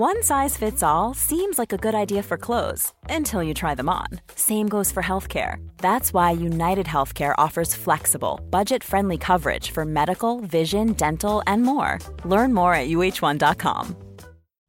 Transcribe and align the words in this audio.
One 0.00 0.22
size 0.22 0.56
fits 0.56 0.82
all 0.82 1.12
seems 1.12 1.58
like 1.58 1.74
a 1.74 1.76
good 1.76 1.94
idea 1.94 2.22
for 2.22 2.38
clothes 2.38 2.94
until 3.10 3.42
you 3.42 3.52
try 3.52 3.74
them 3.74 3.90
on. 3.90 4.06
Same 4.34 4.66
goes 4.66 4.90
for 4.90 5.02
healthcare. 5.02 5.56
That's 5.76 6.14
why 6.14 6.30
United 6.30 6.86
Healthcare 6.86 7.34
offers 7.36 7.74
flexible, 7.74 8.40
budget 8.48 8.82
friendly 8.82 9.18
coverage 9.18 9.72
for 9.72 9.84
medical, 9.84 10.40
vision, 10.40 10.94
dental, 10.94 11.42
and 11.46 11.64
more. 11.64 11.98
Learn 12.24 12.54
more 12.54 12.72
at 12.72 12.88
uh1.com. 12.88 13.94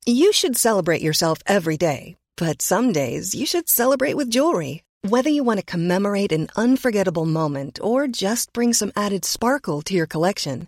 You 0.05 0.33
should 0.33 0.57
celebrate 0.57 1.01
yourself 1.01 1.37
every 1.47 1.77
day, 1.77 2.17
but 2.35 2.61
some 2.61 2.91
days 2.91 3.33
you 3.33 3.45
should 3.45 3.69
celebrate 3.69 4.17
with 4.17 4.29
jewelry. 4.29 4.83
Whether 5.07 5.29
you 5.29 5.45
want 5.45 5.61
to 5.61 5.65
commemorate 5.65 6.33
an 6.33 6.49
unforgettable 6.57 7.25
moment 7.25 7.79
or 7.81 8.05
just 8.09 8.51
bring 8.51 8.73
some 8.73 8.91
added 8.97 9.23
sparkle 9.23 9.81
to 9.83 9.93
your 9.93 10.07
collection, 10.07 10.67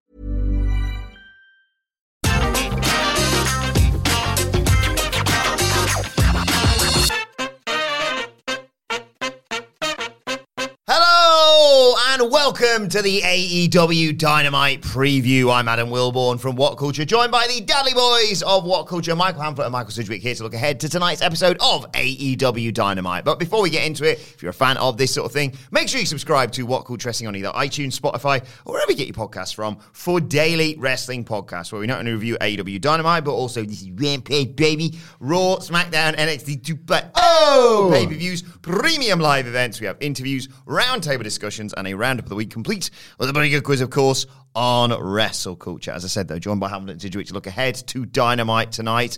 and 12.11 12.29
welcome 12.29 12.89
to 12.89 13.01
the 13.01 13.21
AEW 13.21 14.17
Dynamite 14.17 14.81
preview. 14.81 15.49
I'm 15.49 15.69
Adam 15.69 15.87
Wilborn 15.87 16.41
from 16.41 16.57
What 16.57 16.77
Culture, 16.77 17.05
joined 17.05 17.31
by 17.31 17.47
the 17.47 17.61
Dally 17.61 17.93
Boys 17.93 18.43
of 18.43 18.65
What 18.65 18.85
Culture, 18.85 19.15
Michael 19.15 19.41
Hamflett 19.41 19.63
and 19.63 19.71
Michael 19.71 19.91
Sidgwick 19.91 20.21
here 20.21 20.35
to 20.35 20.43
look 20.43 20.53
ahead 20.53 20.81
to 20.81 20.89
tonight's 20.89 21.21
episode 21.21 21.55
of 21.61 21.89
AEW 21.93 22.73
Dynamite. 22.73 23.23
But 23.23 23.39
before 23.39 23.61
we 23.61 23.69
get 23.69 23.85
into 23.85 24.03
it, 24.03 24.19
if 24.19 24.43
you're 24.43 24.49
a 24.49 24.53
fan 24.53 24.75
of 24.75 24.97
this 24.97 25.13
sort 25.13 25.25
of 25.25 25.31
thing, 25.31 25.53
make 25.71 25.87
sure 25.87 26.01
you 26.01 26.05
subscribe 26.05 26.51
to 26.51 26.63
What 26.63 26.81
Culture 26.81 27.07
Wrestling 27.07 27.29
on 27.29 27.35
either 27.37 27.51
iTunes, 27.51 27.97
Spotify, 27.97 28.45
or 28.65 28.73
wherever 28.73 28.91
you 28.91 28.97
get 28.97 29.07
your 29.07 29.15
podcasts 29.15 29.55
from 29.55 29.77
for 29.93 30.19
daily 30.19 30.75
wrestling 30.79 31.23
podcasts, 31.23 31.71
where 31.71 31.79
we 31.79 31.87
not 31.87 31.99
only 31.99 32.11
review 32.11 32.37
AEW 32.41 32.81
Dynamite, 32.81 33.23
but 33.23 33.31
also 33.31 33.63
this 33.63 33.83
is 33.83 33.91
Rampage, 33.91 34.57
baby, 34.57 34.99
Raw, 35.21 35.59
SmackDown, 35.59 36.17
NXT 36.17 36.65
2, 36.65 36.75
but 36.75 37.11
oh, 37.15 37.89
pay-per-views, 37.93 38.41
premium 38.61 39.21
live 39.21 39.47
events. 39.47 39.79
We 39.79 39.87
have 39.87 39.95
interviews, 40.01 40.49
roundtable 40.67 41.23
discussions, 41.23 41.73
and 41.77 41.87
a 41.87 42.00
roundup 42.01 42.25
of 42.25 42.29
the 42.29 42.35
week 42.35 42.49
complete 42.49 42.89
with 43.17 43.29
a 43.29 43.33
pretty 43.33 43.49
good 43.49 43.63
quiz, 43.63 43.79
of 43.79 43.89
course, 43.89 44.25
on 44.53 44.91
wrestle 45.01 45.55
culture. 45.55 45.91
As 45.91 46.03
I 46.03 46.07
said, 46.07 46.27
though, 46.27 46.39
joined 46.39 46.59
by 46.59 46.69
Hamilton 46.69 46.99
Sidgwick 46.99 47.27
to 47.27 47.33
look 47.33 47.47
ahead 47.47 47.75
to 47.87 48.05
Dynamite 48.05 48.71
tonight. 48.71 49.17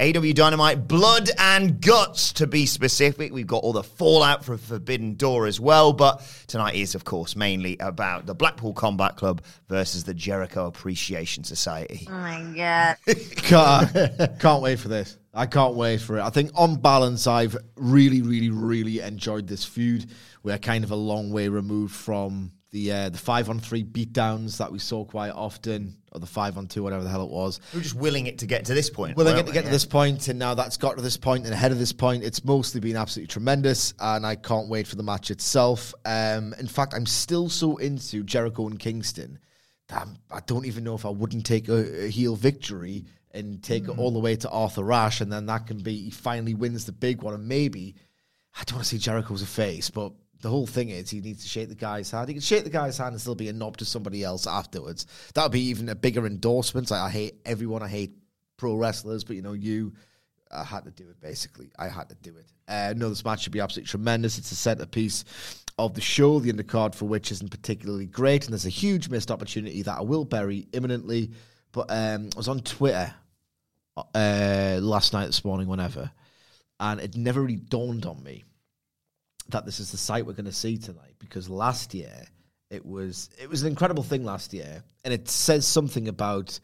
AEW 0.00 0.34
Dynamite, 0.34 0.88
blood 0.88 1.28
and 1.36 1.78
guts 1.78 2.32
to 2.32 2.46
be 2.46 2.64
specific. 2.64 3.34
We've 3.34 3.46
got 3.46 3.62
all 3.62 3.74
the 3.74 3.82
fallout 3.82 4.42
from 4.42 4.56
Forbidden 4.56 5.16
Door 5.16 5.46
as 5.46 5.60
well, 5.60 5.92
but 5.92 6.26
tonight 6.46 6.74
is, 6.76 6.94
of 6.94 7.04
course, 7.04 7.36
mainly 7.36 7.76
about 7.80 8.24
the 8.24 8.34
Blackpool 8.34 8.72
Combat 8.72 9.16
Club 9.16 9.42
versus 9.68 10.04
the 10.04 10.14
Jericho 10.14 10.66
Appreciation 10.66 11.44
Society. 11.44 12.08
Oh 12.08 12.12
my 12.12 12.42
god. 12.56 12.96
can't, 13.36 14.40
can't 14.40 14.62
wait 14.62 14.78
for 14.78 14.88
this. 14.88 15.18
I 15.34 15.44
can't 15.44 15.74
wait 15.74 16.00
for 16.00 16.16
it. 16.16 16.22
I 16.22 16.30
think 16.30 16.50
on 16.54 16.76
balance, 16.76 17.26
I've 17.26 17.54
really, 17.76 18.22
really, 18.22 18.48
really 18.48 19.00
enjoyed 19.00 19.46
this 19.48 19.66
feud. 19.66 20.06
We're 20.42 20.56
kind 20.56 20.82
of 20.82 20.92
a 20.92 20.96
long 20.96 21.30
way 21.30 21.48
removed 21.48 21.94
from 21.94 22.52
the 22.70 22.92
uh, 22.92 23.08
the 23.08 23.18
five 23.18 23.50
on 23.50 23.58
three 23.58 23.84
beatdowns 23.84 24.58
that 24.58 24.70
we 24.70 24.78
saw 24.78 25.04
quite 25.04 25.30
often, 25.30 25.96
or 26.12 26.20
the 26.20 26.26
five 26.26 26.56
on 26.56 26.66
two, 26.66 26.82
whatever 26.82 27.02
the 27.02 27.08
hell 27.08 27.24
it 27.24 27.30
was. 27.30 27.60
We're 27.74 27.80
just 27.80 27.96
willing 27.96 28.26
it 28.26 28.38
to 28.38 28.46
get 28.46 28.66
to 28.66 28.74
this 28.74 28.88
point. 28.90 29.16
Willing 29.16 29.36
it 29.36 29.42
to 29.42 29.46
we? 29.46 29.52
get 29.52 29.64
to 29.64 29.70
this 29.70 29.84
point, 29.84 30.28
and 30.28 30.38
now 30.38 30.54
that's 30.54 30.76
got 30.76 30.96
to 30.96 31.02
this 31.02 31.16
point 31.16 31.44
and 31.44 31.52
ahead 31.52 31.72
of 31.72 31.78
this 31.78 31.92
point. 31.92 32.22
It's 32.22 32.44
mostly 32.44 32.80
been 32.80 32.96
absolutely 32.96 33.28
tremendous, 33.28 33.94
and 33.98 34.24
I 34.24 34.36
can't 34.36 34.68
wait 34.68 34.86
for 34.86 34.96
the 34.96 35.02
match 35.02 35.30
itself. 35.30 35.92
Um, 36.04 36.54
in 36.58 36.68
fact, 36.68 36.94
I'm 36.94 37.06
still 37.06 37.48
so 37.48 37.76
into 37.78 38.22
Jericho 38.22 38.66
and 38.68 38.78
Kingston 38.78 39.38
that 39.88 40.02
I'm, 40.02 40.16
I 40.30 40.40
don't 40.46 40.66
even 40.66 40.84
know 40.84 40.94
if 40.94 41.04
I 41.04 41.10
wouldn't 41.10 41.46
take 41.46 41.68
a, 41.68 42.04
a 42.04 42.08
heel 42.08 42.36
victory 42.36 43.04
and 43.32 43.62
take 43.62 43.84
it 43.84 43.98
all 43.98 44.10
the 44.10 44.18
way 44.18 44.34
to 44.36 44.50
Arthur 44.50 44.92
Ashe, 44.92 45.20
and 45.20 45.32
then 45.32 45.46
that 45.46 45.66
can 45.66 45.78
be 45.78 45.96
he 45.96 46.10
finally 46.10 46.54
wins 46.54 46.84
the 46.84 46.92
big 46.92 47.22
one, 47.22 47.34
and 47.34 47.46
maybe 47.46 47.96
I 48.56 48.64
don't 48.64 48.76
want 48.76 48.86
to 48.86 48.96
say 48.96 48.98
Jericho's 48.98 49.42
a 49.42 49.46
face, 49.46 49.90
but 49.90 50.12
the 50.40 50.48
whole 50.48 50.66
thing 50.66 50.88
is 50.88 51.10
he 51.10 51.20
needs 51.20 51.42
to 51.42 51.48
shake 51.48 51.68
the 51.68 51.74
guy's 51.74 52.10
hand. 52.10 52.28
He 52.28 52.34
can 52.34 52.40
shake 52.40 52.64
the 52.64 52.70
guy's 52.70 52.96
hand 52.96 53.12
and 53.12 53.20
still 53.20 53.34
be 53.34 53.48
a 53.48 53.52
knob 53.52 53.76
to 53.78 53.84
somebody 53.84 54.24
else 54.24 54.46
afterwards. 54.46 55.06
That 55.34 55.42
would 55.42 55.52
be 55.52 55.68
even 55.68 55.88
a 55.88 55.94
bigger 55.94 56.26
endorsement. 56.26 56.90
Like, 56.90 57.00
I 57.00 57.10
hate 57.10 57.34
everyone. 57.44 57.82
I 57.82 57.88
hate 57.88 58.16
pro 58.56 58.74
wrestlers, 58.74 59.24
but 59.24 59.36
you 59.36 59.42
know, 59.42 59.52
you, 59.52 59.92
I 60.50 60.64
had 60.64 60.84
to 60.84 60.90
do 60.90 61.08
it 61.08 61.20
basically. 61.20 61.70
I 61.78 61.88
had 61.88 62.08
to 62.08 62.14
do 62.16 62.36
it. 62.36 62.46
Uh, 62.68 62.94
no, 62.96 63.08
this 63.08 63.24
match 63.24 63.42
should 63.42 63.52
be 63.52 63.60
absolutely 63.60 63.88
tremendous. 63.88 64.38
It's 64.38 64.52
a 64.52 64.56
centerpiece 64.56 65.24
of 65.78 65.94
the 65.94 66.00
show, 66.00 66.40
the 66.40 66.52
undercard 66.52 66.94
for 66.94 67.06
which 67.06 67.32
isn't 67.32 67.50
particularly 67.50 68.06
great, 68.06 68.44
and 68.44 68.52
there's 68.52 68.66
a 68.66 68.70
huge 68.70 69.08
missed 69.08 69.30
opportunity 69.30 69.82
that 69.82 69.98
I 69.98 70.02
will 70.02 70.24
bury 70.24 70.68
imminently. 70.72 71.30
But 71.72 71.86
um, 71.90 72.30
I 72.34 72.36
was 72.36 72.48
on 72.48 72.60
Twitter 72.60 73.14
uh, 73.96 74.78
last 74.80 75.12
night, 75.12 75.26
this 75.26 75.44
morning, 75.44 75.68
whenever, 75.68 76.10
and 76.78 77.00
it 77.00 77.16
never 77.16 77.40
really 77.40 77.56
dawned 77.56 78.06
on 78.06 78.22
me 78.22 78.44
that 79.52 79.64
this 79.64 79.80
is 79.80 79.90
the 79.90 79.96
site 79.96 80.26
we're 80.26 80.32
going 80.32 80.44
to 80.44 80.52
see 80.52 80.76
tonight 80.76 81.14
because 81.18 81.48
last 81.48 81.94
year 81.94 82.26
it 82.70 82.86
was 82.86 83.30
it 83.40 83.50
was 83.50 83.62
an 83.62 83.68
incredible 83.68 84.02
thing 84.02 84.24
last 84.24 84.54
year, 84.54 84.82
and 85.04 85.12
it 85.12 85.28
says 85.28 85.66
something 85.66 86.08
about 86.08 86.58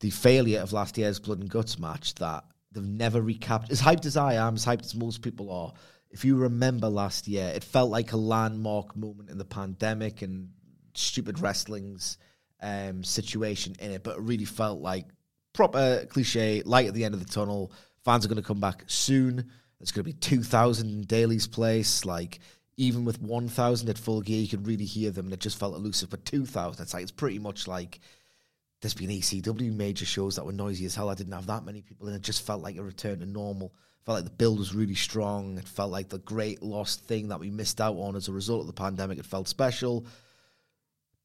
the 0.00 0.10
failure 0.10 0.60
of 0.60 0.72
last 0.72 0.96
year's 0.98 1.18
blood 1.18 1.40
and 1.40 1.50
guts 1.50 1.78
match 1.78 2.14
that 2.16 2.44
they've 2.72 2.84
never 2.84 3.20
recapped. 3.20 3.70
As 3.70 3.80
hyped 3.80 4.06
as 4.06 4.16
I 4.16 4.34
am, 4.34 4.54
as 4.54 4.64
hyped 4.64 4.84
as 4.84 4.94
most 4.94 5.22
people 5.22 5.50
are, 5.50 5.72
if 6.10 6.24
you 6.24 6.36
remember 6.36 6.88
last 6.88 7.28
year, 7.28 7.52
it 7.54 7.64
felt 7.64 7.90
like 7.90 8.12
a 8.12 8.16
landmark 8.16 8.96
moment 8.96 9.30
in 9.30 9.38
the 9.38 9.44
pandemic 9.44 10.22
and 10.22 10.50
stupid 10.94 11.38
wrestling's 11.40 12.18
um, 12.62 13.04
situation 13.04 13.76
in 13.78 13.90
it, 13.90 14.02
but 14.02 14.16
it 14.16 14.22
really 14.22 14.44
felt 14.46 14.80
like 14.80 15.04
proper 15.52 16.06
cliche, 16.08 16.62
light 16.64 16.86
at 16.86 16.94
the 16.94 17.04
end 17.04 17.14
of 17.14 17.20
the 17.20 17.30
tunnel. 17.30 17.72
Fans 18.04 18.24
are 18.24 18.28
going 18.28 18.40
to 18.40 18.46
come 18.46 18.60
back 18.60 18.84
soon. 18.86 19.50
There's 19.78 19.92
going 19.92 20.04
to 20.04 20.12
be 20.12 20.18
2,000 20.18 20.88
in 20.88 21.02
Daily's 21.02 21.46
Place. 21.46 22.04
Like, 22.04 22.40
even 22.76 23.04
with 23.04 23.20
1,000 23.20 23.88
at 23.88 23.98
full 23.98 24.20
gear, 24.20 24.40
you 24.40 24.48
could 24.48 24.66
really 24.66 24.84
hear 24.84 25.10
them, 25.10 25.26
and 25.26 25.34
it 25.34 25.40
just 25.40 25.58
felt 25.58 25.74
elusive. 25.74 26.10
But 26.10 26.24
2,000, 26.24 26.82
it's 26.82 26.94
like, 26.94 27.02
it's 27.02 27.12
pretty 27.12 27.38
much 27.38 27.68
like 27.68 28.00
there's 28.80 28.94
been 28.94 29.10
ECW 29.10 29.74
major 29.74 30.04
shows 30.04 30.36
that 30.36 30.44
were 30.44 30.52
noisy 30.52 30.84
as 30.86 30.94
hell. 30.94 31.10
I 31.10 31.14
didn't 31.14 31.32
have 31.32 31.46
that 31.46 31.64
many 31.64 31.82
people, 31.82 32.06
and 32.06 32.16
it 32.16 32.22
just 32.22 32.46
felt 32.46 32.62
like 32.62 32.76
a 32.76 32.82
return 32.82 33.20
to 33.20 33.26
normal. 33.26 33.74
Felt 34.04 34.16
like 34.16 34.24
the 34.24 34.30
build 34.30 34.58
was 34.58 34.74
really 34.74 34.94
strong. 34.94 35.58
It 35.58 35.66
felt 35.66 35.90
like 35.90 36.08
the 36.08 36.18
great 36.18 36.62
lost 36.62 37.04
thing 37.04 37.28
that 37.28 37.40
we 37.40 37.50
missed 37.50 37.80
out 37.80 37.96
on 37.96 38.14
as 38.14 38.28
a 38.28 38.32
result 38.32 38.60
of 38.60 38.68
the 38.68 38.72
pandemic. 38.72 39.18
It 39.18 39.26
felt 39.26 39.48
special. 39.48 40.06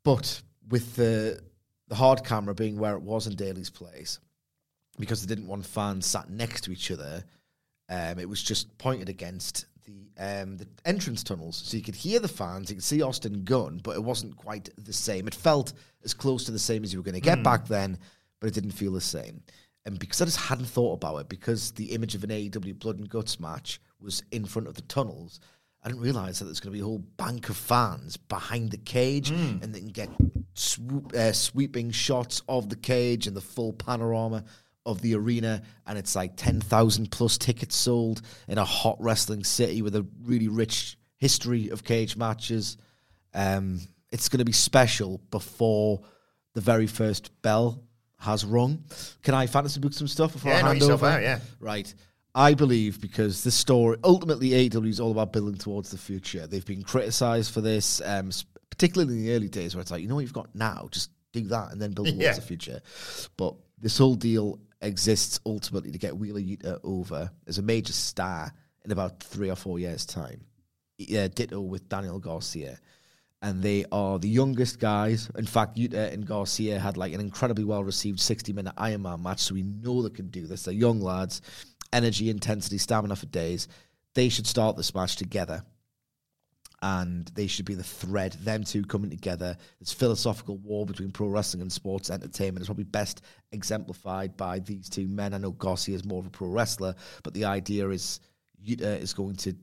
But 0.04 0.42
with 0.68 0.96
the 0.96 1.42
the 1.90 1.96
hard 1.96 2.24
camera 2.24 2.56
being 2.56 2.80
where 2.80 2.96
it 2.96 3.02
was 3.02 3.28
in 3.28 3.36
Daily's 3.36 3.70
Place, 3.70 4.20
because 4.98 5.22
they 5.22 5.36
didn't 5.36 5.50
want 5.50 5.66
fans 5.66 6.06
sat 6.06 6.30
next 6.30 6.62
to 6.62 6.72
each 6.72 6.90
other, 6.90 7.26
um, 7.92 8.18
it 8.18 8.28
was 8.28 8.42
just 8.42 8.76
pointed 8.78 9.10
against 9.10 9.66
the 9.86 10.08
um, 10.18 10.58
the 10.58 10.68
entrance 10.86 11.24
tunnels, 11.24 11.62
so 11.64 11.76
you 11.76 11.84
could 11.84 11.96
hear 11.96 12.20
the 12.20 12.28
fans, 12.28 12.70
you 12.70 12.76
could 12.78 12.84
see 12.84 13.02
Austin 13.02 13.44
Gunn, 13.44 13.82
but 13.84 13.96
it 13.96 14.04
wasn't 14.04 14.36
quite 14.38 14.70
the 14.78 14.94
same. 14.94 15.28
It 15.28 15.36
felt 15.36 15.74
as 16.04 16.14
close 16.14 16.46
to 16.46 16.52
the 16.52 16.60
same 16.60 16.84
as 16.84 16.94
you 16.94 17.00
were 17.00 17.04
going 17.04 17.16
to 17.16 17.22
get 17.22 17.44
back 17.44 17.68
then, 17.68 17.98
but 18.40 18.48
it 18.48 18.54
didn't 18.54 18.72
feel 18.72 18.94
the 18.94 19.02
same. 19.02 19.44
And 19.86 20.00
because 20.00 20.22
I 20.22 20.26
just 20.26 20.38
hadn't 20.38 20.66
thought 20.66 20.94
about 20.94 21.18
it, 21.18 21.30
because 21.30 21.72
the 21.72 21.92
image 21.92 22.16
of 22.16 22.24
an 22.24 22.30
AEW 22.30 22.80
Blood 22.80 23.00
and 23.00 23.10
Guts 23.10 23.40
match 23.40 23.82
was 24.00 24.24
in 24.32 24.46
front 24.46 24.68
of 24.68 24.76
the 24.76 24.84
tunnels, 24.84 25.40
I 25.84 25.88
didn't 25.90 26.04
realize 26.04 26.38
that 26.40 26.46
there's 26.46 26.60
going 26.60 26.72
to 26.74 26.78
be 26.78 26.82
a 26.82 26.86
whole 26.86 27.00
bank 27.18 27.50
of 27.50 27.58
fans 27.58 28.16
behind 28.16 28.70
the 28.70 28.78
cage, 28.78 29.32
and 29.32 29.74
they 29.74 29.80
can 29.80 29.90
get 29.90 30.10
swoop, 30.54 31.14
uh, 31.14 31.34
sweeping 31.34 31.90
shots 31.90 32.44
of 32.48 32.70
the 32.70 32.76
cage 32.76 33.26
and 33.26 33.36
the 33.36 33.42
full 33.42 33.74
panorama 33.74 34.44
of 34.86 35.02
the 35.02 35.16
arena. 35.16 35.62
And 35.86 35.98
it's 35.98 36.16
like 36.16 36.36
10,000 36.38 37.12
plus 37.12 37.38
tickets 37.38 37.76
sold 37.76 38.22
in 38.48 38.58
a 38.58 38.66
hot 38.66 38.98
wrestling 39.00 39.44
city 39.44 39.82
with 39.82 39.96
a 39.96 40.06
really 40.24 40.48
rich 40.48 40.98
history 41.18 41.70
of 41.70 41.84
cage 41.84 42.16
matches. 42.18 42.78
Um, 43.34 43.80
it's 44.12 44.28
going 44.30 44.40
to 44.40 44.46
be 44.46 44.52
special 44.52 45.22
before 45.32 46.02
the 46.54 46.62
very 46.62 46.88
first 46.88 47.32
bell 47.42 47.84
has 48.20 48.44
rung. 48.46 48.84
Can 49.24 49.34
I 49.34 49.48
fantasy 49.48 49.80
book 49.80 49.94
some 49.94 50.08
stuff 50.08 50.34
before 50.34 50.52
Yeah, 50.52 50.58
I 50.66 50.74
hand 50.74 50.84
over? 50.84 51.06
out, 51.06 51.22
yeah. 51.22 51.40
Right. 51.60 51.94
I 52.36 52.54
believe 52.54 53.02
because 53.02 53.44
this 53.44 53.56
story 53.56 53.98
ultimately 54.04 54.50
AEW 54.52 54.88
is 54.88 55.00
all 55.00 55.12
about 55.12 55.34
building 55.34 55.58
towards 55.58 55.92
the 55.92 55.98
future. 55.98 56.48
They've 56.48 56.66
been 56.66 56.84
criticised 56.84 57.54
for 57.54 57.62
this, 57.62 58.02
um, 58.06 58.30
particularly 58.70 59.14
in 59.16 59.26
the 59.26 59.34
early 59.34 59.50
days, 59.50 59.76
where 59.76 59.82
it's 59.82 59.92
like 59.92 60.02
you 60.02 60.08
know 60.08 60.16
what 60.16 60.22
you've 60.22 60.32
got 60.34 60.54
now, 60.56 60.88
just 60.92 61.10
do 61.34 61.42
that 61.48 61.72
and 61.72 61.82
then 61.82 61.92
build 61.92 62.08
towards 62.10 62.22
Yeah. 62.22 62.34
the 62.34 62.42
future. 62.42 62.80
But 63.38 63.56
this 63.80 63.98
whole 63.98 64.16
deal 64.16 64.60
exists 64.82 65.40
ultimately 65.46 65.92
to 65.92 65.98
get 65.98 66.18
Wheeler 66.18 66.40
Yuta 66.40 66.80
over 66.84 67.32
as 67.48 67.58
a 67.58 67.62
major 67.62 67.94
star 67.94 68.54
in 68.84 68.92
about 68.92 69.22
three 69.22 69.50
or 69.50 69.56
four 69.56 69.80
years' 69.80 70.06
time. 70.06 70.42
Yeah, 70.98 71.24
uh, 71.24 71.28
ditto 71.30 71.62
with 71.62 71.90
Daniel 71.90 72.20
Garcia. 72.20 72.80
and 73.44 73.64
they 73.64 73.86
are 73.92 74.20
the 74.20 74.30
youngest 74.30 74.80
guys. 74.80 75.30
In 75.36 75.48
fact, 75.48 75.76
Yuta 75.76 76.14
and 76.14 76.26
Garcia 76.28 76.80
had 76.80 76.96
like 76.98 77.14
an 77.14 77.20
incredibly 77.20 77.64
well 77.64 77.84
received 77.84 78.20
60 78.20 78.54
minute 78.54 78.76
Ironman 78.76 79.22
match, 79.22 79.40
so 79.40 79.56
we 79.56 79.64
know 79.64 80.02
they 80.02 80.10
can 80.10 80.30
do 80.30 80.46
this. 80.46 80.64
They're 80.64 80.74
young 80.74 81.02
lads, 81.02 81.42
energy, 81.92 82.30
intensity, 82.30 82.78
stamina 82.78 83.16
for 83.16 83.26
days. 83.28 83.68
They 84.14 84.30
should 84.30 84.46
start 84.46 84.78
this 84.78 84.94
match 84.94 85.16
together. 85.16 85.64
And 86.84 87.28
they 87.36 87.46
should 87.46 87.66
be 87.66 87.76
the 87.76 87.84
thread, 87.84 88.34
them 88.34 88.64
two 88.64 88.84
coming 88.84 89.12
together. 89.12 89.56
This 89.80 89.94
philosophical 89.94 90.58
war 90.58 90.86
between 90.86 91.12
pro 91.12 91.28
wrestling 91.28 91.62
and 91.62 91.72
sports 91.72 92.10
entertainment 92.10 92.62
is 92.62 92.68
probably 92.68 92.86
best 92.86 93.22
exemplified 93.52 94.36
by 94.36 94.60
these 94.60 94.90
two 94.90 95.08
men. 95.08 95.36
I 95.36 95.38
know 95.38 95.52
Garcia 95.52 95.96
is 95.96 96.06
more 96.06 96.20
of 96.20 96.26
a 96.26 96.32
pro 96.32 96.48
wrestler, 96.48 96.96
but 97.22 97.36
the 97.36 97.46
idea 97.46 97.88
is 97.90 98.20
Yuta 98.66 99.00
is 99.00 99.14
going 99.14 99.36
to 99.36 99.56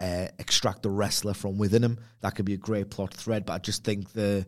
uh, 0.00 0.26
extract 0.38 0.82
the 0.82 0.90
wrestler 0.90 1.34
from 1.34 1.58
within 1.58 1.84
him. 1.84 1.98
That 2.20 2.34
could 2.34 2.44
be 2.44 2.54
a 2.54 2.58
great 2.58 2.90
plot 2.90 3.14
thread, 3.14 3.46
but 3.46 3.52
I 3.52 3.58
just 3.58 3.84
think 3.84 4.12
the 4.12 4.46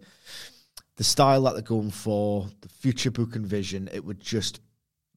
the 0.96 1.05
style 1.05 1.43
that 1.43 1.52
they're 1.52 1.62
going 1.62 1.90
for, 1.90 2.49
the 2.62 2.69
future 2.69 3.11
book 3.11 3.37
and 3.37 3.46
vision, 3.46 3.88
it 3.93 4.02
would 4.05 4.19
just 4.19 4.61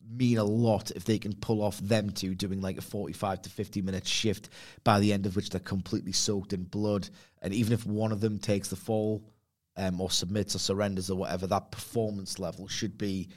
mean 0.10 0.38
a 0.38 0.44
lot 0.44 0.92
if 0.92 1.06
they 1.06 1.20
can 1.20 1.34
pull 1.34 1.62
off 1.62 1.80
them 1.80 2.10
two 2.10 2.36
doing 2.36 2.62
like 2.62 2.78
a 2.78 2.82
45 2.82 3.44
to 3.44 3.50
50 3.50 3.82
minute 3.82 4.08
shift 4.08 4.50
by 4.84 5.00
the 5.00 5.14
end 5.14 5.26
of 5.26 5.36
which 5.36 5.50
they're 5.50 5.60
completely 5.60 6.12
soaked 6.12 6.54
in 6.54 6.64
blood. 6.64 7.10
And 7.42 7.54
even 7.54 7.74
if 7.74 7.86
one 7.86 8.12
of 8.12 8.22
them 8.22 8.40
takes 8.40 8.70
the 8.70 8.76
fall 8.76 9.24
um, 9.78 10.02
or 10.02 10.10
submits 10.10 10.56
or 10.56 10.60
surrenders 10.60 11.10
or 11.10 11.18
whatever, 11.18 11.48
that 11.48 11.72
performance 11.72 12.40
level 12.40 12.68
should 12.68 12.98
be 12.98 13.30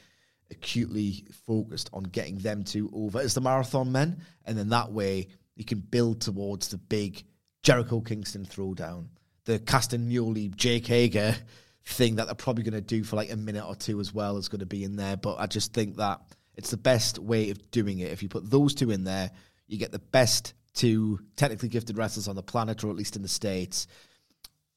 acutely 0.50 1.24
focused 1.46 1.90
on 1.92 2.04
getting 2.04 2.38
them 2.38 2.62
two 2.62 2.90
over 2.92 3.20
as 3.20 3.34
the 3.34 3.40
marathon 3.40 3.92
men. 3.92 4.22
And 4.44 4.56
then 4.56 4.68
that 4.70 4.92
way 4.92 5.28
you 5.56 5.64
can 5.64 5.80
build 5.80 6.20
towards 6.20 6.68
the 6.68 6.78
big 6.78 7.22
Jericho 7.62 8.00
Kingston 8.00 8.44
throwdown, 8.44 9.06
the 9.44 9.58
Castagnoli 9.58 10.54
Jake 10.54 10.86
Hager 10.86 11.36
thing 11.84 12.16
that 12.16 12.26
they're 12.26 12.34
probably 12.34 12.64
going 12.64 12.74
to 12.74 12.80
do 12.80 13.02
for 13.02 13.16
like 13.16 13.32
a 13.32 13.36
minute 13.36 13.66
or 13.66 13.74
two 13.74 13.98
as 14.00 14.14
well 14.14 14.36
is 14.36 14.48
going 14.48 14.60
to 14.60 14.66
be 14.66 14.84
in 14.84 14.96
there. 14.96 15.16
But 15.16 15.38
I 15.38 15.46
just 15.46 15.72
think 15.72 15.96
that 15.96 16.20
it's 16.54 16.70
the 16.70 16.76
best 16.76 17.18
way 17.18 17.50
of 17.50 17.70
doing 17.70 18.00
it. 18.00 18.12
If 18.12 18.22
you 18.22 18.28
put 18.28 18.50
those 18.50 18.74
two 18.74 18.90
in 18.90 19.04
there, 19.04 19.30
you 19.66 19.78
get 19.78 19.92
the 19.92 19.98
best 19.98 20.54
two 20.74 21.20
technically 21.36 21.68
gifted 21.68 21.96
wrestlers 21.96 22.28
on 22.28 22.36
the 22.36 22.42
planet, 22.42 22.82
or 22.84 22.90
at 22.90 22.96
least 22.96 23.16
in 23.16 23.22
the 23.22 23.28
States, 23.28 23.86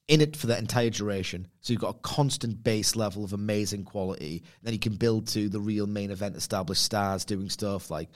in 0.08 0.20
it 0.20 0.36
for 0.36 0.46
the 0.46 0.58
entire 0.58 0.90
duration. 0.90 1.48
So 1.60 1.72
you've 1.72 1.82
got 1.82 1.96
a 1.96 2.00
constant 2.00 2.62
base 2.62 2.96
level 2.96 3.24
of 3.24 3.32
amazing 3.32 3.84
quality. 3.84 4.44
Then 4.62 4.72
you 4.72 4.78
can 4.78 4.96
build 4.96 5.26
to 5.28 5.48
the 5.48 5.60
real 5.60 5.86
main 5.86 6.10
event 6.10 6.36
established 6.36 6.82
stars 6.82 7.24
doing 7.24 7.50
stuff 7.50 7.90
like 7.90 8.08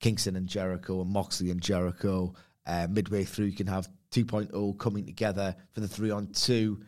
Kingston 0.00 0.36
and 0.36 0.48
Jericho 0.48 1.00
and 1.00 1.10
Moxley 1.10 1.50
and 1.50 1.60
Jericho. 1.60 2.34
Uh, 2.64 2.86
midway 2.88 3.24
through, 3.24 3.46
you 3.46 3.56
can 3.56 3.66
have 3.66 3.88
2.0 4.12 4.78
coming 4.78 5.04
together 5.04 5.56
for 5.72 5.80
the 5.80 5.88
three 5.88 6.10
on 6.10 6.28
two. 6.28 6.80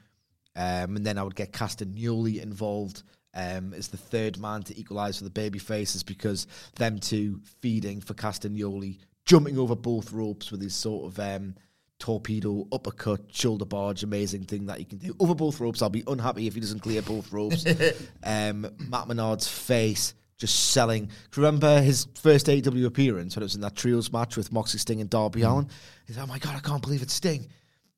Um, 0.57 0.97
and 0.97 1.05
then 1.05 1.19
I 1.19 1.25
would 1.25 1.35
get 1.35 1.53
Castagnoli 1.53 2.41
involved 2.41 3.03
um, 3.35 3.75
as 3.75 3.89
the 3.89 3.97
third 3.97 4.39
man 4.39 4.63
to 4.65 4.79
equalise 4.79 5.19
for 5.19 5.25
the 5.25 5.31
baby 5.31 5.59
faces 5.59 6.03
because 6.03 6.47
them 6.77 6.99
two 6.99 7.41
feeding 7.61 8.01
for 8.01 8.15
Castagnoli, 8.15 8.99
jumping 9.27 9.59
over 9.59 9.75
both 9.75 10.13
ropes 10.13 10.51
with 10.51 10.63
his 10.63 10.75
sort 10.75 11.13
of 11.13 11.19
um, 11.19 11.55
torpedo, 11.99 12.67
uppercut, 12.73 13.21
shoulder 13.33 13.65
barge, 13.65 14.03
amazing 14.03 14.45
thing 14.45 14.67
that 14.67 14.79
he 14.79 14.85
can 14.85 14.99
do. 14.99 15.15
Over 15.19 15.35
both 15.35 15.61
ropes, 15.61 15.83
I'll 15.83 15.91
be 15.91 16.05
unhappy 16.07 16.47
if 16.47 16.55
he 16.55 16.61
doesn't 16.61 16.81
clear 16.81 17.03
both 17.03 17.33
ropes. 17.33 17.65
um, 18.25 18.71
Matt 18.79 19.09
Menard's 19.09 19.49
face 19.49 20.15
just 20.37 20.73
selling. 20.73 21.11
Remember 21.37 21.81
his 21.81 22.07
first 22.21 22.47
AEW 22.47 22.87
appearance 22.87 23.37
when 23.37 23.43
it 23.43 23.47
was 23.47 23.55
in 23.55 23.61
that 23.63 23.77
trios 23.77 24.13
match 24.13 24.37
with 24.37 24.53
Moxie 24.53 24.79
Sting 24.79 25.01
and 25.01 25.09
Darby 25.09 25.41
mm. 25.41 25.51
Allin? 25.51 25.69
He's 26.07 26.17
like, 26.17 26.27
oh 26.27 26.29
my 26.29 26.39
God, 26.39 26.57
I 26.57 26.61
can't 26.61 26.83
believe 26.83 27.03
it's 27.03 27.15
Sting. 27.15 27.49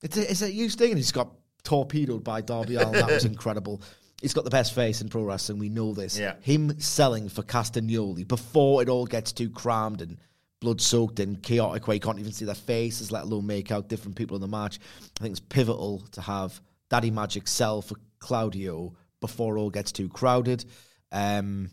It's, 0.02 0.16
is 0.16 0.42
it 0.42 0.52
you, 0.52 0.68
Sting? 0.68 0.90
And 0.90 0.98
he's 0.98 1.12
got 1.12 1.30
torpedoed 1.64 2.22
by 2.22 2.42
Darby 2.42 2.76
Allin. 2.76 2.92
That 2.92 3.10
was 3.10 3.24
incredible. 3.26 3.82
He's 4.20 4.32
got 4.34 4.44
the 4.44 4.50
best 4.50 4.74
face 4.74 5.00
in 5.00 5.08
pro 5.08 5.22
wrestling. 5.22 5.58
We 5.58 5.68
know 5.68 5.92
this. 5.92 6.18
Yeah. 6.18 6.34
Him 6.40 6.80
selling 6.80 7.28
for 7.28 7.42
Castagnoli 7.42 8.26
before 8.26 8.82
it 8.82 8.88
all 8.88 9.06
gets 9.06 9.32
too 9.32 9.50
crammed 9.50 10.00
and 10.00 10.16
blood 10.60 10.80
soaked 10.80 11.20
and 11.20 11.42
chaotic, 11.42 11.86
where 11.86 11.94
you 11.94 12.00
can't 12.00 12.18
even 12.18 12.32
see 12.32 12.44
their 12.46 12.54
faces, 12.54 13.12
let 13.12 13.24
alone 13.24 13.46
make 13.46 13.70
out 13.70 13.88
different 13.88 14.16
people 14.16 14.36
in 14.36 14.40
the 14.40 14.48
match. 14.48 14.78
I 15.20 15.22
think 15.22 15.32
it's 15.32 15.40
pivotal 15.40 16.00
to 16.12 16.20
have 16.22 16.60
Daddy 16.88 17.10
Magic 17.10 17.46
sell 17.46 17.82
for 17.82 17.96
Claudio 18.18 18.94
before 19.20 19.56
it 19.56 19.60
all 19.60 19.70
gets 19.70 19.92
too 19.92 20.08
crowded. 20.08 20.64
Um, 21.12 21.70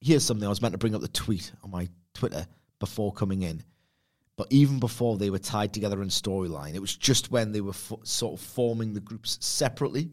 here's 0.00 0.24
something 0.24 0.46
I 0.46 0.50
was 0.50 0.62
meant 0.62 0.72
to 0.72 0.78
bring 0.78 0.94
up 0.94 1.00
the 1.00 1.08
tweet 1.08 1.52
on 1.62 1.70
my 1.70 1.88
Twitter 2.12 2.46
before 2.78 3.12
coming 3.12 3.42
in. 3.42 3.62
But 4.36 4.48
even 4.50 4.80
before 4.80 5.16
they 5.16 5.30
were 5.30 5.38
tied 5.38 5.72
together 5.72 6.02
in 6.02 6.08
storyline, 6.08 6.74
it 6.74 6.80
was 6.80 6.96
just 6.96 7.30
when 7.30 7.52
they 7.52 7.60
were 7.60 7.72
sort 8.02 8.38
of 8.38 8.44
forming 8.44 8.92
the 8.92 9.00
groups 9.00 9.38
separately. 9.40 10.10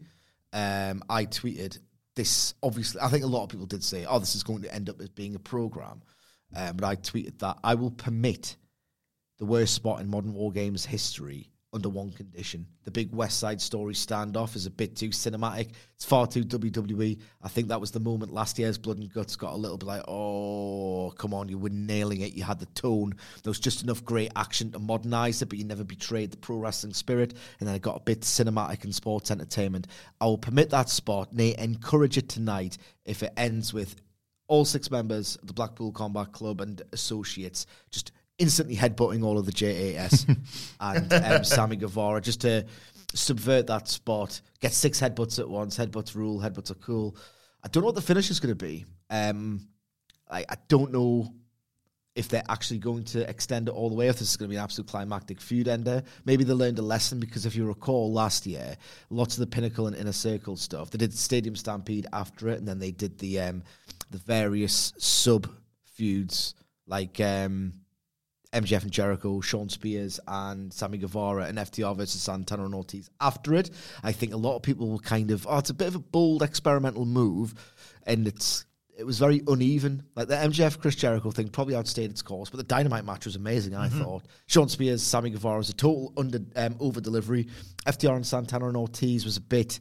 Um, 0.52 1.02
I 1.08 1.26
tweeted 1.26 1.78
this. 2.16 2.54
Obviously, 2.62 3.00
I 3.00 3.08
think 3.08 3.24
a 3.24 3.28
lot 3.28 3.44
of 3.44 3.48
people 3.48 3.66
did 3.66 3.84
say, 3.84 4.04
"Oh, 4.04 4.18
this 4.18 4.34
is 4.34 4.42
going 4.42 4.62
to 4.62 4.74
end 4.74 4.88
up 4.88 5.00
as 5.00 5.08
being 5.08 5.34
a 5.34 5.38
program." 5.40 6.02
Um, 6.54 6.76
but 6.76 6.86
I 6.86 6.96
tweeted 6.96 7.38
that 7.38 7.58
I 7.64 7.74
will 7.74 7.90
permit 7.90 8.56
the 9.38 9.46
worst 9.46 9.74
spot 9.74 10.00
in 10.00 10.08
modern 10.08 10.34
war 10.34 10.52
games 10.52 10.84
history 10.84 11.51
under 11.72 11.88
one 11.88 12.10
condition. 12.10 12.66
The 12.84 12.90
big 12.90 13.14
West 13.14 13.38
Side 13.38 13.60
Story 13.60 13.94
standoff 13.94 14.56
is 14.56 14.66
a 14.66 14.70
bit 14.70 14.94
too 14.94 15.08
cinematic. 15.08 15.70
It's 15.94 16.04
far 16.04 16.26
too 16.26 16.44
WWE. 16.44 17.18
I 17.42 17.48
think 17.48 17.68
that 17.68 17.80
was 17.80 17.90
the 17.90 18.00
moment 18.00 18.32
last 18.32 18.58
year's 18.58 18.76
Blood 18.76 18.98
and 18.98 19.12
Guts 19.12 19.36
got 19.36 19.54
a 19.54 19.56
little 19.56 19.78
bit 19.78 19.86
like, 19.86 20.04
oh, 20.06 21.14
come 21.16 21.32
on, 21.32 21.48
you 21.48 21.56
were 21.56 21.70
nailing 21.70 22.20
it. 22.20 22.34
You 22.34 22.44
had 22.44 22.58
the 22.58 22.66
tone. 22.66 23.14
There 23.42 23.50
was 23.50 23.60
just 23.60 23.82
enough 23.82 24.04
great 24.04 24.32
action 24.36 24.70
to 24.72 24.78
modernize 24.78 25.40
it, 25.40 25.48
but 25.48 25.58
you 25.58 25.64
never 25.64 25.84
betrayed 25.84 26.30
the 26.30 26.36
pro 26.36 26.56
wrestling 26.56 26.92
spirit. 26.92 27.34
And 27.58 27.68
then 27.68 27.74
it 27.74 27.82
got 27.82 27.96
a 27.96 28.04
bit 28.04 28.20
cinematic 28.20 28.84
and 28.84 28.94
sports 28.94 29.30
entertainment. 29.30 29.86
I 30.20 30.26
will 30.26 30.38
permit 30.38 30.70
that 30.70 30.90
spot, 30.90 31.32
nay, 31.32 31.54
encourage 31.58 32.18
it 32.18 32.28
tonight 32.28 32.76
if 33.04 33.22
it 33.22 33.32
ends 33.36 33.72
with 33.72 33.96
all 34.46 34.66
six 34.66 34.90
members 34.90 35.36
of 35.36 35.46
the 35.46 35.54
Blackpool 35.54 35.92
Combat 35.92 36.32
Club 36.32 36.60
and 36.60 36.82
associates 36.92 37.66
just 37.90 38.12
instantly 38.38 38.76
headbutting 38.76 39.24
all 39.24 39.38
of 39.38 39.46
the 39.46 39.52
JAS 39.52 40.26
and 40.80 41.12
um, 41.12 41.44
Sammy 41.44 41.76
Guevara 41.76 42.20
just 42.20 42.40
to 42.42 42.66
subvert 43.14 43.66
that 43.66 43.88
spot, 43.88 44.40
get 44.60 44.72
six 44.72 45.00
headbutts 45.00 45.38
at 45.38 45.48
once. 45.48 45.76
Headbutts 45.76 46.14
rule, 46.14 46.40
headbutts 46.40 46.70
are 46.70 46.74
cool. 46.74 47.16
I 47.62 47.68
don't 47.68 47.82
know 47.82 47.86
what 47.86 47.94
the 47.94 48.02
finish 48.02 48.30
is 48.30 48.40
going 48.40 48.56
to 48.56 48.64
be. 48.64 48.84
Um, 49.10 49.68
I, 50.30 50.44
I 50.48 50.56
don't 50.68 50.92
know 50.92 51.32
if 52.14 52.28
they're 52.28 52.42
actually 52.48 52.78
going 52.78 53.04
to 53.04 53.28
extend 53.28 53.68
it 53.68 53.72
all 53.72 53.88
the 53.88 53.94
way, 53.94 54.08
if 54.08 54.18
this 54.18 54.30
is 54.30 54.36
going 54.36 54.48
to 54.48 54.50
be 54.50 54.56
an 54.56 54.62
absolute 54.62 54.86
climactic 54.86 55.40
feud 55.40 55.66
ender. 55.66 56.02
Maybe 56.26 56.44
they 56.44 56.52
learned 56.52 56.78
a 56.78 56.82
lesson 56.82 57.20
because 57.20 57.46
if 57.46 57.56
you 57.56 57.64
recall 57.64 58.12
last 58.12 58.46
year, 58.46 58.76
lots 59.08 59.34
of 59.34 59.40
the 59.40 59.46
pinnacle 59.46 59.86
and 59.86 59.96
inner 59.96 60.12
circle 60.12 60.56
stuff, 60.56 60.90
they 60.90 60.98
did 60.98 61.14
Stadium 61.14 61.56
Stampede 61.56 62.06
after 62.12 62.48
it, 62.48 62.58
and 62.58 62.68
then 62.68 62.78
they 62.78 62.90
did 62.90 63.18
the 63.18 63.40
um, 63.40 63.62
the 64.10 64.18
various 64.18 64.92
sub 64.98 65.48
feuds 65.94 66.54
like 66.86 67.18
um, 67.20 67.72
MJF 68.52 68.82
and 68.82 68.90
Jericho, 68.90 69.40
Shawn 69.40 69.68
Spears 69.68 70.20
and 70.26 70.72
Sammy 70.72 70.98
Guevara 70.98 71.44
and 71.44 71.58
FTR 71.58 71.96
versus 71.96 72.20
Santana 72.20 72.64
and 72.64 72.74
Ortiz 72.74 73.10
after 73.20 73.54
it. 73.54 73.70
I 74.02 74.12
think 74.12 74.32
a 74.32 74.36
lot 74.36 74.56
of 74.56 74.62
people 74.62 74.88
will 74.88 74.98
kind 74.98 75.30
of, 75.30 75.46
oh, 75.48 75.58
it's 75.58 75.70
a 75.70 75.74
bit 75.74 75.88
of 75.88 75.94
a 75.94 76.00
bold 76.00 76.42
experimental 76.42 77.06
move, 77.06 77.54
and 78.04 78.26
it's 78.26 78.66
it 78.96 79.04
was 79.04 79.18
very 79.18 79.42
uneven. 79.48 80.02
Like 80.14 80.28
the 80.28 80.34
MJF 80.34 80.78
Chris 80.78 80.96
Jericho 80.96 81.30
thing 81.30 81.48
probably 81.48 81.74
outstayed 81.74 82.10
its 82.10 82.20
course, 82.20 82.50
but 82.50 82.58
the 82.58 82.64
Dynamite 82.64 83.06
match 83.06 83.24
was 83.24 83.36
amazing. 83.36 83.74
I 83.74 83.88
mm-hmm. 83.88 84.02
thought 84.02 84.24
Shawn 84.46 84.68
Spears, 84.68 85.02
Sammy 85.02 85.30
Guevara 85.30 85.58
was 85.58 85.70
a 85.70 85.74
total 85.74 86.12
under 86.16 86.40
um, 86.56 86.76
over 86.78 87.00
delivery. 87.00 87.48
FTR 87.86 88.16
and 88.16 88.26
Santana 88.26 88.68
and 88.68 88.76
Ortiz 88.76 89.24
was 89.24 89.38
a 89.38 89.40
bit 89.40 89.80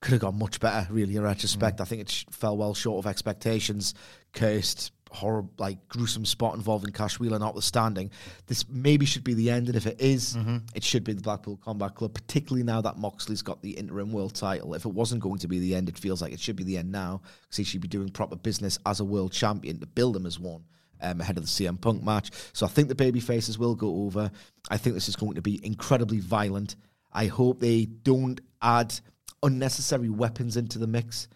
could 0.00 0.12
have 0.12 0.20
gone 0.20 0.38
much 0.38 0.60
better, 0.60 0.86
really, 0.92 1.16
in 1.16 1.22
retrospect. 1.22 1.78
Mm. 1.78 1.80
I 1.80 1.84
think 1.84 2.02
it 2.02 2.10
sh- 2.10 2.24
fell 2.30 2.56
well 2.56 2.74
short 2.74 3.04
of 3.04 3.08
expectations. 3.08 3.94
Cursed 4.32 4.90
horror, 5.12 5.44
like 5.58 5.88
gruesome 5.88 6.24
spot 6.24 6.54
involving 6.54 6.92
Cash 6.92 7.18
Wheeler 7.18 7.38
notwithstanding, 7.38 8.10
this 8.46 8.68
maybe 8.68 9.06
should 9.06 9.24
be 9.24 9.34
the 9.34 9.50
end. 9.50 9.68
And 9.68 9.76
if 9.76 9.86
it 9.86 10.00
is, 10.00 10.36
mm-hmm. 10.36 10.58
it 10.74 10.82
should 10.82 11.04
be 11.04 11.12
the 11.12 11.22
Blackpool 11.22 11.58
Combat 11.62 11.94
Club, 11.94 12.14
particularly 12.14 12.62
now 12.62 12.80
that 12.80 12.98
Moxley's 12.98 13.42
got 13.42 13.62
the 13.62 13.72
interim 13.72 14.12
world 14.12 14.34
title. 14.34 14.74
If 14.74 14.84
it 14.84 14.92
wasn't 14.92 15.22
going 15.22 15.38
to 15.38 15.48
be 15.48 15.58
the 15.58 15.74
end, 15.74 15.88
it 15.88 15.98
feels 15.98 16.22
like 16.22 16.32
it 16.32 16.40
should 16.40 16.56
be 16.56 16.64
the 16.64 16.78
end 16.78 16.90
now 16.90 17.22
because 17.42 17.56
he 17.56 17.64
should 17.64 17.80
be 17.80 17.88
doing 17.88 18.08
proper 18.08 18.36
business 18.36 18.78
as 18.86 19.00
a 19.00 19.04
world 19.04 19.32
champion 19.32 19.78
to 19.80 19.86
build 19.86 20.16
him 20.16 20.26
as 20.26 20.38
one. 20.38 20.64
Um, 21.04 21.20
ahead 21.20 21.36
of 21.36 21.42
the 21.42 21.48
CM 21.48 21.80
Punk 21.80 22.04
match. 22.04 22.30
So 22.52 22.64
I 22.64 22.68
think 22.68 22.86
the 22.86 22.94
baby 22.94 23.18
faces 23.18 23.58
will 23.58 23.74
go 23.74 24.04
over. 24.04 24.30
I 24.70 24.76
think 24.76 24.94
this 24.94 25.08
is 25.08 25.16
going 25.16 25.34
to 25.34 25.42
be 25.42 25.58
incredibly 25.66 26.20
violent. 26.20 26.76
I 27.12 27.26
hope 27.26 27.58
they 27.58 27.86
don't 27.86 28.40
add 28.62 28.94
unnecessary 29.42 30.10
weapons 30.10 30.56
into 30.56 30.78
the 30.78 30.86
mix 30.86 31.26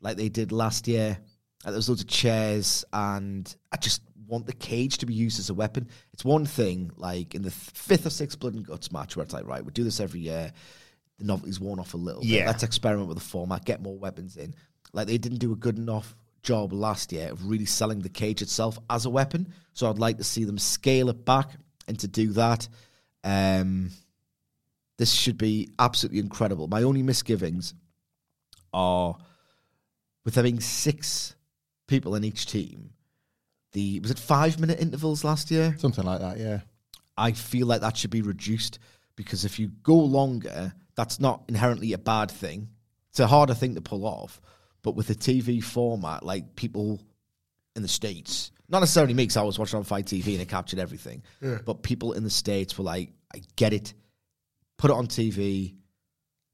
like 0.00 0.16
they 0.16 0.28
did 0.28 0.52
last 0.52 0.88
year 0.88 1.18
uh, 1.64 1.70
there's 1.70 1.88
loads 1.88 2.02
of 2.02 2.08
chairs, 2.08 2.84
and 2.92 3.54
I 3.72 3.76
just 3.76 4.02
want 4.26 4.46
the 4.46 4.52
cage 4.52 4.98
to 4.98 5.06
be 5.06 5.14
used 5.14 5.38
as 5.38 5.50
a 5.50 5.54
weapon. 5.54 5.88
It's 6.12 6.24
one 6.24 6.46
thing, 6.46 6.90
like 6.96 7.34
in 7.34 7.42
the 7.42 7.50
fifth 7.50 8.06
or 8.06 8.10
sixth 8.10 8.38
Blood 8.38 8.54
and 8.54 8.66
Guts 8.66 8.90
match, 8.92 9.16
where 9.16 9.24
it's 9.24 9.34
like, 9.34 9.46
right, 9.46 9.64
we 9.64 9.70
do 9.72 9.84
this 9.84 10.00
every 10.00 10.20
year. 10.20 10.52
The 11.18 11.24
novelty's 11.24 11.60
worn 11.60 11.78
off 11.78 11.94
a 11.94 11.96
little 11.96 12.22
bit. 12.22 12.30
Yeah. 12.30 12.46
Let's 12.46 12.62
experiment 12.62 13.08
with 13.08 13.18
the 13.18 13.24
format, 13.24 13.64
get 13.64 13.82
more 13.82 13.96
weapons 13.96 14.36
in. 14.36 14.54
Like 14.92 15.06
they 15.06 15.18
didn't 15.18 15.38
do 15.38 15.52
a 15.52 15.56
good 15.56 15.78
enough 15.78 16.16
job 16.42 16.72
last 16.72 17.12
year 17.12 17.30
of 17.30 17.46
really 17.46 17.66
selling 17.66 18.00
the 18.00 18.08
cage 18.08 18.42
itself 18.42 18.78
as 18.90 19.06
a 19.06 19.10
weapon. 19.10 19.52
So 19.72 19.88
I'd 19.88 19.98
like 19.98 20.18
to 20.18 20.24
see 20.24 20.44
them 20.44 20.58
scale 20.58 21.08
it 21.08 21.24
back 21.24 21.50
and 21.86 21.98
to 22.00 22.08
do 22.08 22.32
that. 22.32 22.68
Um, 23.22 23.90
This 24.96 25.12
should 25.12 25.38
be 25.38 25.70
absolutely 25.78 26.20
incredible. 26.20 26.68
My 26.68 26.82
only 26.82 27.02
misgivings 27.02 27.74
are 28.72 29.16
with 30.24 30.34
there 30.34 30.44
being 30.44 30.60
six 30.60 31.34
people 31.86 32.14
in 32.14 32.24
each 32.24 32.46
team. 32.46 32.90
The 33.72 34.00
was 34.00 34.10
it 34.10 34.18
five 34.18 34.60
minute 34.60 34.80
intervals 34.80 35.24
last 35.24 35.50
year? 35.50 35.74
Something 35.78 36.04
like 36.04 36.20
that, 36.20 36.38
yeah. 36.38 36.60
I 37.16 37.32
feel 37.32 37.66
like 37.66 37.80
that 37.80 37.96
should 37.96 38.10
be 38.10 38.22
reduced 38.22 38.78
because 39.16 39.44
if 39.44 39.58
you 39.58 39.68
go 39.82 39.94
longer, 39.94 40.72
that's 40.96 41.20
not 41.20 41.44
inherently 41.48 41.92
a 41.92 41.98
bad 41.98 42.30
thing. 42.30 42.68
It's 43.10 43.20
a 43.20 43.26
harder 43.26 43.54
thing 43.54 43.74
to 43.76 43.80
pull 43.80 44.04
off. 44.06 44.40
But 44.82 44.96
with 44.96 45.06
the 45.06 45.14
TV 45.14 45.62
format, 45.62 46.24
like 46.24 46.56
people 46.56 47.00
in 47.76 47.82
the 47.82 47.88
States, 47.88 48.50
not 48.68 48.80
necessarily 48.80 49.14
me 49.14 49.24
because 49.24 49.36
I 49.36 49.42
was 49.42 49.58
watching 49.58 49.78
on 49.78 49.84
FITE 49.84 50.06
TV 50.06 50.32
and 50.32 50.42
it 50.42 50.48
captured 50.48 50.78
everything, 50.78 51.22
but 51.64 51.82
people 51.82 52.12
in 52.12 52.24
the 52.24 52.30
States 52.30 52.76
were 52.76 52.84
like, 52.84 53.10
I 53.34 53.42
get 53.56 53.72
it, 53.72 53.94
put 54.76 54.90
it 54.90 54.94
on 54.94 55.06
TV, 55.06 55.74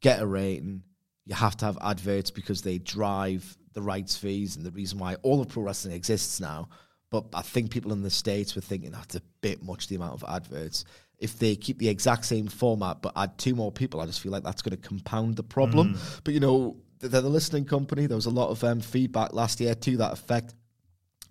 get 0.01 0.21
a 0.21 0.27
rating. 0.27 0.83
You 1.27 1.35
have 1.35 1.57
to 1.59 1.67
have 1.67 1.79
adverts 1.81 2.31
because 2.31 2.63
they 2.63 2.79
drive 2.79 3.57
the 3.73 3.83
rights 3.83 4.17
fees 4.17 4.57
and 4.57 4.65
the 4.65 4.71
reason 4.71 4.99
why 4.99 5.15
all 5.23 5.41
of 5.41 5.49
pro 5.49 5.63
wrestling 5.63 5.95
exists 5.95 6.41
now. 6.41 6.69
But 7.11 7.27
I 7.35 7.43
think 7.43 7.71
people 7.71 7.93
in 7.93 8.03
the 8.03 8.11
States 8.11 8.55
were 8.55 8.61
thinking 8.61 8.93
that's 8.93 9.17
a 9.17 9.23
bit 9.41 9.63
much 9.63 9.89
the 9.89 9.97
amount 9.97 10.23
of 10.23 10.25
adverts. 10.29 10.85
If 11.19 11.39
they 11.39 11.57
keep 11.57 11.79
the 11.79 11.89
exact 11.89 12.25
same 12.25 12.47
format 12.47 13.03
but 13.03 13.13
add 13.17 13.37
two 13.37 13.55
more 13.55 13.73
people, 13.73 14.01
I 14.01 14.07
just 14.07 14.21
feel 14.21 14.33
like 14.33 14.45
that's 14.45 14.63
going 14.63 14.77
to 14.77 14.89
compound 14.89 15.37
the 15.37 15.43
problem. 15.43 15.99
But 16.25 16.35
you 16.35 16.41
know, 16.41 16.77
they're 17.01 17.21
the 17.21 17.29
listening 17.29 17.65
company. 17.65 18.07
There 18.07 18.17
was 18.17 18.27
a 18.27 18.31
lot 18.31 18.51
of 18.51 18.63
um, 18.63 18.81
feedback 18.81 19.33
last 19.33 19.61
year 19.61 19.75
to 19.75 19.97
that 19.99 20.13
effect. 20.13 20.55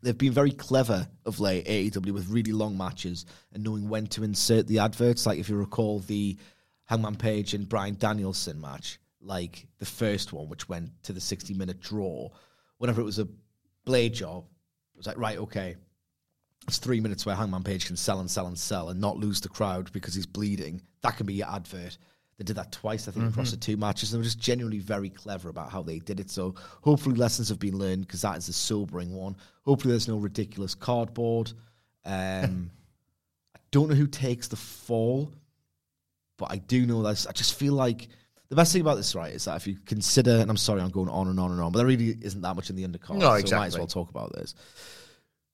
They've 0.01 0.17
been 0.17 0.31
very 0.31 0.51
clever 0.51 1.07
of 1.25 1.39
late, 1.39 1.65
AEW, 1.65 2.11
with 2.11 2.29
really 2.29 2.53
long 2.53 2.77
matches 2.77 3.25
and 3.53 3.63
knowing 3.63 3.89
when 3.89 4.07
to 4.07 4.23
insert 4.23 4.67
the 4.67 4.79
adverts. 4.79 5.25
Like 5.25 5.39
if 5.39 5.49
you 5.49 5.57
recall 5.57 5.99
the 5.99 6.37
Hangman 6.85 7.15
Page 7.15 7.53
and 7.53 7.67
Bryan 7.67 7.95
Danielson 7.99 8.59
match, 8.61 8.99
like 9.21 9.67
the 9.79 9.85
first 9.85 10.33
one, 10.33 10.49
which 10.49 10.69
went 10.69 10.91
to 11.03 11.13
the 11.13 11.21
60 11.21 11.53
minute 11.53 11.79
draw, 11.79 12.29
whenever 12.77 13.01
it 13.01 13.05
was 13.05 13.19
a 13.19 13.27
blade 13.85 14.13
job, 14.13 14.45
it 14.93 14.97
was 14.97 15.07
like, 15.07 15.17
right, 15.17 15.37
okay, 15.37 15.75
it's 16.67 16.77
three 16.77 16.99
minutes 16.99 17.25
where 17.25 17.35
Hangman 17.35 17.63
Page 17.63 17.87
can 17.87 17.95
sell 17.95 18.19
and 18.19 18.29
sell 18.29 18.47
and 18.47 18.57
sell 18.57 18.89
and 18.89 18.99
not 18.99 19.17
lose 19.17 19.41
the 19.41 19.49
crowd 19.49 19.91
because 19.91 20.13
he's 20.13 20.25
bleeding. 20.25 20.81
That 21.01 21.17
can 21.17 21.25
be 21.25 21.35
your 21.35 21.49
advert. 21.49 21.97
They 22.37 22.45
did 22.45 22.55
that 22.55 22.71
twice, 22.71 23.07
I 23.07 23.11
think, 23.11 23.29
across 23.29 23.51
the 23.51 23.57
two 23.57 23.75
matches. 23.75 24.11
They 24.11 24.17
were 24.17 24.23
just 24.23 24.39
genuinely 24.39 24.79
very 24.79 25.09
clever 25.09 25.49
about 25.49 25.71
how 25.71 25.81
they 25.81 25.99
did 25.99 26.21
it. 26.21 26.29
So 26.29 26.55
hopefully 26.81 27.15
lessons 27.15 27.49
have 27.49 27.59
been 27.59 27.77
learned 27.77 28.07
because 28.07 28.21
that 28.21 28.37
is 28.37 28.47
a 28.47 28.53
sobering 28.53 29.13
one. 29.13 29.35
Hopefully 29.65 29.91
there's 29.91 30.07
no 30.07 30.17
ridiculous 30.17 30.73
cardboard. 30.73 31.51
Um, 32.05 32.71
I 33.55 33.59
don't 33.71 33.89
know 33.89 33.95
who 33.95 34.07
takes 34.07 34.47
the 34.47 34.55
fall, 34.55 35.33
but 36.37 36.49
I 36.49 36.57
do 36.59 36.85
know 36.85 37.03
that 37.03 37.25
I 37.27 37.33
just 37.33 37.55
feel 37.55 37.73
like 37.73 38.07
the 38.49 38.55
best 38.55 38.73
thing 38.73 38.81
about 38.81 38.95
this, 38.95 39.13
right, 39.13 39.33
is 39.33 39.45
that 39.45 39.57
if 39.57 39.67
you 39.67 39.77
consider, 39.85 40.31
and 40.31 40.49
I'm 40.49 40.57
sorry, 40.57 40.81
I'm 40.81 40.89
going 40.89 41.09
on 41.09 41.27
and 41.27 41.39
on 41.39 41.51
and 41.51 41.61
on, 41.61 41.71
but 41.71 41.79
there 41.79 41.87
really 41.87 42.17
isn't 42.21 42.41
that 42.41 42.55
much 42.55 42.69
in 42.69 42.75
the 42.75 42.83
undercard. 42.83 43.17
No, 43.17 43.39
So 43.39 43.55
I 43.55 43.59
might 43.59 43.67
as 43.67 43.77
well 43.77 43.87
talk 43.87 44.09
about 44.09 44.33
this. 44.33 44.55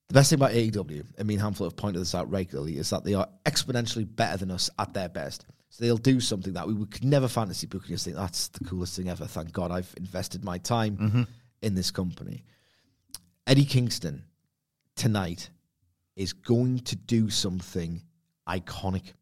The 0.07 0.13
best 0.13 0.29
thing 0.29 0.39
about 0.39 0.51
AEW, 0.51 1.03
I 1.19 1.23
mean, 1.23 1.39
Handful 1.39 1.67
have 1.67 1.75
pointed 1.75 1.99
this 1.99 2.15
out 2.15 2.29
regularly, 2.31 2.77
is 2.77 2.89
that 2.91 3.03
they 3.03 3.13
are 3.15 3.27
exponentially 3.45 4.07
better 4.07 4.37
than 4.37 4.51
us 4.51 4.69
at 4.79 4.93
their 4.93 5.09
best. 5.09 5.45
So 5.69 5.83
they'll 5.83 5.97
do 5.97 6.21
something 6.21 6.53
that 6.53 6.67
we 6.67 6.73
would, 6.73 6.89
could 6.91 7.03
never 7.03 7.27
fantasy 7.27 7.67
book 7.67 7.81
and 7.81 7.91
just 7.91 8.05
think, 8.05 8.15
that's 8.15 8.47
the 8.49 8.63
coolest 8.63 8.95
thing 8.95 9.09
ever. 9.09 9.25
Thank 9.25 9.51
God 9.51 9.71
I've 9.71 9.93
invested 9.97 10.45
my 10.45 10.57
time 10.57 10.97
mm-hmm. 10.97 11.23
in 11.61 11.75
this 11.75 11.91
company. 11.91 12.43
Eddie 13.45 13.65
Kingston 13.65 14.23
tonight 14.95 15.49
is 16.15 16.31
going 16.31 16.79
to 16.79 16.95
do 16.95 17.29
something 17.29 18.01
iconic. 18.47 19.13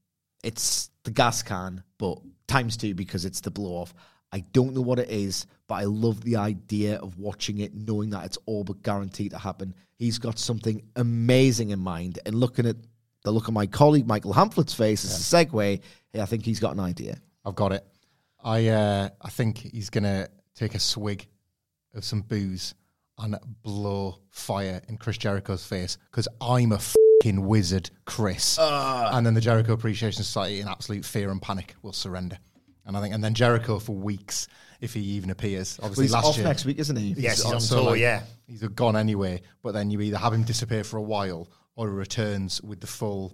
It's 0.43 0.91
the 1.05 1.11
gas 1.11 1.41
can, 1.41 1.81
but 1.97 2.19
times 2.47 2.77
two 2.77 2.93
because 2.93 3.25
it's 3.25 3.41
the 3.41 3.51
blow 3.51 3.71
off. 3.71 3.93
I 4.31 4.39
don't 4.51 4.73
know 4.73 4.81
what 4.81 4.97
it 4.97 5.09
is, 5.09 5.45
but 5.67 5.75
I 5.75 5.83
love 5.83 6.21
the 6.23 6.37
idea 6.37 6.95
of 6.97 7.19
watching 7.19 7.59
it, 7.59 7.75
knowing 7.75 8.09
that 8.09 8.25
it's 8.25 8.37
all 8.47 8.63
but 8.63 8.81
guaranteed 8.81 9.31
to 9.31 9.37
happen. 9.37 9.75
He's 9.95 10.17
got 10.17 10.39
something 10.39 10.81
amazing 10.95 11.69
in 11.69 11.79
mind, 11.79 12.19
and 12.25 12.35
looking 12.35 12.65
at 12.65 12.77
the 13.23 13.31
look 13.31 13.47
of 13.47 13.53
my 13.53 13.67
colleague 13.67 14.07
Michael 14.07 14.33
Hamflett's 14.33 14.73
face 14.73 15.05
as 15.05 15.33
a 15.33 15.45
segue, 15.45 15.81
hey, 16.11 16.21
I 16.21 16.25
think 16.25 16.45
he's 16.45 16.59
got 16.59 16.73
an 16.73 16.79
idea. 16.79 17.17
I've 17.45 17.55
got 17.55 17.73
it. 17.73 17.85
I 18.43 18.67
uh, 18.67 19.09
I 19.21 19.29
think 19.29 19.59
he's 19.59 19.89
gonna 19.89 20.27
take 20.55 20.75
a 20.75 20.79
swig 20.79 21.27
of 21.93 22.03
some 22.03 22.21
booze 22.21 22.73
and 23.19 23.37
blow 23.61 24.17
fire 24.29 24.81
in 24.89 24.97
Chris 24.97 25.17
Jericho's 25.17 25.65
face 25.65 25.97
because 26.09 26.27
I'm 26.41 26.71
a 26.71 26.79
fucking 27.23 27.45
wizard, 27.45 27.89
Chris. 28.05 28.57
and 28.59 29.25
then 29.25 29.33
the 29.33 29.41
Jericho 29.41 29.73
Appreciation 29.73 30.23
Society, 30.23 30.59
in 30.59 30.67
absolute 30.67 31.05
fear 31.05 31.31
and 31.31 31.41
panic, 31.41 31.75
will 31.81 31.93
surrender. 31.93 32.37
And 32.85 32.97
I 32.97 33.01
think, 33.01 33.13
and 33.15 33.23
then 33.23 33.33
Jericho 33.33 33.79
for 33.79 33.95
weeks, 33.95 34.47
if 34.81 34.93
he 34.93 34.99
even 34.99 35.29
appears. 35.29 35.77
Well, 35.79 35.85
Obviously, 35.85 36.05
he's 36.05 36.13
last 36.13 36.25
off 36.25 36.37
year, 36.37 36.45
next 36.45 36.65
week, 36.65 36.79
isn't 36.79 36.95
he? 36.97 37.13
Yes, 37.17 37.41
he's 37.41 37.53
on 37.53 37.61
so, 37.61 37.75
tour, 37.77 37.91
like, 37.91 38.01
yeah. 38.01 38.23
he's 38.45 38.61
gone 38.61 38.97
anyway. 38.97 39.41
But 39.61 39.71
then 39.71 39.89
you 39.89 40.01
either 40.01 40.17
have 40.17 40.33
him 40.33 40.43
disappear 40.43 40.83
for 40.83 40.97
a 40.97 41.01
while, 41.01 41.49
or 41.77 41.87
he 41.87 41.93
returns 41.93 42.61
with 42.61 42.81
the 42.81 42.87
full 42.87 43.33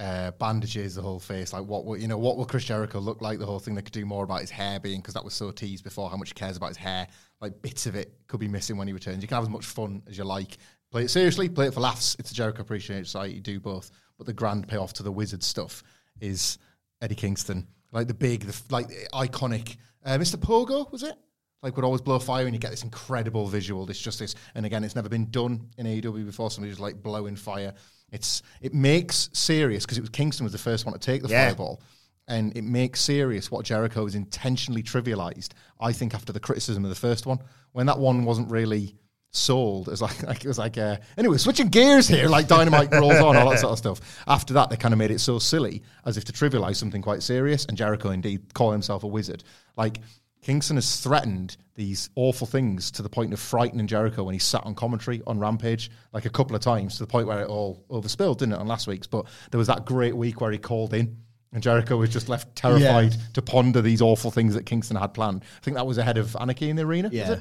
uh, 0.00 0.32
bandages, 0.32 0.96
the 0.96 1.02
whole 1.02 1.18
face. 1.18 1.54
Like 1.54 1.64
what 1.64 1.86
will 1.86 1.96
you 1.96 2.08
know? 2.08 2.18
What 2.18 2.36
will 2.36 2.44
Chris 2.44 2.64
Jericho 2.64 2.98
look 2.98 3.22
like? 3.22 3.38
The 3.38 3.46
whole 3.46 3.58
thing. 3.58 3.74
They 3.74 3.82
could 3.82 3.92
do 3.92 4.04
more 4.04 4.24
about 4.24 4.42
his 4.42 4.50
hair 4.50 4.78
being 4.78 5.00
because 5.00 5.14
that 5.14 5.24
was 5.24 5.32
so 5.32 5.50
teased 5.50 5.82
before. 5.82 6.10
How 6.10 6.18
much 6.18 6.28
he 6.28 6.34
cares 6.34 6.58
about 6.58 6.68
his 6.68 6.76
hair? 6.76 7.06
Like 7.40 7.62
bits 7.62 7.86
of 7.86 7.94
it 7.94 8.12
could 8.26 8.40
be 8.40 8.48
missing 8.48 8.76
when 8.76 8.86
he 8.86 8.92
returns. 8.92 9.22
You 9.22 9.28
can 9.28 9.36
have 9.36 9.44
as 9.44 9.50
much 9.50 9.64
fun 9.64 10.02
as 10.08 10.18
you 10.18 10.24
like. 10.24 10.58
Play 10.94 11.02
it 11.02 11.10
seriously, 11.10 11.48
play 11.48 11.66
it 11.66 11.74
for 11.74 11.80
laughs. 11.80 12.14
It's 12.20 12.30
a 12.30 12.34
Jericho 12.34 12.62
Appreciation 12.62 13.04
Society. 13.04 13.34
You 13.34 13.40
do 13.40 13.58
both, 13.58 13.90
but 14.16 14.28
the 14.28 14.32
grand 14.32 14.68
payoff 14.68 14.92
to 14.92 15.02
the 15.02 15.10
wizard 15.10 15.42
stuff 15.42 15.82
is 16.20 16.56
Eddie 17.02 17.16
Kingston, 17.16 17.66
like 17.90 18.06
the 18.06 18.14
big, 18.14 18.42
the, 18.42 18.62
like 18.70 18.86
the 18.86 19.08
iconic 19.12 19.76
uh, 20.04 20.16
Mr. 20.18 20.36
Pogo 20.36 20.92
was 20.92 21.02
it? 21.02 21.16
like 21.64 21.74
would 21.74 21.84
always 21.84 22.00
blow 22.00 22.20
fire 22.20 22.44
and 22.44 22.54
you 22.54 22.60
get 22.60 22.70
this 22.70 22.84
incredible 22.84 23.48
visual. 23.48 23.90
It's 23.90 24.00
just 24.00 24.20
this, 24.20 24.36
and 24.54 24.64
again, 24.64 24.84
it's 24.84 24.94
never 24.94 25.08
been 25.08 25.28
done 25.32 25.68
in 25.78 25.86
AEW 25.86 26.26
before. 26.26 26.48
Somebody 26.48 26.70
just 26.70 26.80
like 26.80 27.02
blowing 27.02 27.34
fire. 27.34 27.74
It's 28.12 28.42
it 28.60 28.72
makes 28.72 29.30
serious 29.32 29.84
because 29.84 29.98
it 29.98 30.02
was 30.02 30.10
Kingston 30.10 30.44
was 30.44 30.52
the 30.52 30.58
first 30.58 30.86
one 30.86 30.92
to 30.92 31.00
take 31.00 31.22
the 31.22 31.28
Yeah. 31.28 31.48
fireball, 31.48 31.82
and 32.28 32.56
it 32.56 32.62
makes 32.62 33.00
serious 33.00 33.50
what 33.50 33.64
Jericho 33.64 34.04
has 34.04 34.14
intentionally 34.14 34.84
trivialized. 34.84 35.54
I 35.80 35.90
think 35.92 36.14
after 36.14 36.32
the 36.32 36.38
criticism 36.38 36.84
of 36.84 36.90
the 36.90 36.94
first 36.94 37.26
one, 37.26 37.40
when 37.72 37.86
that 37.86 37.98
one 37.98 38.24
wasn't 38.24 38.48
really 38.48 38.94
sold 39.36 39.88
as 39.88 40.00
like, 40.02 40.22
like 40.22 40.44
it 40.44 40.48
was 40.48 40.58
like 40.58 40.78
uh, 40.78 40.96
anyway 41.18 41.36
switching 41.36 41.68
gears 41.68 42.06
here 42.06 42.28
like 42.28 42.46
dynamite 42.46 42.90
rolls 42.92 43.16
on 43.16 43.36
all 43.36 43.50
that 43.50 43.58
sort 43.58 43.72
of 43.72 43.78
stuff 43.78 44.22
after 44.26 44.54
that 44.54 44.70
they 44.70 44.76
kind 44.76 44.94
of 44.94 44.98
made 44.98 45.10
it 45.10 45.18
so 45.18 45.38
silly 45.38 45.82
as 46.04 46.16
if 46.16 46.24
to 46.24 46.32
trivialize 46.32 46.76
something 46.76 47.02
quite 47.02 47.22
serious 47.22 47.64
and 47.66 47.76
jericho 47.76 48.10
indeed 48.10 48.54
call 48.54 48.70
himself 48.70 49.02
a 49.02 49.06
wizard 49.06 49.42
like 49.76 49.98
kingston 50.42 50.76
has 50.76 51.00
threatened 51.00 51.56
these 51.74 52.10
awful 52.14 52.46
things 52.46 52.90
to 52.92 53.02
the 53.02 53.08
point 53.08 53.32
of 53.32 53.40
frightening 53.40 53.86
jericho 53.86 54.22
when 54.22 54.34
he 54.34 54.38
sat 54.38 54.64
on 54.64 54.74
commentary 54.74 55.20
on 55.26 55.38
rampage 55.38 55.90
like 56.12 56.26
a 56.26 56.30
couple 56.30 56.54
of 56.54 56.62
times 56.62 56.94
to 56.94 57.00
the 57.02 57.06
point 57.06 57.26
where 57.26 57.40
it 57.40 57.48
all 57.48 57.84
overspilled 57.90 58.38
didn't 58.38 58.54
it 58.54 58.60
on 58.60 58.68
last 58.68 58.86
week's 58.86 59.06
but 59.06 59.26
there 59.50 59.58
was 59.58 59.66
that 59.66 59.84
great 59.84 60.16
week 60.16 60.40
where 60.40 60.52
he 60.52 60.58
called 60.58 60.94
in 60.94 61.16
and 61.52 61.62
Jericho 61.62 61.96
was 61.96 62.10
just 62.10 62.28
left 62.28 62.56
terrified 62.56 63.12
to 63.34 63.40
ponder 63.40 63.80
these 63.80 64.02
awful 64.02 64.32
things 64.32 64.54
that 64.54 64.66
Kingston 64.66 64.96
had 64.96 65.14
planned. 65.14 65.44
I 65.44 65.60
think 65.62 65.76
that 65.76 65.86
was 65.86 65.98
ahead 65.98 66.18
of 66.18 66.36
Anarchy 66.40 66.68
in 66.68 66.74
the 66.74 66.82
arena. 66.82 67.10
Yeah. 67.12 67.36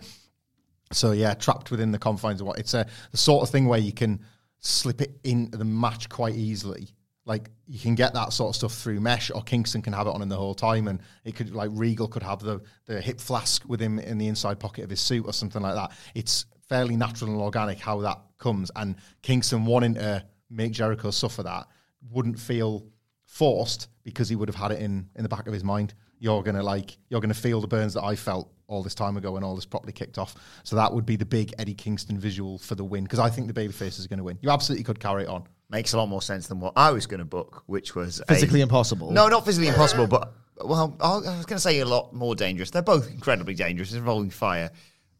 So 0.93 1.11
yeah, 1.11 1.33
trapped 1.33 1.71
within 1.71 1.91
the 1.91 1.99
confines 1.99 2.41
of 2.41 2.47
what 2.47 2.59
it's 2.59 2.73
a 2.73 2.85
the 3.11 3.17
sort 3.17 3.43
of 3.43 3.49
thing 3.49 3.67
where 3.67 3.79
you 3.79 3.93
can 3.93 4.21
slip 4.59 5.01
it 5.01 5.19
into 5.23 5.57
the 5.57 5.65
match 5.65 6.09
quite 6.09 6.35
easily. 6.35 6.89
Like 7.25 7.49
you 7.67 7.79
can 7.79 7.95
get 7.95 8.13
that 8.13 8.33
sort 8.33 8.49
of 8.49 8.55
stuff 8.55 8.73
through 8.73 8.99
mesh, 8.99 9.31
or 9.33 9.41
Kingston 9.41 9.81
can 9.81 9.93
have 9.93 10.07
it 10.07 10.11
on 10.11 10.21
in 10.21 10.29
the 10.29 10.35
whole 10.35 10.55
time, 10.55 10.87
and 10.87 10.99
it 11.23 11.35
could 11.35 11.53
like 11.53 11.69
Regal 11.73 12.07
could 12.07 12.23
have 12.23 12.39
the 12.39 12.61
the 12.85 12.99
hip 12.99 13.19
flask 13.19 13.63
with 13.67 13.79
him 13.79 13.99
in 13.99 14.17
the 14.17 14.27
inside 14.27 14.59
pocket 14.59 14.83
of 14.83 14.89
his 14.89 14.99
suit 14.99 15.25
or 15.25 15.33
something 15.33 15.61
like 15.61 15.75
that. 15.75 15.91
It's 16.15 16.45
fairly 16.67 16.95
natural 16.95 17.31
and 17.31 17.41
organic 17.41 17.79
how 17.79 18.01
that 18.01 18.19
comes, 18.37 18.71
and 18.75 18.95
Kingston 19.21 19.65
wanting 19.65 19.93
to 19.95 20.25
make 20.49 20.73
Jericho 20.73 21.11
suffer 21.11 21.43
that 21.43 21.67
wouldn't 22.11 22.39
feel 22.39 22.85
forced 23.25 23.87
because 24.03 24.27
he 24.29 24.35
would 24.35 24.49
have 24.49 24.55
had 24.55 24.71
it 24.71 24.81
in 24.81 25.09
in 25.15 25.23
the 25.23 25.29
back 25.29 25.47
of 25.47 25.53
his 25.53 25.63
mind. 25.63 25.93
You're 26.23 26.41
gonna 26.41 26.63
like 26.63 26.95
you're 27.09 27.19
gonna 27.19 27.33
feel 27.33 27.59
the 27.59 27.67
burns 27.67 27.95
that 27.95 28.03
I 28.03 28.15
felt 28.15 28.49
all 28.67 28.81
this 28.81 28.95
time 28.95 29.17
ago 29.17 29.33
when 29.33 29.43
all 29.43 29.55
this 29.57 29.65
properly 29.65 29.91
kicked 29.91 30.17
off. 30.17 30.35
So 30.63 30.77
that 30.77 30.93
would 30.93 31.05
be 31.05 31.17
the 31.17 31.25
big 31.25 31.53
Eddie 31.59 31.73
Kingston 31.73 32.17
visual 32.17 32.57
for 32.57 32.75
the 32.75 32.83
win 32.85 33.03
because 33.03 33.19
I 33.19 33.29
think 33.29 33.47
the 33.47 33.53
babyface 33.53 33.99
is 33.99 34.07
going 34.07 34.19
to 34.19 34.23
win. 34.23 34.39
You 34.41 34.49
absolutely 34.49 34.85
could 34.85 35.01
carry 35.01 35.23
it 35.23 35.27
on. 35.27 35.43
Makes 35.69 35.91
a 35.91 35.97
lot 35.97 36.07
more 36.07 36.21
sense 36.21 36.47
than 36.47 36.61
what 36.61 36.71
I 36.77 36.91
was 36.91 37.05
going 37.05 37.19
to 37.19 37.25
book, 37.25 37.63
which 37.65 37.93
was 37.93 38.21
a- 38.21 38.25
Physically 38.33 38.61
impossible. 38.61 39.11
No, 39.11 39.27
not 39.27 39.43
physically 39.43 39.67
impossible, 39.67 40.07
but 40.07 40.31
well, 40.63 40.95
I 41.01 41.17
was 41.17 41.45
going 41.45 41.57
to 41.57 41.59
say 41.59 41.81
a 41.81 41.85
lot 41.85 42.13
more 42.13 42.35
dangerous. 42.35 42.69
They're 42.71 42.81
both 42.81 43.11
incredibly 43.11 43.53
dangerous, 43.53 43.91
involving 43.93 44.29
fire, 44.29 44.71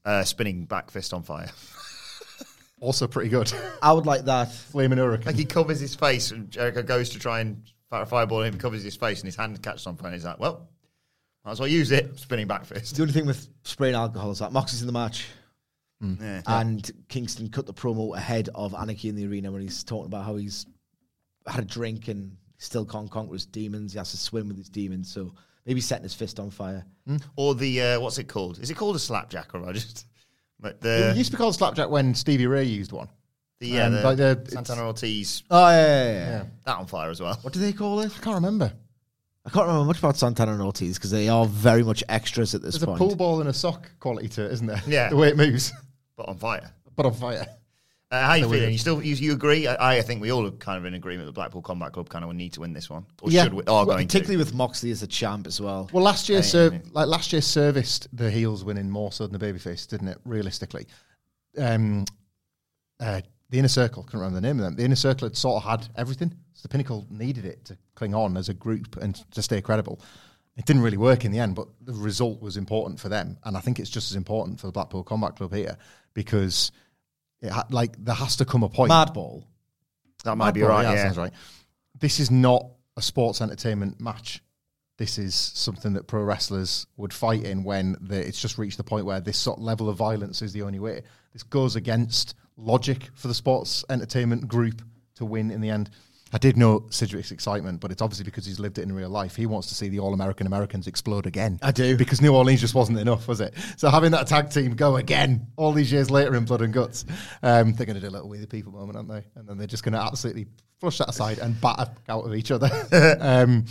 uh, 0.05 0.23
spinning 0.23 0.63
back 0.63 0.89
fist 0.89 1.13
on 1.13 1.21
fire. 1.23 1.49
Also 2.79 3.07
pretty 3.07 3.29
good. 3.29 3.49
I 3.81 3.93
would 3.93 4.05
like 4.05 4.25
that. 4.25 4.51
Flaming 4.51 4.97
Hurricane. 4.97 5.27
Like 5.27 5.37
he 5.37 5.45
covers 5.45 5.79
his 5.79 5.95
face, 5.95 6.31
and 6.31 6.51
Jericho 6.51 6.83
goes 6.83 7.09
to 7.11 7.19
try 7.19 7.39
and 7.39 7.63
fire 7.89 8.01
a 8.01 8.05
fireball 8.05 8.41
him, 8.41 8.57
covers 8.57 8.83
his 8.83 8.97
face, 8.97 9.21
and 9.21 9.25
his 9.25 9.37
hand 9.37 9.61
catches 9.63 9.87
on 9.87 9.95
fire. 9.95 10.07
And 10.07 10.15
he's 10.15 10.25
like, 10.25 10.37
"Well, 10.37 10.67
might 11.45 11.51
as 11.51 11.59
well 11.59 11.67
use 11.69 11.91
it." 11.91 12.17
Spinning 12.19 12.47
back 12.47 12.65
fist. 12.65 12.95
The 12.95 13.01
only 13.03 13.13
thing 13.13 13.25
with 13.25 13.47
spraying 13.63 13.95
alcohol 13.95 14.31
is 14.31 14.39
that 14.39 14.51
Moxie's 14.51 14.81
in 14.81 14.87
the 14.87 14.93
match. 14.93 15.27
Yeah. 16.01 16.41
And 16.47 16.89
Kingston 17.07 17.49
cut 17.49 17.65
the 17.65 17.73
promo 17.73 18.13
ahead 18.17 18.49
of 18.53 18.75
Anarchy 18.75 19.07
in 19.07 19.15
the 19.15 19.25
arena 19.25 19.51
when 19.53 19.61
he's 19.61 19.85
talking 19.85 20.07
about 20.07 20.25
how 20.25 20.35
he's 20.35 20.65
had 21.47 21.63
a 21.63 21.67
drink 21.67 22.09
and 22.09 22.35
still 22.57 22.85
can't 22.85 23.09
conquer 23.09 23.31
his 23.33 23.45
demons. 23.45 23.93
He 23.93 23.97
has 23.99 24.11
to 24.11 24.17
swim 24.17 24.49
with 24.49 24.57
his 24.57 24.67
demons. 24.67 25.09
So 25.13 25.33
maybe 25.65 25.79
setting 25.79 26.03
his 26.03 26.13
fist 26.13 26.41
on 26.41 26.49
fire. 26.49 26.85
Or 27.37 27.55
the 27.55 27.81
uh, 27.81 27.99
what's 28.01 28.17
it 28.17 28.25
called? 28.27 28.59
Is 28.59 28.69
it 28.69 28.75
called 28.75 28.97
a 28.97 28.99
slapjack 28.99 29.53
or 29.55 29.65
I 29.65 29.71
just? 29.73 30.05
But 30.59 30.75
it 30.75 30.81
the 30.81 31.13
used 31.17 31.31
to 31.31 31.37
be 31.37 31.41
called 31.41 31.55
slapjack 31.55 31.89
when 31.89 32.15
Stevie 32.15 32.47
Ray 32.47 32.63
used 32.63 32.93
one. 32.93 33.09
the, 33.59 33.67
yeah, 33.67 33.85
um, 33.87 33.93
the, 33.93 34.01
like 34.03 34.17
the- 34.17 34.45
Santana 34.47 34.83
Ortiz 34.85 35.43
Oh 35.49 35.69
yeah, 35.69 35.75
yeah, 35.85 36.13
yeah. 36.13 36.29
Yeah. 36.29 36.43
that 36.65 36.77
on 36.77 36.85
fire 36.85 37.09
as 37.09 37.19
well. 37.21 37.37
What 37.41 37.53
do 37.53 37.59
they 37.59 37.73
call 37.73 37.99
it? 38.01 38.13
I 38.17 38.19
can't 38.21 38.35
remember. 38.35 38.71
I 39.45 39.49
can't 39.49 39.67
remember 39.67 39.85
much 39.85 39.99
about 39.99 40.15
Santana 40.17 40.53
and 40.53 40.61
Ortiz 40.61 40.97
because 40.97 41.11
they 41.11 41.27
are 41.27 41.45
very 41.45 41.83
much 41.83 42.01
extras 42.07 42.55
at 42.55 42.61
this 42.61 42.75
There's 42.75 42.85
point. 42.85 42.97
a 42.97 43.03
pool 43.03 43.15
ball 43.15 43.39
and 43.41 43.49
a 43.49 43.53
sock 43.53 43.89
quality 43.99 44.29
to 44.29 44.45
it, 44.45 44.51
isn't 44.53 44.67
there? 44.67 44.81
Yeah. 44.87 45.09
the 45.09 45.17
way 45.17 45.27
it 45.29 45.37
moves, 45.37 45.73
But 46.15 46.29
on 46.29 46.37
fire. 46.37 46.71
but 46.95 47.05
on 47.05 47.13
fire. 47.13 47.45
Uh, 48.09 48.21
how 48.27 48.33
you 48.35 48.43
So 48.43 48.49
feeling? 48.51 48.71
You 48.71 48.77
still 48.77 49.01
you, 49.03 49.15
you 49.15 49.33
agree? 49.33 49.65
I, 49.67 49.97
I 49.97 50.01
think 50.03 50.21
we 50.21 50.31
all 50.31 50.45
are 50.45 50.51
kind 50.51 50.77
of 50.77 50.85
in 50.85 50.93
agreement. 50.93 51.25
The 51.25 51.31
Blackpool 51.33 51.63
Combat 51.63 51.91
Club 51.93 52.09
kind 52.09 52.23
of 52.23 52.31
need 52.35 52.53
to 52.53 52.59
win 52.61 52.71
this 52.71 52.87
one, 52.89 53.05
or 53.23 53.31
Yeah. 53.31 53.43
should 53.45 53.53
we? 53.55 53.63
Are 53.63 53.73
Well, 53.73 53.85
going 53.85 54.05
particularly 54.07 54.35
to. 54.35 54.45
with 54.45 54.53
Moxley 54.53 54.91
as 54.91 55.01
a 55.01 55.07
champ 55.07 55.47
as 55.47 55.59
well. 55.59 55.89
Well, 55.91 56.03
last 56.03 56.29
year, 56.29 56.37
Yeah, 56.37 56.43
ser- 56.45 56.63
yeah, 56.73 56.79
yeah. 56.83 56.89
like 56.93 57.07
last 57.07 57.33
year, 57.33 57.41
serviced 57.41 58.07
the 58.15 58.29
heels 58.29 58.63
winning 58.63 58.87
more 58.89 59.11
so 59.11 59.25
than 59.25 59.37
the 59.37 59.43
babyface, 59.43 59.87
didn't 59.87 60.09
it? 60.09 60.19
Realistically, 60.25 60.85
um, 61.57 62.05
uh, 62.99 63.21
the 63.53 63.59
inner 63.59 63.67
circle 63.67 64.01
couldn't 64.01 64.21
remember 64.21 64.41
the 64.41 64.47
name 64.47 64.57
of 64.57 64.65
them. 64.65 64.75
The 64.77 64.83
inner 64.83 64.95
circle 64.95 65.27
had 65.27 65.37
sort 65.37 65.63
of 65.63 65.69
had 65.69 65.87
everything. 65.95 66.33
So 66.53 66.61
the 66.63 66.69
pinnacle 66.69 67.05
needed 67.11 67.45
it 67.45 67.63
to 67.65 67.77
cling 67.93 68.15
on 68.15 68.35
as 68.35 68.49
a 68.49 68.53
group 68.55 68.97
and 68.99 69.13
to 69.29 69.43
stay 69.43 69.61
credible. 69.61 70.01
It 70.57 70.65
didn't 70.65 70.81
really 70.81 70.97
work 70.97 71.23
in 71.23 71.31
the 71.31 71.37
end, 71.37 71.53
but 71.53 71.67
the 71.81 71.93
result 71.93 72.41
was 72.41 72.57
important 72.57 72.99
for 72.99 73.09
them, 73.09 73.37
and 73.43 73.55
I 73.55 73.59
think 73.59 73.77
it's 73.77 73.91
just 73.91 74.09
as 74.09 74.17
important 74.17 74.59
for 74.59 74.65
the 74.65 74.71
Blackpool 74.71 75.03
Combat 75.03 75.35
Club 75.35 75.53
here 75.53 75.77
because, 76.15 76.71
it 77.43 77.51
ha- 77.51 77.67
like, 77.69 77.95
there 78.03 78.15
has 78.15 78.37
to 78.37 78.45
come 78.45 78.63
a 78.63 78.69
point. 78.69 78.91
Madball. 78.91 79.43
That 80.23 80.35
might 80.35 80.55
be 80.55 80.63
right. 80.63 80.81
that 80.81 80.95
Yeah, 80.95 81.03
sounds 81.03 81.17
right. 81.17 81.33
This 81.99 82.19
is 82.19 82.31
not 82.31 82.65
a 82.97 83.03
sports 83.03 83.39
entertainment 83.39 84.01
match. 84.01 84.41
This 84.97 85.19
is 85.19 85.35
something 85.35 85.93
that 85.93 86.07
pro 86.07 86.23
wrestlers 86.23 86.87
would 86.97 87.13
fight 87.13 87.43
in 87.43 87.63
when 87.63 87.97
the, 88.01 88.19
it's 88.19 88.41
just 88.41 88.57
reached 88.57 88.77
the 88.77 88.83
point 88.83 89.05
where 89.05 89.21
this 89.21 89.37
sort 89.37 89.59
of 89.59 89.63
level 89.63 89.89
of 89.89 89.97
violence 89.97 90.41
is 90.41 90.53
the 90.53 90.63
only 90.63 90.79
way. 90.79 91.03
This 91.33 91.43
goes 91.43 91.75
against 91.75 92.33
logic 92.57 93.09
for 93.15 93.27
the 93.27 93.33
sports 93.33 93.83
entertainment 93.89 94.47
group 94.47 94.81
to 95.15 95.25
win 95.25 95.51
in 95.51 95.61
the 95.61 95.69
end. 95.69 95.89
I 96.33 96.39
did 96.39 96.57
know 96.57 96.87
Sidgwick's 96.89 97.31
excitement, 97.31 97.79
but 97.79 97.91
it's 97.91 98.01
obviously 98.01 98.25
because 98.25 98.43
he's 98.43 98.59
lived 98.59 98.79
it 98.79 98.81
in 98.81 98.91
real 98.91 99.09
life. 99.09 99.35
He 99.35 99.45
wants 99.45 99.67
to 99.67 99.75
see 99.75 99.87
the 99.87 99.99
All 99.99 100.15
American 100.15 100.47
Americans 100.47 100.87
explode 100.87 101.27
again. 101.27 101.59
I 101.61 101.71
do. 101.71 101.95
Because 101.95 102.21
New 102.21 102.33
Orleans 102.33 102.59
just 102.59 102.73
wasn't 102.73 102.97
enough, 102.97 103.27
was 103.27 103.39
it? 103.39 103.53
So 103.77 103.87
having 103.91 104.09
that 104.11 104.25
tag 104.25 104.49
team 104.49 104.75
go 104.75 104.95
again 104.95 105.45
all 105.57 105.73
these 105.73 105.91
years 105.91 106.09
later 106.09 106.35
in 106.35 106.45
Blood 106.45 106.63
and 106.63 106.73
Guts, 106.73 107.05
um, 107.43 107.73
they're 107.73 107.85
going 107.85 107.97
to 107.97 108.01
do 108.01 108.07
a 108.07 108.09
little 108.09 108.27
We 108.27 108.39
the 108.39 108.47
People 108.47 108.71
moment, 108.71 108.97
aren't 108.97 109.09
they? 109.09 109.23
And 109.35 109.47
then 109.47 109.59
they're 109.59 109.67
just 109.67 109.83
going 109.83 109.93
to 109.93 110.01
absolutely 110.01 110.47
flush 110.79 110.97
that 110.97 111.09
aside 111.09 111.37
and 111.37 111.59
batter 111.61 111.91
out 112.09 112.25
of 112.25 112.33
each 112.33 112.49
other. 112.49 112.67
um, 113.21 113.65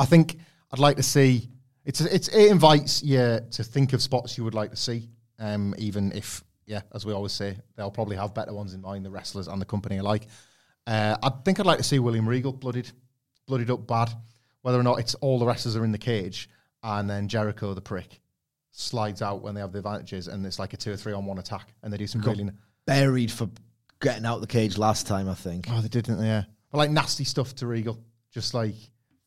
I 0.00 0.04
think 0.04 0.38
I'd 0.72 0.80
like 0.80 0.96
to 0.96 1.04
see 1.04 1.48
it's 1.84 2.00
it's 2.00 2.26
it 2.28 2.50
invites 2.50 3.04
you 3.04 3.38
to 3.52 3.62
think 3.62 3.92
of 3.92 4.02
spots 4.02 4.36
you 4.36 4.42
would 4.42 4.54
like 4.54 4.70
to 4.70 4.76
see, 4.76 5.08
um, 5.38 5.74
even 5.78 6.10
if 6.12 6.42
yeah, 6.66 6.82
as 6.94 7.06
we 7.06 7.12
always 7.12 7.32
say, 7.32 7.56
they'll 7.76 7.90
probably 7.90 8.16
have 8.16 8.34
better 8.34 8.52
ones 8.52 8.74
in 8.74 8.80
mind, 8.80 9.04
the 9.04 9.10
wrestlers 9.10 9.48
and 9.48 9.60
the 9.60 9.66
company 9.66 9.98
alike. 9.98 10.26
Uh, 10.86 11.16
I 11.22 11.30
think 11.44 11.58
I'd 11.58 11.66
like 11.66 11.78
to 11.78 11.84
see 11.84 11.98
William 11.98 12.28
Regal 12.28 12.52
bloodied, 12.52 12.90
bloodied 13.46 13.70
up 13.70 13.86
bad. 13.86 14.12
Whether 14.62 14.78
or 14.78 14.82
not 14.82 14.98
it's 14.98 15.14
all 15.16 15.38
the 15.38 15.46
wrestlers 15.46 15.76
are 15.76 15.84
in 15.84 15.92
the 15.92 15.98
cage 15.98 16.48
and 16.82 17.08
then 17.08 17.28
Jericho 17.28 17.72
the 17.72 17.80
prick 17.80 18.20
slides 18.72 19.22
out 19.22 19.42
when 19.42 19.54
they 19.54 19.60
have 19.60 19.72
the 19.72 19.78
advantages 19.78 20.28
and 20.28 20.44
it's 20.44 20.58
like 20.58 20.72
a 20.72 20.76
two 20.76 20.92
or 20.92 20.96
three 20.96 21.12
on 21.12 21.24
one 21.24 21.38
attack 21.38 21.72
and 21.82 21.92
they 21.92 21.96
do 21.96 22.06
some 22.06 22.20
really 22.20 22.50
Buried 22.86 23.32
for 23.32 23.48
getting 24.00 24.24
out 24.24 24.40
the 24.40 24.46
cage 24.46 24.78
last 24.78 25.06
time, 25.06 25.28
I 25.28 25.34
think. 25.34 25.66
Oh, 25.70 25.80
they 25.80 25.88
did, 25.88 26.04
didn't? 26.04 26.24
Yeah. 26.24 26.44
But 26.70 26.78
like 26.78 26.90
nasty 26.90 27.24
stuff 27.24 27.54
to 27.56 27.66
Regal, 27.66 27.98
just 28.32 28.54
like 28.54 28.74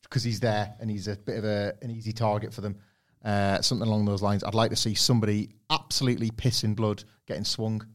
because 0.02 0.22
he's 0.22 0.40
there 0.40 0.74
and 0.80 0.90
he's 0.90 1.08
a 1.08 1.16
bit 1.16 1.38
of 1.38 1.44
a, 1.44 1.74
an 1.82 1.90
easy 1.90 2.12
target 2.12 2.54
for 2.54 2.62
them. 2.62 2.76
Uh, 3.24 3.60
something 3.60 3.86
along 3.86 4.06
those 4.06 4.22
lines. 4.22 4.42
I'd 4.42 4.54
like 4.54 4.70
to 4.70 4.76
see 4.76 4.94
somebody 4.94 5.50
absolutely 5.68 6.30
pissing 6.30 6.74
blood 6.74 7.04
getting 7.26 7.44
swung 7.44 7.86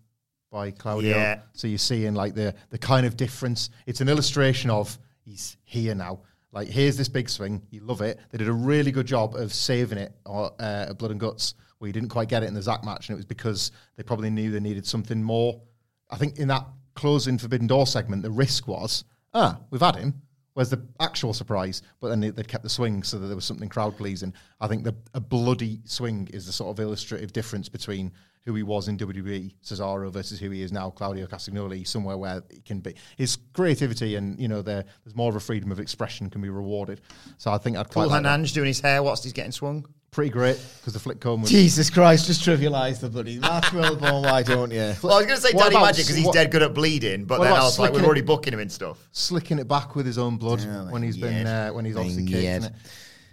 by 0.51 0.71
Claudio. 0.71 1.17
Yeah. 1.17 1.39
So 1.53 1.67
you're 1.67 1.79
seeing 1.79 2.13
like 2.13 2.35
the 2.35 2.53
the 2.69 2.77
kind 2.77 3.05
of 3.05 3.17
difference. 3.17 3.71
It's 3.87 4.01
an 4.01 4.09
illustration 4.09 4.69
of 4.69 4.97
he's 5.23 5.57
here 5.63 5.95
now. 5.95 6.21
Like 6.51 6.67
here's 6.67 6.95
this 6.95 7.09
big 7.09 7.27
swing. 7.29 7.61
You 7.71 7.81
love 7.81 8.01
it. 8.01 8.19
They 8.29 8.37
did 8.37 8.47
a 8.47 8.53
really 8.53 8.91
good 8.91 9.07
job 9.07 9.35
of 9.35 9.51
saving 9.51 9.97
it 9.97 10.13
uh, 10.25 10.93
Blood 10.93 11.11
and 11.11 11.19
Guts. 11.19 11.55
Where 11.79 11.87
you 11.87 11.93
didn't 11.93 12.09
quite 12.09 12.29
get 12.29 12.41
it 12.41 12.45
in 12.45 12.53
the 12.53 12.61
Zack 12.61 12.85
match, 12.85 13.09
and 13.09 13.15
it 13.15 13.17
was 13.17 13.25
because 13.25 13.71
they 13.97 14.03
probably 14.03 14.29
knew 14.29 14.49
they 14.49 14.61
needed 14.61 14.85
something 14.85 15.21
more. 15.21 15.61
I 16.09 16.15
think 16.15 16.37
in 16.37 16.47
that 16.47 16.65
closing 16.93 17.37
Forbidden 17.37 17.67
Door 17.67 17.87
segment, 17.87 18.23
the 18.23 18.31
risk 18.31 18.67
was, 18.67 19.03
ah, 19.33 19.59
we've 19.71 19.81
had 19.81 19.97
him. 19.97 20.21
Where's 20.55 20.69
the 20.69 20.81
actual 21.01 21.33
surprise? 21.33 21.81
But 21.99 22.09
then 22.09 22.21
they, 22.21 22.29
they'd 22.29 22.47
kept 22.47 22.63
the 22.63 22.69
swing 22.69 23.03
so 23.03 23.19
that 23.19 23.27
there 23.27 23.35
was 23.35 23.43
something 23.43 23.69
crowd 23.69 23.97
pleasing. 23.97 24.33
I 24.61 24.67
think 24.67 24.85
the 24.85 24.95
a 25.13 25.19
bloody 25.19 25.81
swing 25.83 26.29
is 26.33 26.45
the 26.45 26.53
sort 26.53 26.71
of 26.71 26.79
illustrative 26.79 27.33
difference 27.33 27.67
between 27.67 28.13
who 28.45 28.55
he 28.55 28.63
was 28.63 28.87
in 28.87 28.97
WWE, 28.97 29.53
Cesaro, 29.63 30.09
versus 30.11 30.39
who 30.39 30.51
he 30.51 30.61
is 30.61 30.71
now, 30.71 30.91
Claudio 30.91 31.25
Castagnoli, 31.25 31.85
somewhere 31.85 32.15
where 32.17 32.41
he 32.49 32.61
can 32.61 32.79
be. 32.79 32.95
His 33.17 33.37
creativity 33.53 34.15
and, 34.15 34.39
you 34.39 34.47
know, 34.47 34.61
there, 34.61 34.85
there's 35.03 35.15
more 35.15 35.29
of 35.29 35.35
a 35.35 35.39
freedom 35.39 35.71
of 35.71 35.79
expression 35.79 36.29
can 36.29 36.41
be 36.41 36.49
rewarded. 36.49 37.01
So 37.37 37.51
I 37.51 37.57
think 37.57 37.75
I'd 37.75 37.89
quite 37.89 38.07
Paul 38.07 38.21
like 38.21 38.51
doing 38.53 38.67
his 38.67 38.79
hair 38.79 39.01
whilst 39.01 39.23
he's 39.23 39.33
getting 39.33 39.51
swung. 39.51 39.85
Pretty 40.15 40.31
great, 40.31 40.57
because 40.79 40.93
the 40.93 40.99
flick 40.99 41.19
comb 41.19 41.41
was... 41.41 41.51
Jesus 41.51 41.89
Christ, 41.89 42.25
just 42.27 42.41
trivialise 42.41 43.01
the 43.01 43.09
bloody 43.09 43.37
match, 43.37 43.65
Wilborn, 43.65 44.23
why 44.23 44.43
don't 44.43 44.71
you? 44.71 44.93
Well, 45.03 45.13
I 45.13 45.17
was 45.17 45.25
going 45.25 45.35
to 45.35 45.41
say 45.41 45.51
What 45.53 45.63
Danny 45.65 45.75
about 45.75 45.85
Magic 45.87 46.05
because 46.05 46.15
he's 46.15 46.25
what- 46.25 46.33
dead 46.33 46.51
good 46.51 46.63
at 46.63 46.73
bleeding, 46.73 47.25
but 47.25 47.39
what 47.39 47.43
then 47.45 47.53
I 47.53 47.57
about 47.57 47.65
was 47.65 47.79
like, 47.79 47.89
we're 47.89 47.95
slicking 47.95 48.03
it- 48.05 48.07
already 48.07 48.21
booking 48.21 48.53
him 48.53 48.59
and 48.61 48.71
stuff. 48.71 49.09
slicking 49.11 49.59
it 49.59 49.67
back 49.67 49.93
with 49.95 50.05
his 50.05 50.17
own 50.17 50.37
blood 50.37 50.65
Oh, 50.65 50.87
when 50.89 51.03
he's 51.03 51.17
been 51.17 51.45
yeah. 51.45 51.67
uh, 51.67 51.73
when 51.73 51.83
he's 51.83 51.97
obviously 51.97 52.23
My 52.23 52.31
kicked. 52.31 52.61
God. 52.63 52.71
innit? 52.71 52.75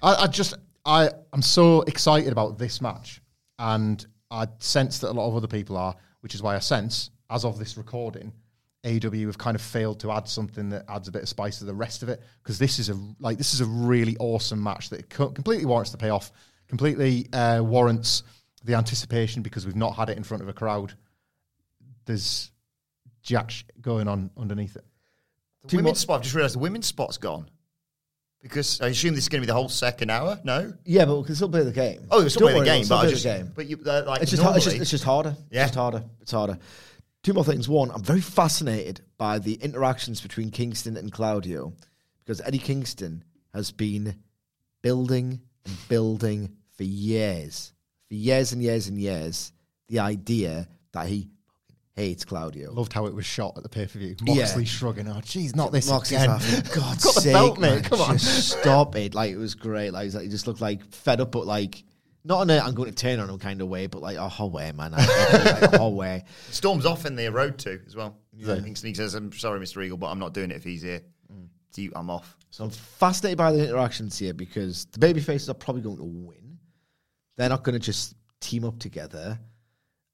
I, 0.03 0.15
I 0.25 0.27
just 0.27 0.55
I 0.85 1.11
I'm 1.33 1.41
so 1.43 1.83
excited 1.83 2.33
about 2.33 2.59
this 2.59 2.81
match, 2.81 3.21
and 3.61 4.05
I 4.33 4.49
sense 4.59 4.99
that 4.99 5.11
a 5.11 5.13
lot 5.13 5.29
of 5.29 5.37
other 5.37 5.47
people 5.47 5.77
are, 5.77 5.95
which 6.23 6.35
is 6.35 6.43
why 6.43 6.57
I 6.57 6.59
sense 6.59 7.11
as 7.31 7.45
of 7.45 7.61
this 7.61 7.77
recording, 7.77 8.33
AEW 8.85 9.27
have 9.27 9.39
kind 9.39 9.55
of 9.55 9.63
failed 9.63 10.01
to 10.01 10.11
add 10.11 10.27
something 10.27 10.71
that 10.71 10.85
adds 10.89 11.07
a 11.07 11.13
bit 11.13 11.23
of 11.23 11.29
spice 11.29 11.61
to 11.61 11.65
the 11.65 11.75
rest 11.75 12.03
of 12.03 12.09
it 12.09 12.21
because 12.43 12.59
this 12.59 12.81
is 12.81 12.89
a 12.89 12.99
like 13.21 13.39
this 13.39 13.55
is 13.55 13.61
a 13.61 13.67
really 13.67 14.17
awesome 14.19 14.61
match 14.61 14.91
that 14.91 15.09
co- 15.09 15.31
completely 15.31 15.65
warrants 15.65 15.93
the 15.93 15.97
payoff, 15.99 16.33
completely 16.73 17.27
uh, 17.35 17.61
warrants 17.63 18.23
the 18.65 18.73
anticipation 18.77 19.43
because 19.43 19.67
we've 19.67 19.77
not 19.77 19.95
had 19.95 20.09
it 20.09 20.17
in 20.17 20.23
front 20.23 20.43
of 20.43 20.49
a 20.49 20.55
crowd. 20.55 20.95
There's 22.07 22.51
jack 23.23 23.51
sh- 23.51 23.65
going 23.83 24.09
on 24.09 24.31
underneath 24.39 24.75
it. 24.77 24.85
The 25.67 25.77
women's 25.77 25.99
spot, 25.99 26.21
I've 26.21 26.23
just 26.23 26.35
realised 26.35 26.55
the 26.55 26.61
women's 26.61 26.87
spot's 26.87 27.19
gone. 27.19 27.51
Because 28.41 28.81
I 28.81 28.89
assume 28.89 29.15
this 29.15 29.25
is 29.25 29.29
going 29.29 29.43
to 29.43 29.47
be 29.47 29.51
the 29.51 29.55
whole 29.55 29.69
second 29.69 30.09
hour. 30.09 30.41
No? 30.45 30.73
Yeah, 30.87 31.05
but 31.05 31.19
we 31.19 31.25
can 31.25 31.35
still 31.35 31.51
play 31.51 31.63
the 31.63 31.73
game. 31.73 32.07
Oh, 32.11 32.23
we're 32.23 32.31
still 32.31 32.47
Don't 32.49 32.55
playing 32.55 32.65
the 32.65 32.71
worry, 32.71 32.79
game, 32.81 32.89
we'll 32.89 32.99
but 33.01 33.07
I 33.07 33.11
just. 33.11 33.23
play 33.23 33.33
the 33.33 33.39
game. 33.45 33.53
But 33.55 33.67
you, 33.67 33.79
uh, 33.85 34.05
like, 34.07 34.23
It's 34.23 34.31
just, 34.31 34.43
hard, 34.43 34.57
it's, 34.57 34.65
just, 34.65 34.77
it's 34.79 34.91
just 34.91 35.05
harder. 35.05 35.37
Yeah. 35.51 35.65
It's 35.65 35.73
just 35.73 35.79
harder. 35.79 36.05
It's 36.23 36.33
harder. 36.33 36.59
Two 37.23 37.35
more 37.35 37.45
things. 37.45 37.69
One, 37.69 37.91
I'm 37.91 38.03
very 38.03 38.23
fascinated 38.23 39.03
by 39.19 39.39
the 39.41 39.55
interactions 39.55 40.23
between 40.23 40.51
Kingston 40.51 40.97
and 40.97 41.13
Claudio 41.13 41.75
because 42.25 42.41
Eddie 42.41 42.59
Kingston 42.59 43.23
has 43.53 43.71
been 43.71 44.17
building 44.81 45.43
and 45.67 45.77
building 45.89 46.57
for 46.77 46.85
years, 46.85 47.73
for 48.09 48.15
years 48.15 48.53
and 48.53 48.63
years 48.63 48.89
and 48.89 48.99
years, 48.99 49.53
the 49.89 50.01
idea 50.01 50.69
that 50.93 51.07
he 51.07 51.29
hates 51.95 52.25
Claudio. 52.25 52.73
Loved 52.73 52.93
how 52.93 53.07
it 53.07 53.15
was 53.15 53.27
shot 53.27 53.55
at 53.57 53.63
the 53.63 53.69
pay 53.69 53.87
per 53.87 53.99
view. 53.99 54.17
Yeah. 54.25 54.47
Shrugging. 54.65 55.09
Oh, 55.09 55.21
geez, 55.23 55.55
not 55.55 55.73
this 55.73 55.89
Moxley's 55.89 56.23
again. 56.23 56.31
laughing, 56.31 56.61
God's 56.75 57.05
Got 57.05 57.15
the 57.15 57.21
sake, 57.21 57.33
belt, 57.33 57.59
mate, 57.59 57.71
man, 57.75 57.83
come 57.83 58.01
on." 58.01 58.19
stop 58.19 58.97
it. 58.97 59.15
Like 59.15 59.31
it 59.31 59.37
was 59.37 59.55
great. 59.55 59.91
Like 59.93 60.13
he 60.13 60.29
just 60.29 60.47
looked 60.47 60.61
like 60.61 60.85
fed 60.93 61.21
up, 61.21 61.33
but 61.33 61.47
like 61.47 61.85
not 62.25 62.43
in 62.43 62.51
a 62.51 62.59
I'm 62.59 62.75
going 62.75 62.89
to 62.89 62.95
turn 62.95 63.19
on 63.21 63.29
him 63.29 63.39
kind 63.39 63.61
of 63.61 63.69
way, 63.69 63.87
but 63.89 64.01
like 64.01 64.17
a 64.17 64.29
whole 64.29 64.51
way, 64.51 64.73
man. 64.73 64.93
like, 64.93 65.09
a 65.75 65.79
whole 65.79 65.95
way. 65.95 66.25
Storm's 66.51 66.87
off 66.87 67.05
in 67.05 67.17
the 67.17 67.31
road 67.31 67.59
too, 67.59 67.81
as 67.87 67.97
well. 67.97 68.17
Kingston 68.43 68.89
he 68.89 68.95
says, 68.95 69.15
I'm 69.15 69.33
sorry, 69.33 69.61
Mr. 69.61 69.77
Regal, 69.77 69.97
but 69.99 70.07
I'm 70.07 70.19
not 70.19 70.33
doing 70.33 70.51
it 70.51 70.57
if 70.57 70.65
he's 70.65 70.83
here. 70.83 71.03
Mm. 71.33 71.49
So 71.71 71.83
you- 71.83 71.93
I'm 71.95 72.11
off. 72.11 72.37
So 72.51 72.65
I'm 72.65 72.71
fascinated 72.71 73.39
by 73.39 73.51
the 73.53 73.65
interactions 73.67 74.19
here 74.19 74.35
because 74.35 74.85
the 74.93 74.99
baby 74.99 75.21
faces 75.21 75.49
are 75.49 75.55
probably 75.55 75.83
going 75.83 75.97
to 75.97 76.05
win. 76.05 76.42
They're 77.37 77.49
not 77.49 77.65
going 77.65 77.75
to 77.75 77.85
just 77.85 78.15
team 78.41 78.65
up 78.65 78.79
together. 78.79 79.39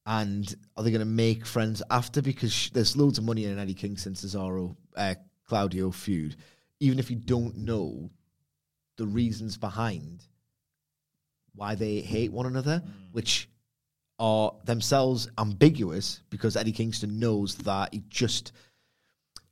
And 0.07 0.55
are 0.77 0.83
they 0.83 0.91
going 0.91 1.01
to 1.01 1.05
make 1.05 1.45
friends 1.45 1.83
after? 1.91 2.23
Because 2.23 2.53
sh- 2.53 2.71
there's 2.71 2.97
loads 2.97 3.19
of 3.19 3.25
money 3.25 3.45
in 3.45 3.51
an 3.51 3.59
Eddie 3.59 3.75
Kingston 3.75 4.15
Cesaro 4.15 4.77
uh, 4.97 5.15
Claudio 5.47 5.91
feud. 5.91 6.37
Even 6.81 6.99
if 6.99 7.11
you 7.11 7.17
don't 7.17 7.57
know 7.59 8.11
the 8.97 9.07
reasons 9.07 9.57
behind 9.57 10.25
why 11.55 11.75
they 11.75 12.01
hate 12.01 12.33
one 12.33 12.47
another, 12.47 12.83
which 13.13 13.49
are 14.19 14.53
themselves 14.65 15.29
ambiguous 15.39 16.23
because 16.31 16.57
Eddie 16.57 16.73
Kingston 16.73 17.19
knows 17.19 17.55
that 17.57 17.93
he 17.93 18.03
just 18.09 18.53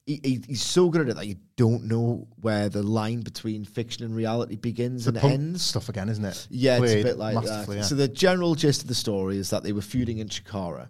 he, 0.06 0.20
he- 0.22 0.42
he's 0.46 0.62
so 0.62 0.88
good 0.88 1.02
at 1.02 1.08
it 1.08 1.16
that 1.16 1.26
you 1.26 1.36
don't 1.56 1.84
know 1.84 2.26
where 2.40 2.68
the 2.68 2.82
line 2.82 3.20
between 3.20 3.64
fiction 3.64 4.04
and 4.04 4.14
reality 4.14 4.56
begins 4.56 5.04
The 5.04 5.10
and 5.20 5.32
ends. 5.32 5.64
stuff 5.64 5.88
again, 5.88 6.08
isn't 6.08 6.24
it? 6.24 6.46
Yeah, 6.50 6.80
it's 6.82 6.92
a 6.92 7.02
bit 7.02 7.18
like 7.18 7.34
that. 7.44 7.68
yeah. 7.68 7.82
So 7.82 7.94
the 7.96 8.06
general 8.08 8.54
gist 8.54 8.82
of 8.82 8.88
the 8.88 8.94
story 8.94 9.36
is 9.38 9.50
that 9.50 9.62
they 9.64 9.72
were 9.72 9.82
feuding 9.82 10.18
in 10.18 10.28
Chikara, 10.28 10.88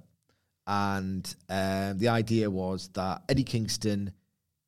and 0.66 1.34
um, 1.48 1.98
the 1.98 2.08
idea 2.08 2.50
was 2.50 2.88
that 2.94 3.22
Eddie 3.28 3.44
Kingston 3.44 4.12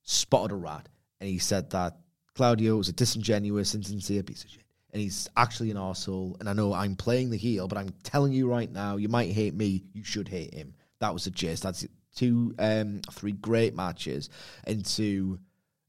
spotted 0.03 0.53
a 0.53 0.57
rat, 0.57 0.89
and 1.21 1.29
he 1.29 1.39
said 1.39 1.71
that 1.71 1.97
Claudio 2.35 2.77
was 2.77 2.89
a 2.89 2.93
disingenuous, 2.93 3.75
insincere 3.75 4.23
piece 4.23 4.45
of 4.45 4.51
shit. 4.51 4.63
and 4.93 5.03
he's 5.03 5.29
actually 5.37 5.71
an 5.73 5.77
arsehole. 5.77 6.39
And 6.41 6.49
I 6.49 6.53
know 6.53 6.73
I'm 6.73 6.95
playing 6.95 7.31
the 7.31 7.37
heel, 7.37 7.67
but 7.69 7.77
I'm 7.79 7.93
telling 8.05 8.33
you 8.33 8.49
right 8.49 8.71
now, 8.71 8.97
you 8.97 9.09
might 9.09 9.33
hate 9.33 9.55
me, 9.55 9.83
you 9.93 10.05
should 10.05 10.29
hate 10.29 10.55
him. 10.55 10.75
That 11.01 11.13
was 11.13 11.25
the 11.25 11.31
gist. 11.31 11.65
That's 11.65 11.85
two, 12.19 12.55
um, 12.59 13.01
three 13.13 13.33
great 13.33 13.75
matches, 13.75 14.29
and 14.65 14.85
to 14.97 15.39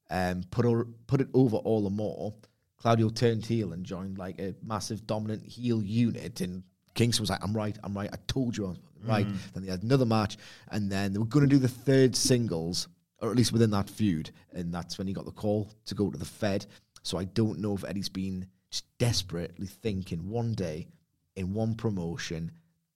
um, 0.10 0.44
put 0.52 0.66
o- 0.66 0.88
put 1.08 1.22
it 1.22 1.28
over 1.34 1.58
all 1.58 1.84
the 1.84 1.90
more. 1.90 2.34
Claudio 2.78 3.10
turned 3.10 3.46
heel 3.46 3.74
and 3.74 3.86
joined 3.86 4.18
like 4.18 4.40
a 4.40 4.56
massive 4.64 5.06
dominant 5.06 5.46
heel 5.46 5.82
unit, 5.84 6.40
and 6.42 6.64
Kingston 6.94 7.24
was 7.24 7.30
like, 7.30 7.44
"I'm 7.44 7.56
right, 7.56 7.78
I'm 7.84 7.94
right. 7.96 8.10
I 8.12 8.18
told 8.28 8.56
you 8.56 8.66
I 8.66 8.70
was 8.70 8.80
right." 9.04 9.28
Then 9.54 9.66
they 9.66 9.72
had 9.72 9.84
another 9.84 10.06
match, 10.06 10.38
and 10.72 10.92
then 10.92 11.12
they 11.14 11.20
were 11.20 11.26
going 11.26 11.48
to 11.48 11.56
do 11.56 11.60
the 11.60 11.68
third 11.68 12.16
singles, 12.16 12.88
or 13.22 13.30
at 13.32 13.36
least 13.36 13.52
within 13.52 13.72
that 13.72 13.90
feud, 13.90 14.32
and 14.54 14.74
that's 14.74 14.98
when 14.98 15.08
he 15.08 15.14
got 15.14 15.26
the 15.26 15.32
call 15.32 15.70
to 15.86 15.96
go 15.96 16.10
to 16.10 16.18
the 16.18 16.26
Fed. 16.26 16.66
So 17.04 17.18
I 17.18 17.26
don't 17.26 17.60
know 17.60 17.76
if 17.76 17.84
Eddie's 17.84 18.10
been 18.10 18.48
just 18.72 18.86
desperately 18.98 19.68
thinking 19.68 20.30
one 20.30 20.54
day 20.54 20.88
in 21.36 21.54
one 21.54 21.76
promotion, 21.76 22.52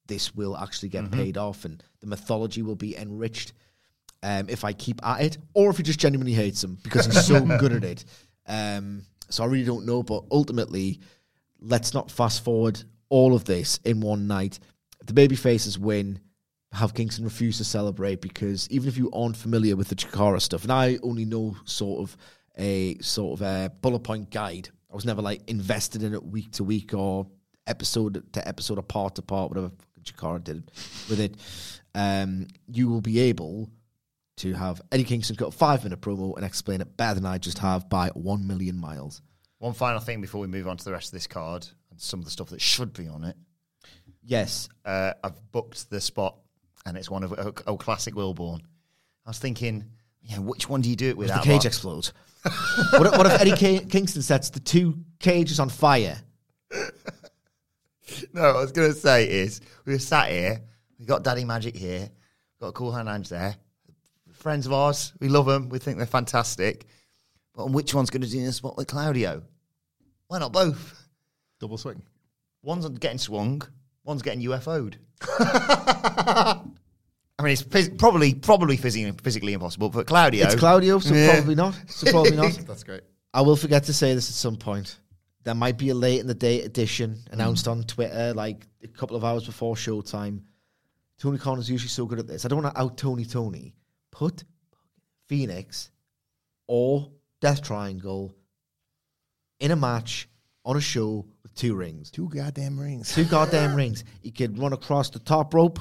this 0.06 0.34
will 0.34 0.56
actually 0.56 0.90
get 0.90 1.10
paid 1.10 1.36
off, 1.36 1.64
and 1.64 1.82
the 2.00 2.06
mythology 2.06 2.62
will 2.62 2.76
be 2.76 2.96
enriched 2.96 3.52
um, 4.22 4.48
if 4.48 4.64
I 4.64 4.72
keep 4.72 5.04
at 5.06 5.20
it, 5.20 5.38
or 5.52 5.70
if 5.70 5.76
he 5.76 5.82
just 5.82 6.00
genuinely 6.00 6.32
hates 6.32 6.64
him 6.64 6.78
because 6.82 7.06
he's 7.06 7.26
so 7.26 7.40
good 7.58 7.72
at 7.72 7.84
it. 7.84 8.04
Um, 8.46 9.06
so 9.30 9.42
I 9.42 9.46
really 9.46 9.64
don't 9.64 9.86
know, 9.86 10.02
but 10.02 10.24
ultimately, 10.30 11.00
let's 11.60 11.94
not 11.94 12.10
fast 12.10 12.44
forward 12.44 12.82
all 13.08 13.34
of 13.34 13.44
this 13.44 13.80
in 13.84 14.02
one 14.02 14.26
night. 14.26 14.58
If 15.00 15.06
the 15.06 15.14
baby 15.14 15.34
faces 15.34 15.78
win, 15.78 16.20
have 16.72 16.92
Kingston 16.92 17.24
refuse 17.24 17.56
to 17.58 17.64
celebrate 17.64 18.20
because 18.20 18.68
even 18.70 18.88
if 18.88 18.98
you 18.98 19.10
aren't 19.12 19.36
familiar 19.36 19.76
with 19.76 19.88
the 19.88 19.94
Chikara 19.94 20.42
stuff, 20.42 20.64
and 20.64 20.72
I 20.72 20.98
only 21.02 21.24
know 21.24 21.56
sort 21.64 22.02
of 22.02 22.16
a 22.58 22.98
sort 22.98 23.40
of 23.40 23.46
a 23.46 23.70
bullet 23.80 24.00
point 24.00 24.30
guide, 24.30 24.68
I 24.90 24.94
was 24.94 25.04
never 25.04 25.22
like 25.22 25.48
invested 25.48 26.02
in 26.02 26.12
it 26.12 26.22
week 26.22 26.52
to 26.52 26.64
week 26.64 26.92
or 26.92 27.26
episode 27.66 28.30
to 28.32 28.46
episode 28.46 28.78
or 28.78 28.82
part 28.82 29.14
to 29.14 29.22
part, 29.22 29.50
whatever 29.50 29.70
Chikara 30.04 30.42
did 30.42 30.70
with 31.08 31.20
it. 31.20 31.36
Um, 31.94 32.48
you 32.68 32.88
will 32.88 33.00
be 33.00 33.20
able 33.20 33.70
to 34.36 34.52
have 34.52 34.80
Eddie 34.90 35.04
Kingston 35.04 35.36
cut 35.36 35.48
a 35.48 35.52
five 35.52 35.84
minute 35.84 36.00
promo 36.00 36.36
and 36.36 36.44
explain 36.44 36.80
it 36.80 36.96
better 36.96 37.14
than 37.14 37.26
I 37.26 37.38
just 37.38 37.58
have 37.58 37.88
by 37.88 38.08
one 38.08 38.46
million 38.46 38.76
miles. 38.78 39.22
One 39.58 39.74
final 39.74 40.00
thing 40.00 40.20
before 40.20 40.40
we 40.40 40.46
move 40.48 40.66
on 40.68 40.76
to 40.76 40.84
the 40.84 40.92
rest 40.92 41.08
of 41.08 41.12
this 41.12 41.26
card 41.26 41.66
and 41.90 42.00
some 42.00 42.18
of 42.18 42.24
the 42.24 42.30
stuff 42.30 42.50
that 42.50 42.60
should 42.60 42.92
be 42.92 43.06
on 43.08 43.24
it. 43.24 43.36
Yes, 44.26 44.68
Uh, 44.84 45.12
I've 45.22 45.40
booked 45.52 45.90
the 45.90 46.00
spot, 46.00 46.36
and 46.86 46.96
it's 46.96 47.10
one 47.10 47.22
of 47.24 47.32
oh, 47.34 47.52
oh, 47.66 47.76
classic 47.76 48.14
Wilborn. 48.14 48.60
I 49.26 49.30
was 49.30 49.38
thinking, 49.38 49.84
yeah, 50.22 50.38
which 50.38 50.68
one 50.68 50.80
do 50.80 50.88
you 50.88 50.96
do 50.96 51.10
it 51.10 51.16
with? 51.16 51.28
the 51.28 51.38
cage 51.40 51.66
explodes. 51.66 52.12
what, 52.42 53.06
if, 53.06 53.16
what 53.18 53.26
if 53.26 53.40
Eddie 53.40 53.52
Ki- 53.56 53.84
Kingston 53.86 54.22
sets 54.22 54.50
the 54.50 54.60
two 54.60 54.98
cages 55.18 55.60
on 55.60 55.68
fire? 55.68 56.18
No, 58.32 58.42
what 58.42 58.56
I 58.56 58.60
was 58.60 58.72
going 58.72 58.92
to 58.92 58.98
say 58.98 59.28
is 59.28 59.60
we 59.84 59.92
were 59.92 59.98
sat 59.98 60.30
here, 60.30 60.60
we 60.98 61.06
got 61.06 61.22
Daddy 61.24 61.44
Magic 61.44 61.76
here, 61.76 62.08
got 62.60 62.68
a 62.68 62.72
cool 62.72 62.92
hand 62.92 63.08
Ange 63.08 63.28
there, 63.28 63.56
friends 64.32 64.66
of 64.66 64.72
ours, 64.72 65.12
we 65.20 65.28
love 65.28 65.46
them, 65.46 65.68
we 65.68 65.78
think 65.78 65.98
they're 65.98 66.06
fantastic. 66.06 66.86
But 67.54 67.70
which 67.70 67.94
one's 67.94 68.10
going 68.10 68.22
to 68.22 68.28
do 68.28 68.44
the 68.44 68.52
spot 68.52 68.76
with 68.76 68.88
Claudio? 68.88 69.42
Why 70.26 70.38
not 70.40 70.52
both? 70.52 71.06
Double 71.60 71.78
swing. 71.78 72.02
One's 72.62 72.88
getting 72.98 73.18
swung, 73.18 73.62
one's 74.02 74.22
getting 74.22 74.42
UFO'd. 74.42 74.98
I 77.36 77.42
mean, 77.42 77.52
it's 77.52 77.62
phys- 77.62 77.96
probably 77.98 78.34
probably 78.34 78.76
physically, 78.76 79.12
physically 79.22 79.52
impossible, 79.52 79.88
but 79.90 80.06
Claudio. 80.06 80.44
It's 80.46 80.54
Claudio, 80.54 80.98
so 80.98 81.14
Yeah. 81.14 81.34
probably 81.34 81.54
not. 81.56 81.78
So 81.88 82.10
probably 82.10 82.36
not. 82.36 82.52
That's 82.66 82.84
great. 82.84 83.02
I 83.32 83.40
will 83.42 83.56
forget 83.56 83.84
to 83.84 83.92
say 83.92 84.14
this 84.14 84.28
at 84.30 84.34
some 84.34 84.56
point. 84.56 84.98
There 85.44 85.54
might 85.54 85.76
be 85.76 85.90
a 85.90 85.94
late 85.94 86.20
in 86.20 86.26
the 86.26 86.34
day 86.34 86.62
edition 86.62 87.22
announced 87.30 87.66
mm. 87.66 87.72
on 87.72 87.84
Twitter, 87.84 88.32
like 88.34 88.66
a 88.82 88.88
couple 88.88 89.16
of 89.16 89.24
hours 89.24 89.44
before 89.44 89.74
showtime. 89.74 90.40
Tony 91.18 91.38
Khan 91.38 91.58
is 91.58 91.70
usually 91.70 91.90
so 91.90 92.06
good 92.06 92.18
at 92.18 92.26
this. 92.26 92.44
I 92.44 92.48
don't 92.48 92.62
want 92.62 92.74
to 92.74 92.80
out 92.80 92.96
Tony 92.96 93.24
Tony. 93.24 93.74
Put 94.10 94.44
Fenix 95.26 95.90
or 96.66 97.10
Death 97.40 97.62
Triangle 97.62 98.34
in 99.60 99.70
a 99.70 99.76
match 99.76 100.28
on 100.64 100.76
a 100.76 100.80
show 100.80 101.26
with 101.42 101.54
two 101.54 101.74
rings. 101.74 102.10
Two 102.10 102.28
goddamn 102.28 102.80
rings. 102.80 103.14
Two 103.14 103.24
goddamn 103.24 103.74
rings. 103.76 104.04
He 104.22 104.30
could 104.30 104.58
run 104.58 104.72
across 104.72 105.10
the 105.10 105.18
top 105.18 105.52
rope 105.52 105.78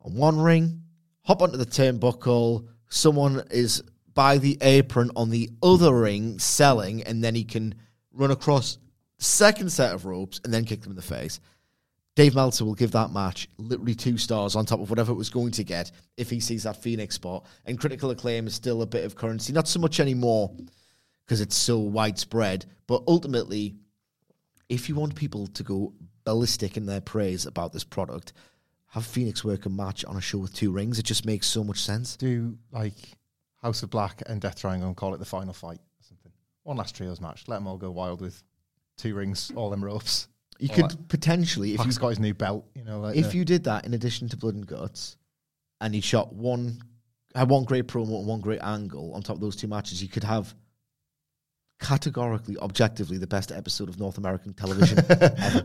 on 0.00 0.14
one 0.14 0.38
ring, 0.38 0.82
hop 1.22 1.42
onto 1.42 1.56
the 1.56 1.66
turnbuckle. 1.66 2.68
Someone 2.88 3.42
is 3.50 3.82
by 4.12 4.38
the 4.38 4.56
apron 4.60 5.10
on 5.16 5.30
the 5.30 5.50
other 5.62 5.92
ring 5.98 6.38
selling, 6.38 7.02
and 7.02 7.24
then 7.24 7.34
he 7.34 7.42
can 7.42 7.74
run 8.12 8.30
across 8.30 8.78
second 9.24 9.70
set 9.70 9.94
of 9.94 10.06
ropes 10.06 10.40
and 10.44 10.52
then 10.52 10.64
kick 10.64 10.82
them 10.82 10.92
in 10.92 10.96
the 10.96 11.02
face. 11.02 11.40
Dave 12.14 12.34
Meltzer 12.34 12.64
will 12.64 12.74
give 12.74 12.92
that 12.92 13.10
match 13.10 13.48
literally 13.58 13.94
two 13.94 14.18
stars 14.18 14.54
on 14.54 14.64
top 14.64 14.80
of 14.80 14.88
whatever 14.88 15.10
it 15.10 15.16
was 15.16 15.30
going 15.30 15.50
to 15.52 15.64
get 15.64 15.90
if 16.16 16.30
he 16.30 16.38
sees 16.38 16.62
that 16.62 16.80
Fenix 16.80 17.16
spot. 17.16 17.44
And 17.64 17.78
critical 17.78 18.10
acclaim 18.10 18.46
is 18.46 18.54
still 18.54 18.82
a 18.82 18.86
bit 18.86 19.04
of 19.04 19.16
currency, 19.16 19.52
not 19.52 19.66
so 19.66 19.80
much 19.80 19.98
anymore 19.98 20.54
because 21.26 21.40
it's 21.40 21.56
so 21.56 21.78
widespread, 21.78 22.66
but 22.86 23.02
ultimately, 23.08 23.74
if 24.68 24.88
you 24.88 24.94
want 24.94 25.14
people 25.14 25.46
to 25.48 25.62
go 25.62 25.92
ballistic 26.24 26.76
in 26.76 26.86
their 26.86 27.00
praise 27.00 27.46
about 27.46 27.72
this 27.72 27.84
product, 27.84 28.32
have 28.88 29.04
Fenix 29.04 29.42
work 29.42 29.66
a 29.66 29.68
match 29.68 30.04
on 30.04 30.16
a 30.16 30.20
show 30.20 30.38
with 30.38 30.54
two 30.54 30.70
rings. 30.70 30.98
It 30.98 31.04
just 31.04 31.26
makes 31.26 31.48
so 31.48 31.64
much 31.64 31.80
sense. 31.80 32.16
Do 32.16 32.56
like 32.70 32.94
House 33.60 33.82
of 33.82 33.90
Black 33.90 34.22
and 34.26 34.40
Death 34.40 34.60
Triangle 34.60 34.86
and 34.86 34.96
call 34.96 35.14
it 35.14 35.18
the 35.18 35.24
final 35.24 35.52
fight 35.52 35.78
or 35.78 36.02
something. 36.02 36.32
One 36.62 36.76
last 36.76 36.94
trios 36.94 37.20
match. 37.20 37.44
Let 37.48 37.56
them 37.56 37.66
all 37.66 37.78
go 37.78 37.90
wild 37.90 38.20
with 38.20 38.42
two 38.96 39.14
rings, 39.14 39.50
all 39.56 39.70
them 39.70 39.84
ropes. 39.84 40.28
You 40.58 40.68
All 40.70 40.76
could 40.88 41.08
potentially, 41.08 41.70
if 41.74 41.78
you 41.80 41.84
Pac's 41.84 41.98
got 41.98 42.08
his 42.10 42.20
new 42.20 42.34
belt. 42.34 42.64
You 42.74 42.84
know, 42.84 43.00
like 43.00 43.16
if 43.16 43.30
the- 43.32 43.38
you 43.38 43.44
did 43.44 43.64
that 43.64 43.84
in 43.86 43.94
addition 43.94 44.28
to 44.30 44.36
Blood 44.36 44.54
and 44.54 44.66
Guts, 44.66 45.16
and 45.80 45.94
he 45.94 46.00
shot 46.00 46.32
one, 46.32 46.80
had 47.34 47.48
one 47.48 47.64
great 47.64 47.88
promo 47.88 48.18
and 48.18 48.26
one 48.26 48.40
great 48.40 48.60
angle 48.62 49.12
on 49.14 49.22
top 49.22 49.36
of 49.36 49.40
those 49.40 49.56
two 49.56 49.66
matches, 49.66 50.00
you 50.02 50.08
could 50.08 50.24
have 50.24 50.54
categorically, 51.80 52.56
objectively, 52.58 53.18
the 53.18 53.26
best 53.26 53.50
episode 53.52 53.88
of 53.88 53.98
North 53.98 54.16
American 54.18 54.54
television 54.54 54.98
ever. 55.08 55.64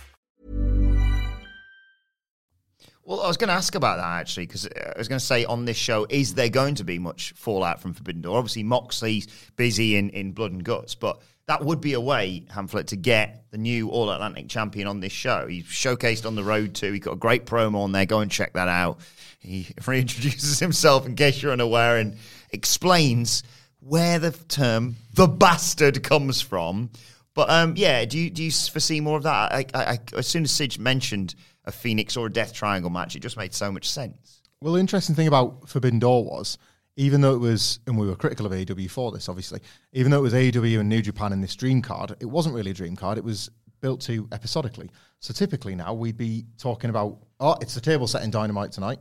Well, 3.11 3.19
I 3.19 3.27
was 3.27 3.35
going 3.35 3.49
to 3.49 3.53
ask 3.53 3.75
about 3.75 3.97
that 3.97 4.21
actually, 4.21 4.45
because 4.45 4.65
I 4.67 4.97
was 4.97 5.09
going 5.09 5.19
to 5.19 5.25
say 5.25 5.43
on 5.43 5.65
this 5.65 5.75
show, 5.75 6.07
is 6.09 6.33
there 6.35 6.47
going 6.47 6.75
to 6.75 6.85
be 6.85 6.97
much 6.97 7.33
fallout 7.33 7.81
from 7.81 7.91
Forbidden 7.93 8.21
Door? 8.21 8.37
Obviously, 8.37 8.63
Moxley's 8.63 9.27
busy 9.57 9.97
in, 9.97 10.11
in 10.11 10.31
Blood 10.31 10.53
and 10.53 10.63
Guts, 10.63 10.95
but 10.95 11.21
that 11.47 11.61
would 11.61 11.81
be 11.81 11.91
a 11.91 11.99
way, 11.99 12.45
Hamflett, 12.49 12.87
to 12.87 12.95
get 12.95 13.43
the 13.51 13.57
new 13.57 13.89
All 13.89 14.09
Atlantic 14.09 14.47
champion 14.47 14.87
on 14.87 15.01
this 15.01 15.11
show. 15.11 15.45
He's 15.45 15.65
showcased 15.65 16.25
on 16.25 16.35
the 16.35 16.43
road 16.45 16.73
too. 16.73 16.93
He 16.93 16.99
got 16.99 17.11
a 17.11 17.17
great 17.17 17.45
promo 17.45 17.79
on 17.79 17.91
there. 17.91 18.05
Go 18.05 18.21
and 18.21 18.31
check 18.31 18.53
that 18.53 18.69
out. 18.69 19.01
He 19.39 19.63
reintroduces 19.81 20.61
himself, 20.61 21.05
in 21.05 21.15
case 21.15 21.41
you're 21.41 21.51
unaware, 21.51 21.97
and 21.97 22.15
explains 22.51 23.43
where 23.81 24.19
the 24.19 24.31
term 24.31 24.95
"the 25.15 25.27
bastard" 25.27 26.01
comes 26.01 26.39
from. 26.39 26.89
But 27.33 27.49
um, 27.49 27.73
yeah, 27.75 28.05
do 28.05 28.17
you 28.17 28.29
do 28.29 28.41
you 28.41 28.51
foresee 28.51 29.01
more 29.01 29.17
of 29.17 29.23
that? 29.23 29.51
I, 29.51 29.65
I, 29.73 29.83
I, 29.83 29.99
as 30.15 30.27
soon 30.27 30.43
as 30.43 30.51
Sige 30.53 30.79
mentioned 30.79 31.35
a 31.65 31.71
Fenix 31.71 32.17
or 32.17 32.27
a 32.27 32.31
Death 32.31 32.53
Triangle 32.53 32.89
match, 32.89 33.15
it 33.15 33.19
just 33.21 33.37
made 33.37 33.53
so 33.53 33.71
much 33.71 33.89
sense. 33.89 34.41
Well, 34.61 34.73
the 34.73 34.79
interesting 34.79 35.15
thing 35.15 35.27
about 35.27 35.67
Forbidden 35.67 35.99
Door 35.99 36.25
was, 36.25 36.57
even 36.95 37.21
though 37.21 37.33
it 37.33 37.39
was, 37.39 37.79
and 37.87 37.97
we 37.97 38.07
were 38.07 38.15
critical 38.15 38.45
of 38.45 38.51
AEW 38.51 38.89
for 38.89 39.11
this, 39.11 39.29
obviously, 39.29 39.59
even 39.93 40.11
though 40.11 40.19
it 40.19 40.23
was 40.23 40.33
AEW 40.33 40.79
and 40.79 40.89
New 40.89 41.01
Japan 41.01 41.33
in 41.33 41.41
this 41.41 41.55
dream 41.55 41.81
card, 41.81 42.15
it 42.19 42.25
wasn't 42.25 42.53
really 42.53 42.71
a 42.71 42.73
dream 42.75 42.95
card. 42.95 43.17
It 43.17 43.23
was 43.23 43.49
built 43.81 44.01
to 44.01 44.27
episodically. 44.31 44.89
So 45.19 45.33
typically 45.33 45.75
now 45.75 45.93
we'd 45.93 46.17
be 46.17 46.45
talking 46.57 46.89
about, 46.89 47.17
oh, 47.39 47.55
it's 47.61 47.73
the 47.73 47.81
table 47.81 48.07
set 48.07 48.23
in 48.23 48.31
Dynamite 48.31 48.71
tonight. 48.71 48.99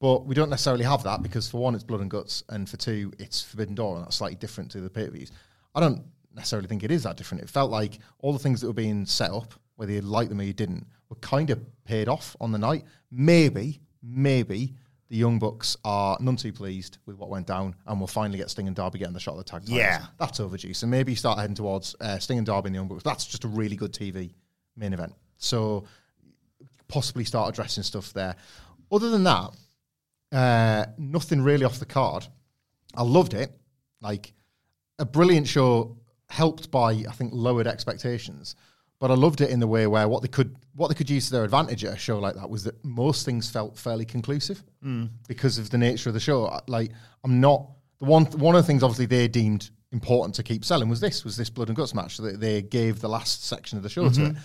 But 0.00 0.26
we 0.26 0.34
don't 0.34 0.50
necessarily 0.50 0.84
have 0.84 1.02
that 1.04 1.22
because 1.22 1.48
for 1.48 1.62
one, 1.62 1.74
it's 1.74 1.84
Blood 1.84 2.00
and 2.00 2.10
Guts, 2.10 2.44
and 2.50 2.68
for 2.68 2.76
two, 2.76 3.12
it's 3.18 3.42
Forbidden 3.42 3.74
Door, 3.74 3.96
and 3.96 4.04
that's 4.04 4.16
slightly 4.16 4.36
different 4.36 4.70
to 4.72 4.80
the 4.80 4.90
pay 4.90 5.06
per 5.06 5.12
views. 5.12 5.32
I 5.74 5.80
don't 5.80 6.04
necessarily 6.34 6.68
think 6.68 6.82
it 6.82 6.90
is 6.90 7.04
that 7.04 7.16
different. 7.16 7.42
It 7.42 7.48
felt 7.48 7.70
like 7.70 7.98
all 8.18 8.32
the 8.32 8.38
things 8.38 8.60
that 8.60 8.66
were 8.66 8.74
being 8.74 9.06
set 9.06 9.30
up, 9.30 9.54
whether 9.76 9.92
you 9.92 10.00
liked 10.00 10.30
them 10.30 10.40
or 10.40 10.44
you 10.44 10.52
didn't, 10.52 10.86
were 11.08 11.16
kind 11.16 11.50
of 11.50 11.60
paid 11.84 12.08
off 12.08 12.36
on 12.40 12.52
the 12.52 12.58
night. 12.58 12.84
Maybe, 13.10 13.80
maybe 14.02 14.74
the 15.08 15.16
Young 15.16 15.38
Bucks 15.38 15.76
are 15.84 16.16
none 16.20 16.36
too 16.36 16.52
pleased 16.52 16.98
with 17.06 17.16
what 17.16 17.28
went 17.28 17.46
down, 17.46 17.74
and 17.86 18.00
we'll 18.00 18.06
finally 18.06 18.38
get 18.38 18.50
Sting 18.50 18.66
and 18.66 18.76
Darby 18.76 18.98
getting 18.98 19.14
the 19.14 19.20
shot 19.20 19.32
of 19.32 19.38
the 19.38 19.44
tag 19.44 19.62
titles. 19.62 19.76
Yeah. 19.76 20.06
that's 20.18 20.40
overdue. 20.40 20.74
So 20.74 20.86
maybe 20.86 21.12
you 21.12 21.16
start 21.16 21.38
heading 21.38 21.54
towards 21.54 21.94
uh, 22.00 22.18
Sting 22.18 22.38
and 22.38 22.46
Darby 22.46 22.68
and 22.68 22.74
the 22.74 22.78
Young 22.78 22.88
Bucks. 22.88 23.02
That's 23.02 23.26
just 23.26 23.44
a 23.44 23.48
really 23.48 23.76
good 23.76 23.92
TV 23.92 24.34
main 24.76 24.92
event. 24.92 25.12
So 25.38 25.84
possibly 26.88 27.24
start 27.24 27.48
addressing 27.52 27.82
stuff 27.82 28.12
there. 28.12 28.36
Other 28.90 29.10
than 29.10 29.24
that, 29.24 29.50
uh, 30.32 30.86
nothing 30.98 31.42
really 31.42 31.64
off 31.64 31.78
the 31.78 31.86
card. 31.86 32.26
I 32.94 33.02
loved 33.02 33.34
it. 33.34 33.52
Like 34.00 34.32
a 34.98 35.04
brilliant 35.04 35.46
show, 35.46 35.96
helped 36.28 36.70
by 36.70 36.90
I 36.90 37.12
think 37.12 37.32
lowered 37.34 37.66
expectations. 37.66 38.56
But 39.04 39.10
I 39.10 39.16
loved 39.16 39.42
it 39.42 39.50
in 39.50 39.60
the 39.60 39.66
way 39.66 39.86
where 39.86 40.08
what 40.08 40.22
they 40.22 40.28
could 40.28 40.56
what 40.76 40.88
they 40.88 40.94
could 40.94 41.10
use 41.10 41.26
to 41.26 41.32
their 41.32 41.44
advantage 41.44 41.84
at 41.84 41.92
a 41.92 41.98
show 41.98 42.18
like 42.18 42.36
that 42.36 42.48
was 42.48 42.64
that 42.64 42.82
most 42.82 43.26
things 43.26 43.50
felt 43.50 43.76
fairly 43.76 44.06
conclusive 44.06 44.64
hmm. 44.82 45.04
because 45.28 45.58
of 45.58 45.68
the 45.68 45.76
nature 45.76 46.08
of 46.08 46.14
the 46.14 46.20
show. 46.20 46.58
Like 46.68 46.90
I'm 47.22 47.38
not 47.38 47.68
the 47.98 48.06
one 48.06 48.24
one 48.24 48.54
of 48.54 48.62
the 48.62 48.66
things 48.66 48.82
obviously 48.82 49.04
they 49.04 49.28
deemed 49.28 49.68
important 49.92 50.34
to 50.36 50.42
keep 50.42 50.64
selling 50.64 50.88
was 50.88 51.00
this 51.00 51.22
was 51.22 51.36
this 51.36 51.50
blood 51.50 51.68
and 51.68 51.76
guts 51.76 51.94
match. 51.94 52.16
So 52.16 52.22
they, 52.22 52.62
gave 52.62 53.02
the 53.02 53.10
last 53.10 53.44
section 53.44 53.76
of 53.76 53.82
the 53.82 53.90
show 53.90 54.04
to 54.04 54.08
mm-hmm. 54.08 54.38
it. 54.38 54.42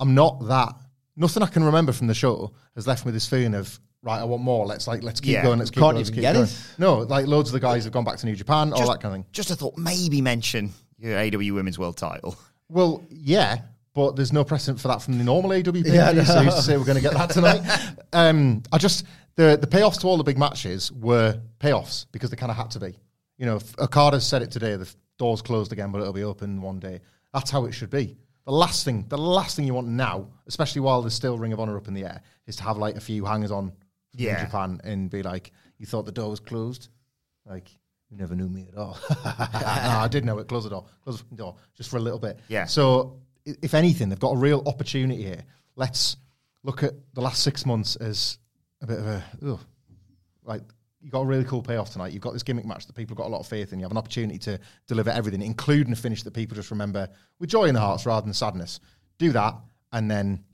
I'm 0.00 0.14
not 0.14 0.48
that. 0.48 0.76
Nothing 1.14 1.42
I 1.42 1.48
can 1.48 1.62
remember 1.62 1.92
from 1.92 2.06
the 2.06 2.14
show 2.14 2.54
has 2.76 2.86
left 2.86 3.04
me 3.04 3.12
this 3.12 3.28
feeling 3.28 3.52
of 3.52 3.78
right. 4.02 4.18
I 4.18 4.24
want 4.24 4.42
more. 4.42 4.64
Let's 4.64 4.88
like 4.88 5.02
let's 5.02 5.20
keep 5.20 5.34
Yeah. 5.34 5.42
going. 5.42 5.58
Let's 5.58 5.70
keep 5.70 5.82
Can't 5.82 5.88
going. 5.92 5.96
Let's 5.96 6.08
even 6.08 6.14
keep 6.14 6.22
get 6.22 6.32
going. 6.36 6.46
it. 6.46 6.74
No, 6.78 7.00
like 7.00 7.26
loads 7.26 7.50
of 7.50 7.52
the 7.52 7.60
guys 7.60 7.84
have 7.84 7.92
gone 7.92 8.04
back 8.04 8.16
to 8.16 8.24
New 8.24 8.34
Japan, 8.34 8.72
all 8.72 8.88
that 8.88 9.02
kind 9.02 9.14
of 9.14 9.20
thing. 9.20 9.26
Just 9.32 9.50
a 9.50 9.56
thought, 9.56 9.76
maybe 9.76 10.22
mention 10.22 10.72
your 10.98 11.18
AEW 11.18 11.52
Women's 11.52 11.78
World 11.78 11.98
Title. 11.98 12.34
Well, 12.70 13.04
yeah, 13.10 13.62
but 13.94 14.16
there's 14.16 14.32
no 14.32 14.44
precedent 14.44 14.80
for 14.80 14.88
that 14.88 15.02
from 15.02 15.18
the 15.18 15.24
normal 15.24 15.50
AWP. 15.50 15.84
Yeah, 15.92 16.10
I 16.10 16.24
so 16.24 16.42
who's 16.42 16.54
to 16.54 16.62
say 16.62 16.76
we're 16.76 16.84
going 16.84 16.96
to 16.96 17.02
get 17.02 17.14
that 17.14 17.30
tonight? 17.30 17.62
um, 18.12 18.62
I 18.72 18.78
just 18.78 19.04
the 19.36 19.56
the 19.60 19.66
payoffs 19.66 20.00
to 20.00 20.06
all 20.06 20.16
the 20.16 20.24
big 20.24 20.38
matches 20.38 20.92
were 20.92 21.40
payoffs 21.58 22.06
because 22.12 22.30
they 22.30 22.36
kind 22.36 22.50
of 22.50 22.56
had 22.56 22.70
to 22.72 22.80
be. 22.80 22.98
You 23.38 23.46
know, 23.46 23.56
if- 23.56 23.78
Okada 23.78 24.20
said 24.20 24.42
it 24.42 24.50
today. 24.50 24.76
The 24.76 24.92
doors 25.18 25.42
closed 25.42 25.72
again, 25.72 25.90
but 25.92 26.00
it'll 26.00 26.12
be 26.12 26.24
open 26.24 26.62
one 26.62 26.78
day. 26.78 27.00
That's 27.34 27.50
how 27.50 27.64
it 27.66 27.72
should 27.72 27.90
be. 27.90 28.16
The 28.46 28.52
last 28.52 28.84
thing, 28.84 29.04
the 29.08 29.18
last 29.18 29.54
thing 29.56 29.66
you 29.66 29.74
want 29.74 29.86
now, 29.88 30.28
especially 30.46 30.80
while 30.80 31.02
there's 31.02 31.14
still 31.14 31.36
Ring 31.38 31.52
of 31.52 31.60
Honor 31.60 31.76
up 31.76 31.88
in 31.88 31.94
the 31.94 32.04
air, 32.04 32.22
is 32.46 32.56
to 32.56 32.62
have 32.64 32.78
like 32.78 32.96
a 32.96 33.00
few 33.00 33.24
hangers 33.24 33.50
on 33.50 33.72
Yeah. 34.14 34.44
Japan 34.44 34.80
and 34.82 35.10
be 35.10 35.22
like, 35.22 35.52
"You 35.78 35.86
thought 35.86 36.06
the 36.06 36.12
door 36.12 36.30
was 36.30 36.40
closed, 36.40 36.88
like." 37.44 37.68
You 38.12 38.16
never 38.16 38.34
knew 38.34 38.48
me 38.48 38.66
at 38.72 38.76
all. 38.76 38.98
no, 39.24 39.30
I 39.30 40.08
did 40.10 40.24
know 40.24 40.36
it. 40.40 40.48
Close 40.48 40.64
the 40.64 40.70
door. 40.70 40.84
Close 41.04 41.22
the 41.30 41.36
door. 41.36 41.54
Just 41.76 41.90
for 41.90 41.96
a 41.96 42.00
little 42.00 42.18
bit. 42.18 42.40
Yeah. 42.48 42.64
So, 42.64 43.20
if 43.44 43.74
anything, 43.74 44.08
they've 44.08 44.18
got 44.18 44.32
a 44.32 44.38
real 44.38 44.62
opportunity 44.66 45.22
here. 45.22 45.44
Let's 45.76 46.16
look 46.62 46.82
at 46.82 46.94
the 47.14 47.20
last 47.20 47.42
six 47.42 47.64
months 47.64 47.96
as 47.96 48.38
a 48.82 48.86
bit 48.86 48.98
of 48.98 49.06
a, 49.06 49.24
ugh, 49.46 49.60
like, 50.44 50.62
you 51.02 51.10
got 51.10 51.20
a 51.20 51.26
really 51.26 51.44
cool 51.44 51.62
payoff 51.62 51.90
tonight. 51.90 52.12
You've 52.12 52.22
got 52.22 52.34
this 52.34 52.42
gimmick 52.42 52.66
match 52.66 52.86
that 52.86 52.94
people 52.94 53.14
have 53.14 53.18
got 53.18 53.28
a 53.28 53.32
lot 53.32 53.40
of 53.40 53.46
faith 53.46 53.72
in. 53.72 53.78
You 53.78 53.84
have 53.84 53.90
an 53.90 53.96
opportunity 53.96 54.38
to 54.40 54.58
deliver 54.86 55.08
everything, 55.10 55.40
including 55.40 55.92
a 55.92 55.96
finish 55.96 56.22
that 56.24 56.34
people 56.34 56.54
just 56.54 56.70
remember 56.70 57.08
with 57.38 57.48
joy 57.48 57.64
in 57.64 57.74
their 57.74 57.82
hearts 57.82 58.04
rather 58.04 58.24
than 58.24 58.34
sadness. 58.34 58.80
Do 59.18 59.32
that, 59.32 59.54
and 59.92 60.10
then 60.10 60.44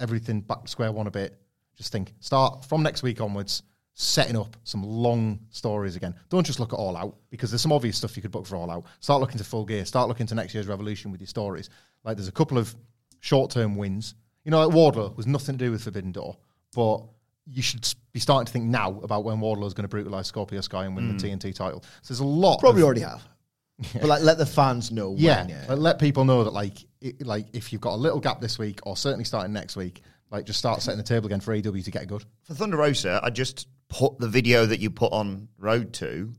everything 0.00 0.40
back 0.40 0.62
to 0.62 0.68
square 0.68 0.92
one 0.92 1.06
a 1.06 1.10
bit. 1.10 1.38
Just 1.76 1.92
think, 1.92 2.14
start 2.20 2.64
from 2.64 2.82
next 2.82 3.02
week 3.02 3.20
onwards, 3.20 3.62
setting 3.94 4.36
up 4.36 4.56
some 4.64 4.82
long 4.82 5.38
stories 5.50 5.96
again. 5.96 6.14
Don't 6.30 6.46
just 6.46 6.58
look 6.58 6.72
at 6.72 6.76
All 6.76 6.96
Out 6.96 7.16
because 7.28 7.50
there's 7.50 7.60
some 7.60 7.72
obvious 7.72 7.98
stuff 7.98 8.16
you 8.16 8.22
could 8.22 8.30
book 8.30 8.46
for 8.46 8.56
All 8.56 8.70
Out. 8.70 8.84
Start 9.00 9.20
looking 9.20 9.38
to 9.38 9.44
Full 9.44 9.66
Gear. 9.66 9.84
Start 9.84 10.08
looking 10.08 10.26
to 10.26 10.34
next 10.34 10.54
year's 10.54 10.66
Revolution 10.68 11.12
with 11.12 11.20
your 11.20 11.28
stories. 11.28 11.68
Like 12.04 12.16
there's 12.16 12.28
a 12.28 12.32
couple 12.32 12.58
of 12.58 12.74
short 13.20 13.50
term 13.50 13.76
wins. 13.76 14.14
You 14.44 14.50
know, 14.50 14.66
like 14.66 14.74
Wardlow 14.74 15.16
was 15.16 15.26
nothing 15.26 15.56
to 15.56 15.64
do 15.64 15.70
with 15.70 15.84
Forbidden 15.84 16.12
Door, 16.12 16.36
but 16.74 17.04
you 17.46 17.62
should 17.62 17.86
be 18.12 18.20
starting 18.20 18.46
to 18.46 18.52
think 18.52 18.64
now 18.66 19.00
about 19.02 19.24
when 19.24 19.38
Wardlow 19.38 19.66
is 19.66 19.74
going 19.74 19.84
to 19.84 19.88
brutalize 19.88 20.26
Scorpio 20.26 20.60
Sky 20.60 20.84
and 20.84 20.96
win 20.96 21.16
the 21.16 21.22
mm. 21.22 21.38
TNT 21.38 21.54
title. 21.54 21.82
So 22.02 22.14
there's 22.14 22.20
a 22.20 22.24
lot. 22.24 22.60
Probably 22.60 22.82
of- 22.82 22.86
already 22.86 23.02
have. 23.02 23.22
But 23.94 24.04
like, 24.04 24.22
let 24.22 24.38
the 24.38 24.46
fans 24.46 24.92
know. 24.92 25.16
yeah, 25.18 25.40
when, 25.40 25.48
yeah. 25.48 25.64
Like, 25.68 25.78
let 25.78 25.98
people 25.98 26.24
know 26.24 26.44
that 26.44 26.52
like 26.52 26.78
it, 27.00 27.26
like 27.26 27.46
if 27.52 27.72
you've 27.72 27.80
got 27.80 27.94
a 27.94 27.96
little 27.96 28.20
gap 28.20 28.40
this 28.40 28.56
week 28.56 28.78
or 28.84 28.96
certainly 28.96 29.24
starting 29.24 29.52
next 29.52 29.74
week, 29.74 30.02
like 30.30 30.44
just 30.44 30.58
start 30.58 30.82
setting 30.82 30.98
the 30.98 31.04
table 31.04 31.26
again 31.26 31.40
for 31.40 31.56
AEW 31.56 31.82
to 31.84 31.90
get 31.90 32.06
good. 32.06 32.24
For 32.44 32.54
Thunder 32.54 32.76
Rosa, 32.76 33.20
I 33.22 33.30
just 33.30 33.66
put 33.88 34.18
the 34.18 34.28
video 34.28 34.66
that 34.66 34.78
you 34.78 34.90
put 34.90 35.12
on 35.12 35.48
Road 35.58 35.92
to 35.94 36.32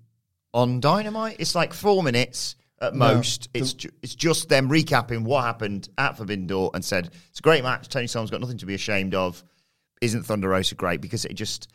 on 0.54 0.80
Dynamite. 0.80 1.38
It's 1.40 1.54
like 1.54 1.74
four 1.74 2.02
minutes 2.02 2.56
at 2.82 2.94
most. 2.96 3.50
It's 3.54 3.74
ju- 3.74 3.90
it's 4.02 4.16
just 4.16 4.50
them 4.50 4.70
recapping 4.70 5.24
what 5.24 5.44
happened 5.44 5.90
at 5.98 6.18
Forbidden 6.18 6.48
Door 6.48 6.72
and 6.74 6.84
said 6.84 7.12
it's 7.30 7.40
a 7.40 7.42
great 7.44 7.64
match. 7.64 7.88
Toni 7.90 8.08
Storm's 8.08 8.30
got 8.32 8.42
nothing 8.42 8.58
to 8.58 8.66
be 8.66 8.74
ashamed 8.74 9.16
of. 9.16 9.44
Isn't 10.02 10.24
Thunder 10.24 10.50
Rosa 10.50 10.76
great? 10.76 11.00
Because 11.00 11.24
it 11.24 11.36
just, 11.36 11.70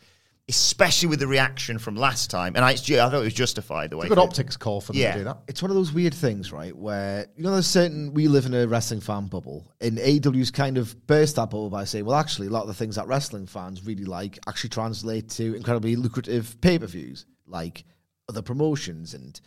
especially 0.47 1.09
with 1.09 1.19
the 1.19 1.25
reaction 1.27 1.79
from 1.79 1.95
last 1.95 2.29
time, 2.29 2.55
and 2.55 2.63
I, 2.63 2.71
I 2.71 2.75
thought 2.75 3.13
it 3.13 3.17
was 3.23 3.33
justified 3.33 3.89
the 3.89 3.97
way. 3.97 4.05
It's 4.05 4.11
a 4.11 4.15
good 4.15 4.21
optics 4.21 4.55
call 4.57 4.81
for 4.81 4.93
them 4.93 5.01
Yeah. 5.01 5.11
to 5.13 5.17
do 5.19 5.23
that. 5.25 5.37
it's 5.47 5.61
one 5.63 5.71
of 5.71 5.75
those 5.75 5.91
weird 5.91 6.13
things, 6.13 6.51
right? 6.51 6.75
Where 6.75 7.25
you 7.35 7.43
know, 7.43 7.51
there's 7.51 7.65
certain 7.67 8.13
we 8.13 8.27
live 8.27 8.45
in 8.45 8.53
a 8.53 8.67
wrestling 8.67 8.99
fan 9.01 9.27
bubble, 9.27 9.71
and 9.81 9.97
AEW's 9.97 10.51
kind 10.51 10.77
of 10.77 11.07
burst 11.07 11.37
that 11.37 11.45
bubble 11.49 11.69
by 11.71 11.85
saying, 11.85 12.05
well, 12.05 12.17
actually, 12.17 12.47
a 12.47 12.51
lot 12.51 12.61
of 12.63 12.67
the 12.67 12.73
things 12.75 12.95
that 12.97 13.07
wrestling 13.07 13.47
fans 13.47 13.83
really 13.85 14.05
like 14.05 14.37
actually 14.47 14.69
translate 14.69 15.29
to 15.29 15.55
incredibly 15.55 15.95
lucrative 15.95 16.59
pay 16.61 16.77
per 16.77 16.85
views, 16.87 17.25
like 17.47 17.83
other 18.27 18.41
promotions 18.43 19.15
and 19.15 19.39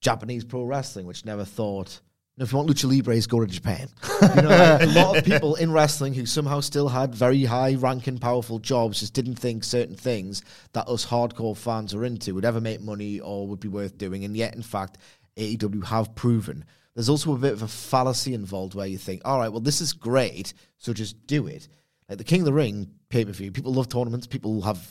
Japanese 0.00 0.44
pro 0.44 0.64
wrestling, 0.64 1.06
which 1.06 1.24
never 1.24 1.44
thought. 1.44 2.00
"No, 2.36 2.44
If 2.44 2.52
you 2.52 2.58
want 2.58 2.70
lucha 2.70 2.88
libres, 2.88 3.26
go 3.26 3.40
to 3.40 3.46
Japan. 3.46 3.88
You 4.36 4.42
know, 4.42 4.48
like, 4.48 4.82
a 4.82 4.86
lot 4.86 5.16
of 5.16 5.24
people 5.24 5.54
in 5.54 5.70
wrestling 5.72 6.12
who 6.12 6.26
somehow 6.26 6.60
still 6.60 6.88
had 6.88 7.14
very 7.14 7.44
high 7.44 7.74
ranking, 7.74 8.18
powerful 8.18 8.58
jobs 8.58 9.00
just 9.00 9.14
didn't 9.14 9.36
think 9.36 9.62
certain 9.62 9.94
things 9.94 10.42
that 10.72 10.88
us 10.88 11.06
hardcore 11.06 11.56
fans 11.56 11.94
are 11.94 12.04
into 12.04 12.34
would 12.34 12.44
ever 12.44 12.60
make 12.60 12.80
money 12.80 13.20
or 13.20 13.46
would 13.46 13.60
be 13.60 13.68
worth 13.68 13.96
doing. 13.96 14.24
And 14.24 14.36
yet, 14.36 14.54
in 14.56 14.62
fact, 14.62 14.98
AEW 15.36 15.84
have 15.84 16.14
proven. 16.16 16.64
There's 16.94 17.08
also 17.08 17.32
a 17.32 17.38
bit 17.38 17.52
of 17.52 17.62
a 17.62 17.68
fallacy 17.68 18.34
involved 18.34 18.74
where 18.74 18.88
you 18.88 18.98
think, 18.98 19.22
all 19.24 19.38
right, 19.38 19.50
well, 19.50 19.60
this 19.60 19.80
is 19.80 19.92
great, 19.92 20.52
so 20.78 20.92
just 20.92 21.26
do 21.28 21.46
it. 21.46 21.68
Like 22.08 22.18
the 22.18 22.24
King 22.24 22.40
of 22.40 22.46
the 22.46 22.52
Ring 22.52 22.90
pay 23.08 23.24
per 23.24 23.30
view, 23.30 23.52
people 23.52 23.72
love 23.72 23.88
tournaments, 23.88 24.26
people 24.26 24.62
have 24.62 24.84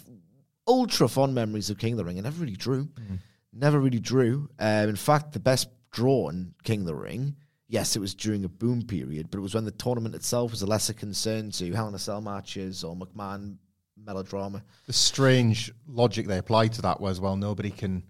ultra 0.68 1.08
fond 1.10 1.36
memories 1.36 1.70
of 1.70 1.78
King 1.78 1.94
of 1.94 1.98
the 1.98 2.06
Ring, 2.06 2.18
and 2.18 2.24
never 2.26 2.40
really 2.40 2.56
drew. 2.56 2.86
Mm-hmm. 2.86 3.16
Never 3.54 3.80
really 3.80 4.00
drew. 4.00 4.50
Um, 4.60 4.90
in 4.90 4.96
fact, 4.96 5.34
the 5.34 5.40
best 5.40 5.70
draw 5.92 6.30
in 6.30 6.54
King 6.64 6.82
of 6.82 6.88
the 6.88 6.96
Ring, 6.96 7.36
yes, 7.68 7.96
it 7.96 8.00
was 8.00 8.14
during 8.14 8.46
a 8.46 8.50
boom 8.50 8.84
period, 8.84 9.30
but 9.32 9.40
it 9.40 9.42
was 9.42 9.56
when 9.56 9.66
the 9.66 9.72
tournament 9.72 10.16
itself 10.16 10.52
was 10.52 10.62
a 10.62 10.68
lesser 10.68 10.94
concern 10.94 11.52
to 11.52 11.72
Hell 11.74 11.88
in 11.88 11.96
a 11.96 12.00
Cell 12.00 12.22
matches 12.22 12.84
or 12.84 12.96
McMahon 12.96 13.58
melodrama. 13.98 14.64
The 14.86 14.94
strange 14.94 15.72
logic 15.88 16.28
they 16.28 16.38
applied 16.38 16.74
to 16.74 16.82
that 16.84 17.02
was 17.02 17.20
well, 17.20 17.36
nobody 17.36 17.72
can, 17.72 18.04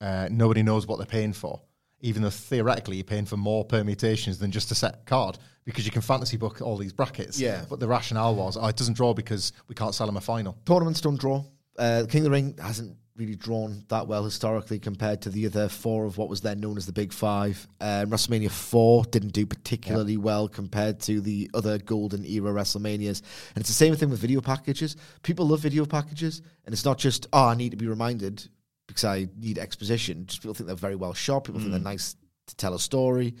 uh, 0.00 0.28
nobody 0.30 0.62
knows 0.62 0.86
what 0.86 0.98
they're 0.98 1.06
paying 1.06 1.32
for, 1.32 1.60
even 2.00 2.22
though 2.22 2.30
theoretically 2.30 2.96
you're 2.96 3.04
paying 3.04 3.26
for 3.26 3.36
more 3.36 3.64
permutations 3.64 4.38
than 4.38 4.50
just 4.50 4.70
a 4.70 4.74
set 4.74 5.06
card 5.06 5.38
because 5.64 5.84
you 5.84 5.92
can 5.92 6.02
fantasy 6.02 6.36
book 6.36 6.60
all 6.60 6.76
these 6.76 6.92
brackets. 6.92 7.38
Yeah. 7.38 7.64
But 7.68 7.80
the 7.80 7.88
rationale 7.88 8.34
was, 8.34 8.56
oh, 8.56 8.66
it 8.66 8.76
doesn't 8.76 8.94
draw 8.94 9.14
because 9.14 9.52
we 9.68 9.74
can't 9.74 9.94
sell 9.94 10.06
them 10.06 10.16
a 10.16 10.20
final. 10.20 10.58
Tournaments 10.64 11.00
don't 11.00 11.20
draw. 11.20 11.44
Uh, 11.78 12.04
King 12.08 12.20
of 12.20 12.24
the 12.24 12.30
Ring 12.30 12.56
hasn't 12.60 12.96
really 13.20 13.36
drawn 13.36 13.84
that 13.88 14.08
well 14.08 14.24
historically 14.24 14.78
compared 14.78 15.20
to 15.20 15.30
the 15.30 15.46
other 15.46 15.68
four 15.68 16.06
of 16.06 16.16
what 16.16 16.30
was 16.30 16.40
then 16.40 16.58
known 16.58 16.78
as 16.78 16.86
the 16.86 16.92
Big 16.92 17.12
Five. 17.12 17.68
Uh, 17.78 18.06
WrestleMania 18.08 18.50
4 18.50 19.04
didn't 19.04 19.34
do 19.34 19.44
particularly 19.44 20.16
well 20.16 20.48
compared 20.48 20.98
to 21.00 21.20
the 21.20 21.50
other 21.52 21.76
golden 21.78 22.24
era 22.24 22.50
WrestleManias. 22.50 23.20
And 23.54 23.58
it's 23.58 23.68
the 23.68 23.74
same 23.74 23.94
thing 23.94 24.08
with 24.08 24.18
video 24.18 24.40
packages. 24.40 24.96
People 25.22 25.46
love 25.46 25.60
video 25.60 25.84
packages, 25.84 26.40
and 26.64 26.72
it's 26.72 26.86
not 26.86 26.96
just, 26.96 27.28
oh, 27.34 27.48
I 27.48 27.54
need 27.54 27.70
to 27.70 27.76
be 27.76 27.86
reminded 27.86 28.48
because 28.86 29.04
I 29.04 29.28
need 29.38 29.58
exposition. 29.58 30.24
Just 30.26 30.40
people 30.40 30.54
think 30.54 30.66
they're 30.66 30.76
very 30.76 30.96
well 30.96 31.12
shot, 31.12 31.44
people 31.44 31.60
think 31.60 31.72
they're 31.72 31.80
nice 31.80 32.16
to 32.46 32.56
tell 32.56 32.74
a 32.74 32.80
story. 32.80 33.34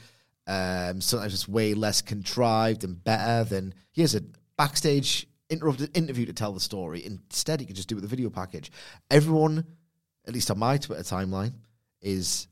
Um, 0.46 1.00
sometimes 1.00 1.32
it's 1.32 1.48
way 1.48 1.72
less 1.72 2.02
contrived 2.02 2.84
and 2.84 3.02
better 3.02 3.48
than 3.48 3.72
here's 3.92 4.14
a 4.14 4.22
backstage 4.58 5.26
interrupted 5.50 5.96
interview 5.96 6.26
to 6.26 6.32
tell 6.32 6.52
the 6.52 6.60
story. 6.60 7.04
Instead, 7.04 7.60
you 7.60 7.66
can 7.66 7.76
just 7.76 7.88
do 7.88 7.94
it 7.94 7.96
with 7.96 8.04
a 8.04 8.08
video 8.08 8.30
package. 8.30 8.70
Everyone, 9.10 9.64
at 10.26 10.32
least 10.32 10.50
on 10.50 10.58
my 10.58 10.78
Twitter 10.78 11.02
timeline, 11.02 11.52
is 12.00 12.48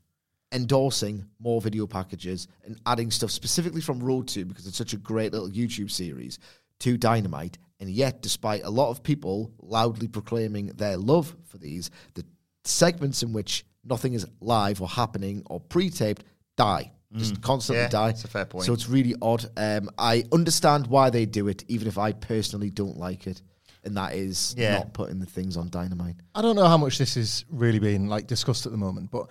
endorsing 0.51 1.25
more 1.39 1.61
video 1.61 1.87
packages 1.87 2.47
and 2.65 2.79
adding 2.85 3.11
stuff 3.11 3.31
specifically 3.31 3.81
from 3.81 3.99
Road 3.99 4.27
to 4.29 4.45
because 4.45 4.67
it's 4.67 4.77
such 4.77 4.93
a 4.93 4.97
great 4.97 5.31
little 5.31 5.49
YouTube 5.49 5.91
series 5.91 6.39
to 6.79 6.97
Dynamite. 6.97 7.57
And 7.79 7.89
yet, 7.89 8.21
despite 8.21 8.63
a 8.63 8.69
lot 8.69 8.89
of 8.89 9.03
people 9.03 9.51
loudly 9.59 10.07
proclaiming 10.07 10.67
their 10.67 10.97
love 10.97 11.35
for 11.45 11.57
these, 11.57 11.91
the 12.15 12.25
segments 12.63 13.23
in 13.23 13.31
which 13.31 13.65
nothing 13.83 14.13
is 14.13 14.25
live 14.41 14.81
or 14.81 14.87
happening 14.87 15.43
or 15.45 15.59
pre-taped 15.59 16.23
die. 16.57 16.91
Just 17.15 17.41
constantly 17.41 17.79
Mm. 17.81 17.85
Yeah, 17.85 17.89
die. 17.89 18.07
that's 18.07 18.23
a 18.23 18.27
fair 18.27 18.45
point. 18.45 18.65
So 18.65 18.73
it's 18.73 18.87
really 18.87 19.15
odd. 19.21 19.49
Um, 19.57 19.89
I 19.97 20.25
understand 20.31 20.87
why 20.87 21.09
they 21.09 21.25
do 21.25 21.47
it, 21.47 21.63
even 21.67 21.87
if 21.87 21.97
I 21.97 22.11
personally 22.11 22.69
don't 22.69 22.97
like 22.97 23.25
it. 23.27 23.41
And 23.83 23.97
that 23.97 24.13
is 24.13 24.53
Yeah. 24.57 24.73
not 24.79 24.93
putting 24.93 25.19
the 25.19 25.25
things 25.25 25.57
on 25.57 25.69
Dynamite. 25.69 26.17
I 26.35 26.41
don't 26.41 26.55
know 26.55 26.67
how 26.67 26.77
much 26.77 26.97
this 26.97 27.17
is 27.17 27.45
really 27.49 27.79
being 27.79 28.07
like 28.07 28.27
discussed 28.27 28.65
at 28.65 28.71
the 28.71 28.77
moment, 28.77 29.09
but 29.11 29.27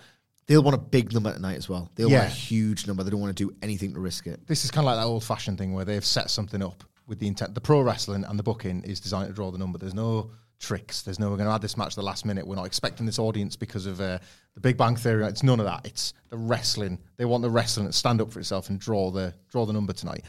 They'll 0.47 0.63
want 0.63 0.73
a 0.73 0.79
big 0.79 1.13
number 1.13 1.31
tonight 1.31 1.57
as 1.57 1.69
well. 1.69 1.91
They'll 1.93 2.09
Yeah. 2.09 2.21
want 2.21 2.31
a 2.31 2.35
huge 2.35 2.87
number. 2.87 3.03
They 3.03 3.11
don't 3.11 3.19
want 3.21 3.37
to 3.37 3.43
do 3.47 3.55
anything 3.61 3.93
to 3.93 3.99
risk 3.99 4.25
it. 4.25 4.47
this 4.47 4.65
is 4.65 4.71
kind 4.71 4.79
of 4.83 4.85
like 4.87 4.97
that 4.99 5.05
old 5.07 5.23
fashioned 5.23 5.59
thing 5.59 5.73
where 5.73 5.85
they've 5.85 6.03
set 6.03 6.31
something 6.31 6.63
up 6.63 6.83
with 7.05 7.19
the 7.19 7.27
intent. 7.27 7.53
The 7.53 7.61
pro 7.61 7.81
wrestling 7.81 8.23
and 8.23 8.39
the 8.39 8.41
booking 8.41 8.81
is 8.81 8.99
designed 8.99 9.27
to 9.27 9.33
draw 9.35 9.51
the 9.51 9.59
number. 9.59 9.77
There's 9.77 9.93
no 9.93 10.31
tricks. 10.59 11.01
There's 11.01 11.19
no 11.19 11.29
we're 11.29 11.37
going 11.37 11.47
to 11.47 11.55
add 11.55 11.61
this 11.61 11.77
match 11.77 11.89
at 11.89 11.95
the 11.95 12.03
last 12.03 12.25
minute. 12.25 12.45
We're 12.45 12.55
not 12.55 12.65
expecting 12.65 13.05
this 13.05 13.19
audience 13.19 13.55
because 13.55 13.85
of 13.85 13.99
uh, 14.01 14.19
the 14.53 14.59
Big 14.59 14.77
Bang 14.77 14.95
Theory. 14.95 15.25
It's 15.25 15.43
none 15.43 15.59
of 15.59 15.65
that. 15.65 15.85
It's 15.85 16.13
the 16.29 16.37
wrestling. 16.37 16.99
They 17.17 17.25
want 17.25 17.41
the 17.41 17.49
wrestling 17.49 17.87
to 17.87 17.93
stand 17.93 18.21
up 18.21 18.31
for 18.31 18.39
itself 18.39 18.69
and 18.69 18.79
draw 18.79 19.09
the 19.11 19.33
draw 19.49 19.65
the 19.65 19.73
number 19.73 19.93
tonight. 19.93 20.25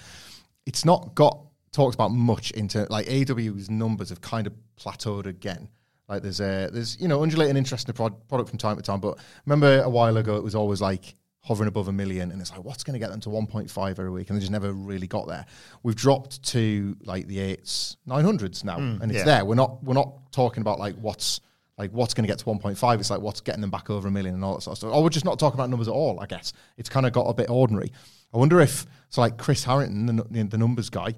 It's 0.66 0.84
not 0.84 1.14
got 1.14 1.40
talked 1.72 1.94
about 1.94 2.08
much 2.08 2.50
into 2.52 2.86
like 2.90 3.06
AEW's 3.06 3.70
numbers 3.70 4.08
have 4.08 4.20
kind 4.20 4.46
of 4.46 4.54
plateaued 4.78 5.26
again. 5.26 5.68
Like 6.08 6.22
there's 6.22 6.40
a 6.40 6.68
there's 6.72 7.00
you 7.00 7.08
know 7.08 7.22
undulating 7.22 7.56
interest 7.56 7.88
in 7.88 7.92
the 7.92 7.96
prod, 7.96 8.28
product 8.28 8.50
from 8.50 8.58
time 8.58 8.76
to 8.76 8.82
time, 8.82 9.00
but 9.00 9.18
remember 9.46 9.82
a 9.82 9.90
while 9.90 10.16
ago 10.16 10.36
it 10.36 10.42
was 10.42 10.54
always 10.54 10.80
like 10.80 11.14
hovering 11.42 11.68
above 11.68 11.88
a 11.88 11.92
million, 11.92 12.30
and 12.30 12.40
it's 12.40 12.50
like 12.50 12.64
what's 12.64 12.84
going 12.84 12.94
to 12.94 12.98
get 12.98 13.10
them 13.10 13.20
to 13.20 13.28
1.5 13.28 13.90
every 13.90 14.10
week, 14.10 14.28
and 14.28 14.36
they 14.36 14.40
just 14.40 14.52
never 14.52 14.72
really 14.72 15.06
got 15.06 15.26
there. 15.26 15.46
We've 15.82 15.96
dropped 15.96 16.42
to 16.50 16.96
like 17.04 17.26
the 17.26 17.40
eights, 17.40 17.96
900s 18.06 18.64
now, 18.64 18.76
hmm, 18.76 19.02
and 19.02 19.10
it's 19.10 19.18
yeah. 19.18 19.24
there. 19.24 19.44
We're 19.44 19.54
not 19.54 19.82
we're 19.82 19.94
not 19.94 20.32
talking 20.32 20.60
about 20.60 20.78
like 20.78 20.96
what's 20.96 21.40
like 21.78 21.90
what's 21.92 22.12
going 22.12 22.24
to 22.24 22.28
get 22.28 22.38
to 22.38 22.44
1.5. 22.44 23.00
It's 23.00 23.10
like 23.10 23.20
what's 23.20 23.40
getting 23.40 23.62
them 23.62 23.70
back 23.70 23.88
over 23.88 24.08
a 24.08 24.10
million 24.10 24.34
and 24.34 24.44
all 24.44 24.54
that 24.54 24.62
sort 24.62 24.74
of 24.74 24.78
stuff. 24.78 24.92
Or 24.92 25.02
we're 25.02 25.08
just 25.08 25.24
not 25.24 25.38
talking 25.38 25.58
about 25.58 25.70
numbers 25.70 25.88
at 25.88 25.94
all. 25.94 26.20
I 26.20 26.26
guess 26.26 26.52
it's 26.76 26.90
kind 26.90 27.06
of 27.06 27.12
got 27.12 27.22
a 27.22 27.34
bit 27.34 27.48
ordinary. 27.48 27.90
I 28.34 28.38
wonder 28.38 28.60
if 28.60 28.86
so 29.08 29.22
like 29.22 29.38
Chris 29.38 29.64
Harrington, 29.64 30.16
the, 30.16 30.44
the 30.44 30.58
numbers 30.58 30.90
guy, 30.90 31.14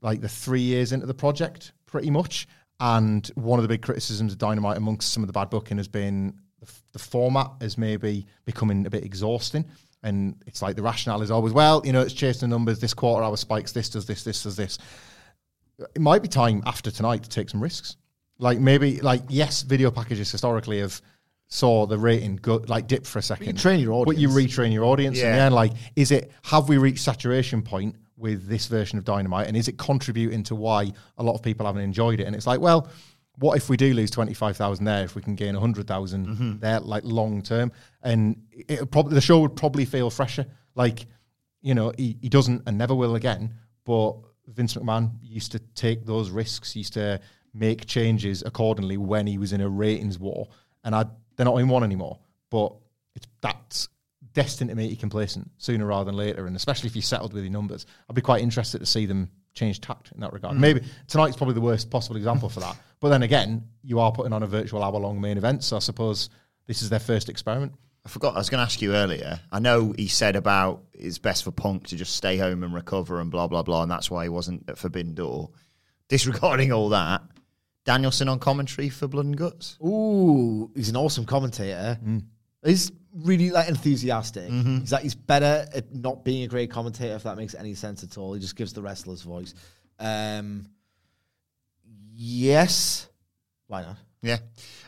like 0.00 0.22
the 0.22 0.28
three 0.28 0.62
years 0.62 0.92
into 0.92 1.06
the 1.06 1.14
project, 1.14 1.72
pretty 1.84 2.10
much. 2.10 2.48
And 2.80 3.26
one 3.34 3.58
of 3.58 3.62
the 3.62 3.68
big 3.68 3.82
criticisms 3.82 4.32
of 4.32 4.38
Dynamite 4.38 4.76
amongst 4.76 5.12
some 5.12 5.22
of 5.22 5.26
the 5.26 5.32
bad 5.32 5.50
booking 5.50 5.76
has 5.76 5.88
been 5.88 6.38
the, 6.60 6.72
the 6.92 6.98
format 6.98 7.50
is 7.60 7.76
maybe 7.78 8.26
becoming 8.44 8.86
a 8.86 8.90
bit 8.90 9.04
exhausting. 9.04 9.64
And 10.02 10.36
it's 10.46 10.62
like 10.62 10.76
the 10.76 10.82
rationale 10.82 11.22
is 11.22 11.30
always, 11.30 11.52
well, 11.52 11.82
you 11.84 11.92
know, 11.92 12.02
it's 12.02 12.12
chasing 12.12 12.48
the 12.48 12.54
numbers. 12.54 12.78
This 12.78 12.94
quarter 12.94 13.24
hour 13.24 13.36
spikes. 13.36 13.72
This 13.72 13.90
does 13.90 14.06
this. 14.06 14.22
This 14.22 14.42
does 14.42 14.56
this. 14.56 14.78
It 15.78 16.00
might 16.00 16.22
be 16.22 16.28
time 16.28 16.62
after 16.64 16.90
tonight 16.90 17.22
to 17.24 17.28
take 17.28 17.50
some 17.50 17.62
risks. 17.62 17.96
Like 18.38 18.58
maybe, 18.58 19.00
like 19.00 19.22
yes, 19.28 19.62
video 19.62 19.90
packages 19.90 20.30
historically 20.30 20.80
have 20.80 21.00
saw 21.48 21.86
the 21.86 21.96
rating 21.96 22.36
go 22.36 22.56
like 22.66 22.86
dip 22.86 23.06
for 23.06 23.18
a 23.18 23.22
second. 23.22 23.58
train 23.58 23.80
your 23.80 23.92
audience. 23.92 24.16
but 24.16 24.20
you 24.20 24.28
retrain 24.28 24.72
your 24.72 24.84
audience. 24.84 25.18
Yeah. 25.18 25.30
And 25.30 25.38
then, 25.38 25.52
like, 25.52 25.72
is 25.94 26.10
it 26.10 26.32
have 26.42 26.68
we 26.68 26.78
reached 26.78 27.02
saturation 27.02 27.62
point 27.62 27.96
with 28.16 28.46
this 28.46 28.66
version 28.66 28.98
of 28.98 29.04
Dynamite, 29.04 29.46
and 29.46 29.56
is 29.56 29.68
it 29.68 29.78
contributing 29.78 30.42
to 30.44 30.54
why 30.54 30.92
a 31.18 31.22
lot 31.22 31.34
of 31.34 31.42
people 31.42 31.66
haven't 31.66 31.82
enjoyed 31.82 32.20
it? 32.20 32.24
And 32.24 32.34
it's 32.34 32.46
like, 32.46 32.60
well, 32.60 32.88
what 33.38 33.56
if 33.56 33.68
we 33.68 33.76
do 33.76 33.92
lose 33.92 34.10
twenty 34.10 34.34
five 34.34 34.56
thousand 34.56 34.84
there? 34.84 35.04
If 35.04 35.14
we 35.14 35.22
can 35.22 35.34
gain 35.34 35.54
hundred 35.54 35.86
mm-hmm. 35.86 36.58
there, 36.58 36.80
like 36.80 37.04
long 37.04 37.42
term, 37.42 37.72
and 38.02 38.42
it 38.50 38.90
probably 38.90 39.14
the 39.14 39.20
show 39.20 39.40
would 39.40 39.56
probably 39.56 39.84
feel 39.84 40.10
fresher. 40.10 40.46
Like, 40.74 41.06
you 41.60 41.74
know, 41.74 41.92
he, 41.96 42.16
he 42.20 42.28
doesn't 42.28 42.62
and 42.66 42.78
never 42.78 42.94
will 42.94 43.14
again. 43.14 43.54
But 43.84 44.16
Vince 44.46 44.74
McMahon 44.74 45.12
used 45.22 45.52
to 45.52 45.58
take 45.58 46.06
those 46.06 46.30
risks. 46.30 46.74
Used 46.74 46.94
to 46.94 47.20
make 47.52 47.86
changes 47.86 48.42
accordingly 48.44 48.96
when 48.96 49.26
he 49.26 49.38
was 49.38 49.52
in 49.52 49.60
a 49.60 49.68
ratings 49.68 50.18
war, 50.18 50.48
and 50.84 50.94
I 50.94 51.04
they're 51.36 51.46
not 51.46 51.58
in 51.58 51.68
one 51.68 51.84
anymore. 51.84 52.18
But 52.50 52.74
it's 53.14 53.26
that's 53.40 53.88
destined 54.32 54.68
to 54.70 54.76
make 54.76 54.90
you 54.90 54.96
complacent 54.96 55.50
sooner 55.58 55.86
rather 55.86 56.04
than 56.04 56.16
later, 56.16 56.46
and 56.46 56.56
especially 56.56 56.88
if 56.88 56.96
you 56.96 57.02
settled 57.02 57.32
with 57.32 57.42
your 57.42 57.52
numbers. 57.52 57.86
I'd 58.08 58.14
be 58.14 58.22
quite 58.22 58.42
interested 58.42 58.78
to 58.78 58.86
see 58.86 59.06
them 59.06 59.30
change 59.54 59.80
tact 59.80 60.12
in 60.12 60.20
that 60.20 60.32
regard. 60.32 60.56
Mm. 60.56 60.60
Maybe 60.60 60.82
tonight's 61.08 61.36
probably 61.36 61.54
the 61.54 61.62
worst 61.62 61.90
possible 61.90 62.16
example 62.16 62.48
for 62.48 62.60
that. 62.60 62.76
But 63.06 63.10
then 63.10 63.22
again, 63.22 63.68
you 63.84 64.00
are 64.00 64.10
putting 64.10 64.32
on 64.32 64.42
a 64.42 64.48
virtual 64.48 64.82
hour 64.82 64.98
long 64.98 65.20
main 65.20 65.38
event, 65.38 65.62
so 65.62 65.76
I 65.76 65.78
suppose 65.78 66.28
this 66.66 66.82
is 66.82 66.90
their 66.90 66.98
first 66.98 67.28
experiment. 67.28 67.72
I 68.04 68.08
forgot. 68.08 68.34
I 68.34 68.38
was 68.38 68.50
going 68.50 68.58
to 68.58 68.64
ask 68.64 68.82
you 68.82 68.96
earlier. 68.96 69.38
I 69.52 69.60
know 69.60 69.94
he 69.96 70.08
said 70.08 70.34
about 70.34 70.82
it's 70.92 71.18
best 71.18 71.44
for 71.44 71.52
Punk 71.52 71.86
to 71.86 71.96
just 71.96 72.16
stay 72.16 72.36
home 72.36 72.64
and 72.64 72.74
recover 72.74 73.20
and 73.20 73.30
blah 73.30 73.46
blah 73.46 73.62
blah, 73.62 73.82
and 73.82 73.90
that's 73.92 74.10
why 74.10 74.24
he 74.24 74.28
wasn't 74.28 74.68
at 74.68 74.76
Forbidden 74.76 75.14
Door. 75.14 75.50
Disregarding 76.08 76.72
all 76.72 76.88
that, 76.88 77.22
Danielson 77.84 78.28
on 78.28 78.40
commentary 78.40 78.88
for 78.88 79.06
Blood 79.06 79.26
and 79.26 79.36
Guts. 79.36 79.78
Ooh, 79.86 80.68
he's 80.74 80.88
an 80.88 80.96
awesome 80.96 81.26
commentator. 81.26 82.00
He's 82.64 82.90
really 83.14 83.50
like 83.50 83.68
enthusiastic. 83.68 84.50
He's 84.50 84.90
like 84.90 85.04
he's 85.04 85.14
better 85.14 85.68
at 85.72 85.94
not 85.94 86.24
being 86.24 86.42
a 86.42 86.48
great 86.48 86.72
commentator 86.72 87.14
if 87.14 87.22
that 87.22 87.36
makes 87.36 87.54
any 87.54 87.74
sense 87.74 88.02
at 88.02 88.18
all. 88.18 88.34
He 88.34 88.40
just 88.40 88.56
gives 88.56 88.72
the 88.72 88.82
wrestler's 88.82 89.22
voice. 89.22 89.54
Um, 90.00 90.70
yes, 92.16 93.08
why 93.66 93.82
not? 93.82 93.96
Yeah. 94.22 94.38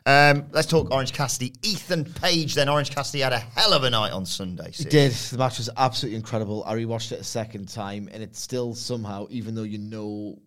Um, 0.05 0.47
let's 0.53 0.67
talk 0.67 0.91
Orange 0.91 1.12
Cassidy. 1.12 1.53
Ethan 1.62 2.05
Page. 2.05 2.55
Then 2.55 2.69
Orange 2.69 2.91
Cassidy 2.91 3.23
had 3.23 3.33
a 3.33 3.38
hell 3.38 3.73
of 3.73 3.85
a 3.85 3.91
night 3.91 4.12
on 4.12 4.25
Sunday. 4.27 4.73
Sid. 4.73 4.88
did. 4.88 5.12
The 5.12 5.38
match 5.38 5.59
was 5.59 5.71
absolutely 5.77 6.17
incredible. 6.17 6.64
I 6.64 6.75
rewatched 6.75 7.12
it 7.12 7.21
a 7.21 7.25
second 7.25 7.69
time, 7.69 8.09
and 8.12 8.23
it's 8.23 8.41
still 8.41 8.75
somehow, 8.75 9.27
even 9.31 9.55
though 9.55 9.62
you 9.62 9.79
know 9.79 10.38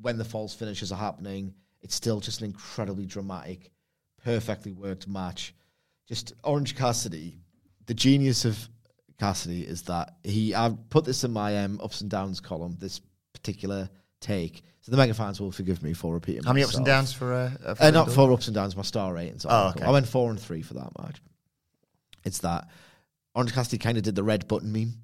when 0.00 0.18
the 0.18 0.24
false 0.24 0.54
finishes 0.54 0.92
are 0.92 0.98
happening, 0.98 1.54
it's 1.82 1.94
still 1.94 2.20
just 2.20 2.40
an 2.40 2.46
incredibly 2.46 3.06
dramatic, 3.06 3.70
perfectly 4.24 4.72
worked 4.72 5.06
match. 5.06 5.54
Just 6.08 6.32
Orange 6.42 6.74
Cassidy, 6.74 7.38
the 7.86 7.94
genius 7.94 8.44
of 8.44 8.68
Cassidy 9.18 9.62
is 9.62 9.82
that 9.82 10.16
he. 10.24 10.54
I 10.54 10.74
put 10.90 11.04
this 11.04 11.22
in 11.22 11.32
my 11.32 11.64
um, 11.64 11.80
ups 11.82 12.00
and 12.00 12.10
downs 12.10 12.40
column. 12.40 12.76
This 12.80 13.00
particular 13.32 13.88
take, 14.20 14.62
so 14.86 14.92
the 14.92 14.96
mega 14.98 15.14
fans 15.14 15.40
will 15.40 15.50
forgive 15.50 15.82
me 15.82 15.94
for 15.94 16.14
repeating. 16.14 16.44
How 16.44 16.52
many 16.52 16.62
ups 16.62 16.76
and 16.76 16.86
downs 16.86 17.12
for 17.12 17.32
uh, 17.34 17.50
a? 17.64 17.86
Uh, 17.86 17.90
not 17.90 18.12
four 18.12 18.32
ups 18.32 18.46
and 18.46 18.54
downs. 18.54 18.76
My 18.76 18.82
star 18.82 19.12
ratings. 19.12 19.44
Oh, 19.48 19.70
okay. 19.76 19.84
I 19.84 19.90
went 19.90 20.06
four 20.06 20.30
and 20.30 20.38
three 20.38 20.62
for 20.62 20.74
that 20.74 20.92
match. 20.96 21.20
It's 22.24 22.38
that 22.38 22.68
Orange 23.34 23.52
Cassidy 23.52 23.78
kind 23.78 23.98
of 23.98 24.04
did 24.04 24.14
the 24.14 24.22
red 24.22 24.46
button 24.46 24.70
meme, 24.72 24.94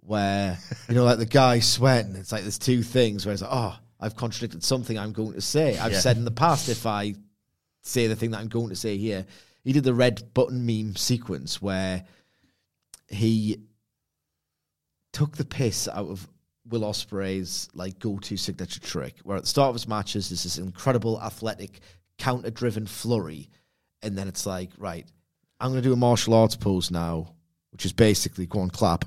where 0.00 0.58
you 0.88 0.94
know, 0.94 1.04
like 1.04 1.18
the 1.18 1.26
guy 1.26 1.58
sweating. 1.58 2.16
It's 2.16 2.32
like 2.32 2.42
there's 2.44 2.58
two 2.58 2.82
things 2.82 3.26
where 3.26 3.34
it's 3.34 3.42
like, 3.42 3.52
oh, 3.52 3.76
I've 4.00 4.16
contradicted 4.16 4.64
something 4.64 4.98
I'm 4.98 5.12
going 5.12 5.34
to 5.34 5.42
say. 5.42 5.76
I've 5.76 5.92
Yeah. 5.92 6.00
said 6.00 6.16
in 6.16 6.24
the 6.24 6.30
past 6.30 6.70
if 6.70 6.86
I 6.86 7.12
say 7.82 8.06
the 8.06 8.16
thing 8.16 8.30
that 8.30 8.38
I'm 8.40 8.48
going 8.48 8.70
to 8.70 8.76
say 8.76 8.96
here. 8.96 9.26
He 9.64 9.74
did 9.74 9.84
the 9.84 9.92
red 9.92 10.32
button 10.32 10.64
meme 10.64 10.96
sequence 10.96 11.60
where 11.60 12.04
he 13.08 13.58
took 15.12 15.36
the 15.36 15.44
piss 15.44 15.88
out 15.88 16.08
of 16.08 16.26
Will 16.68 16.82
Ospreay's 16.82 17.68
like 17.74 17.98
go-to 17.98 18.36
signature 18.36 18.80
trick, 18.80 19.16
where 19.22 19.36
at 19.36 19.44
the 19.44 19.48
start 19.48 19.68
of 19.68 19.74
his 19.74 19.88
matches 19.88 20.28
there's 20.28 20.42
this 20.42 20.58
incredible 20.58 21.20
athletic 21.22 21.80
counter-driven 22.18 22.86
flurry, 22.86 23.48
and 24.02 24.16
then 24.16 24.28
it's 24.28 24.46
like, 24.46 24.70
right, 24.78 25.06
I'm 25.60 25.70
going 25.70 25.82
to 25.82 25.88
do 25.88 25.92
a 25.92 25.96
martial 25.96 26.34
arts 26.34 26.56
pose 26.56 26.90
now, 26.90 27.34
which 27.72 27.84
is 27.84 27.92
basically 27.92 28.46
go 28.46 28.60
on 28.60 28.70
clap, 28.70 29.04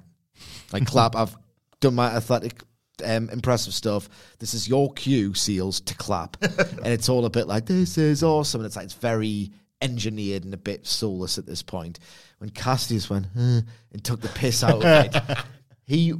like 0.71 0.85
clap. 0.85 1.15
I've 1.15 1.35
done 1.79 1.95
my 1.95 2.07
athletic. 2.07 2.63
Um, 3.01 3.29
impressive 3.29 3.73
stuff. 3.73 4.09
This 4.39 4.53
is 4.53 4.67
your 4.67 4.91
cue, 4.91 5.33
Seals, 5.33 5.79
to 5.79 5.95
clap, 5.95 6.35
and 6.41 6.87
it's 6.87 7.07
all 7.07 7.23
a 7.23 7.29
bit 7.29 7.47
like 7.47 7.65
this 7.65 7.97
is 7.97 8.23
awesome, 8.23 8.59
and 8.59 8.65
it's 8.65 8.75
like 8.75 8.83
it's 8.83 8.93
very 8.93 9.53
engineered 9.81 10.43
and 10.43 10.53
a 10.53 10.57
bit 10.57 10.85
soulless 10.85 11.37
at 11.37 11.45
this 11.45 11.61
point. 11.61 11.99
When 12.39 12.49
Cassidy 12.49 12.95
just 12.95 13.09
went 13.09 13.27
"Huh," 13.33 13.61
and 13.93 14.03
took 14.03 14.19
the 14.19 14.27
piss 14.29 14.63
out 14.63 14.83
of 14.83 14.83
it, 14.83 15.37
he 15.85 16.13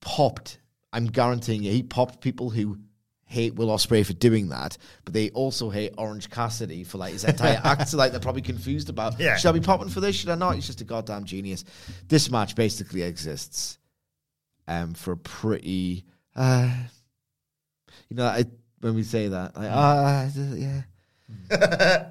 popped. 0.00 0.58
I'm 0.92 1.06
guaranteeing 1.06 1.62
you, 1.62 1.72
he 1.72 1.82
popped 1.82 2.20
people 2.20 2.50
who 2.50 2.78
hate 3.30 3.54
Will 3.54 3.68
Ospreay 3.68 4.04
for 4.04 4.12
doing 4.12 4.48
that, 4.48 4.76
but 5.04 5.14
they 5.14 5.30
also 5.30 5.70
hate 5.70 5.94
Orange 5.96 6.28
Cassidy 6.30 6.82
for 6.82 6.98
like 6.98 7.12
his 7.12 7.24
entire 7.24 7.60
act. 7.64 7.88
So 7.88 7.96
like 7.96 8.10
they're 8.10 8.20
probably 8.20 8.42
confused 8.42 8.88
about. 8.88 9.18
Yeah. 9.20 9.36
Should 9.36 9.48
I 9.50 9.52
be 9.52 9.60
popping 9.60 9.88
for 9.88 10.00
this? 10.00 10.16
Should 10.16 10.30
I 10.30 10.34
not? 10.34 10.56
He's 10.56 10.66
just 10.66 10.80
a 10.80 10.84
goddamn 10.84 11.24
genius. 11.24 11.64
This 12.08 12.30
match 12.30 12.56
basically 12.56 13.02
exists 13.02 13.78
um, 14.66 14.94
for 14.94 15.12
a 15.12 15.16
pretty. 15.16 16.04
Uh, 16.34 16.70
you 18.08 18.16
know, 18.16 18.26
I, 18.26 18.44
when 18.80 18.94
we 18.94 19.04
say 19.04 19.28
that, 19.28 19.56
like, 19.56 19.70
ah, 19.70 20.28
yeah. 20.36 22.08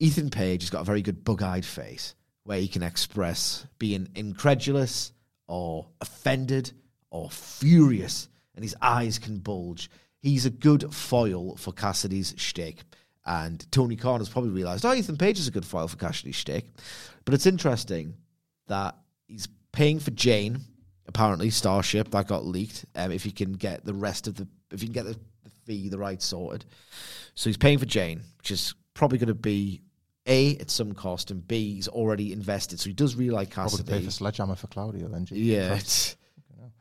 Ethan 0.00 0.30
Page 0.30 0.62
has 0.62 0.70
got 0.70 0.80
a 0.80 0.84
very 0.84 1.02
good 1.02 1.24
bug-eyed 1.24 1.64
face 1.64 2.14
where 2.44 2.58
he 2.58 2.68
can 2.68 2.82
express 2.82 3.66
being 3.78 4.08
incredulous 4.14 5.12
or 5.46 5.88
offended 6.00 6.72
or 7.10 7.30
furious, 7.30 8.28
and 8.54 8.64
his 8.64 8.76
eyes 8.80 9.18
can 9.18 9.38
bulge. 9.38 9.90
He's 10.20 10.46
a 10.46 10.50
good 10.50 10.94
foil 10.94 11.56
for 11.56 11.72
Cassidy's 11.72 12.34
shtick. 12.36 12.78
And 13.26 13.64
Tony 13.70 13.96
Khan 13.96 14.20
has 14.20 14.28
probably 14.28 14.50
realised, 14.50 14.84
oh, 14.84 14.94
Ethan 14.94 15.16
Page 15.18 15.38
is 15.38 15.46
a 15.46 15.50
good 15.50 15.64
foil 15.64 15.88
for 15.88 15.96
Cassidy's 15.96 16.36
shtick. 16.36 16.64
But 17.24 17.34
it's 17.34 17.46
interesting 17.46 18.14
that 18.66 18.96
he's 19.28 19.46
paying 19.72 19.98
for 19.98 20.10
Jane, 20.10 20.60
apparently, 21.06 21.50
Starship, 21.50 22.10
that 22.10 22.26
got 22.26 22.44
leaked, 22.46 22.86
um, 22.96 23.12
if 23.12 23.22
he 23.22 23.30
can 23.30 23.52
get 23.52 23.84
the 23.84 23.94
rest 23.94 24.26
of 24.26 24.36
the, 24.36 24.48
if 24.72 24.80
he 24.80 24.86
can 24.86 24.94
get 24.94 25.04
the, 25.04 25.12
the 25.44 25.50
fee, 25.66 25.88
the 25.88 25.98
right 25.98 26.20
sorted. 26.20 26.64
So 27.34 27.50
he's 27.50 27.56
paying 27.58 27.78
for 27.78 27.86
Jane, 27.86 28.22
which 28.38 28.50
is 28.50 28.74
probably 28.94 29.18
going 29.18 29.28
to 29.28 29.34
be 29.34 29.82
A, 30.26 30.56
at 30.58 30.70
some 30.70 30.92
cost, 30.94 31.30
and 31.30 31.46
B, 31.46 31.74
he's 31.74 31.88
already 31.88 32.32
invested. 32.32 32.80
So 32.80 32.88
he 32.90 32.94
does 32.94 33.14
really 33.14 33.30
like 33.30 33.50
Probably 33.50 33.70
Cassidy. 33.78 33.92
pay 33.92 34.04
for 34.04 34.10
Sledgehammer 34.10 34.56
for 34.56 34.66
Claudio 34.68 35.08
then. 35.08 35.26
Yeah. 35.30 35.74
It's- 35.74 36.16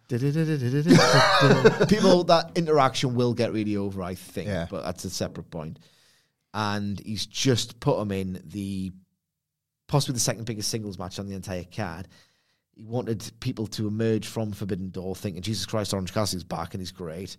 People, 1.88 2.24
that 2.26 2.52
interaction 2.56 3.16
will 3.16 3.34
get 3.34 3.54
really 3.54 3.78
over, 3.78 4.02
I 4.02 4.16
think, 4.16 4.48
Yeah. 4.48 4.68
but 4.70 4.84
that's 4.84 5.06
a 5.06 5.10
separate 5.10 5.52
point. 5.52 5.80
And 6.54 7.00
he's 7.00 7.28
just 7.28 7.80
put 7.80 8.02
him 8.02 8.12
in 8.12 8.42
the 8.46 8.92
possibly 9.88 10.14
the 10.14 10.20
second 10.20 10.46
biggest 10.46 10.70
singles 10.70 10.98
match 10.98 11.20
on 11.20 11.28
the 11.28 11.36
entire 11.36 11.64
card. 11.64 12.08
He 12.74 12.86
wanted 12.86 13.30
people 13.40 13.68
to 13.68 13.88
emerge 13.88 14.28
from 14.28 14.52
Forbidden 14.52 14.90
Door 14.90 15.16
thinking, 15.18 15.42
Jesus 15.42 15.66
Christ, 15.66 15.94
Orange 15.94 16.14
Cassidy's 16.14 16.44
back 16.44 16.74
and 16.74 16.82
he's 16.82 16.92
great. 16.92 17.38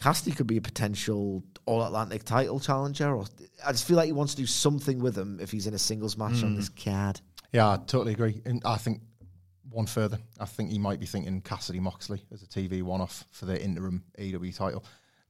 Cassidy 0.00 0.32
could 0.32 0.46
be 0.46 0.58
a 0.58 0.60
potential 0.60 1.42
All 1.66 1.84
Atlantic 1.84 2.24
title 2.24 2.60
challenger. 2.60 3.16
Or 3.16 3.24
I 3.64 3.72
just 3.72 3.86
feel 3.86 3.96
like 3.96 4.06
he 4.06 4.12
wants 4.12 4.34
to 4.34 4.42
do 4.42 4.46
something 4.46 5.00
with 5.00 5.16
him 5.16 5.38
if 5.40 5.50
he's 5.50 5.66
in 5.66 5.74
a 5.74 5.78
singles 5.78 6.16
match 6.16 6.42
on 6.42 6.50
hmm. 6.50 6.56
this 6.56 6.68
card. 6.68 7.20
Yeah, 7.52 7.70
I 7.70 7.76
totally 7.78 8.12
agree. 8.12 8.42
And 8.44 8.62
I 8.64 8.76
think 8.76 9.00
one 9.70 9.86
further, 9.86 10.18
I 10.40 10.44
think 10.44 10.70
he 10.70 10.78
might 10.78 11.00
be 11.00 11.06
thinking 11.06 11.40
Cassidy 11.40 11.80
Moxley 11.80 12.24
as 12.32 12.42
a 12.42 12.46
TV 12.46 12.82
one 12.82 13.00
off 13.00 13.24
for 13.30 13.46
the 13.46 13.62
interim 13.62 14.04
AEW 14.18 14.56
title. 14.56 14.84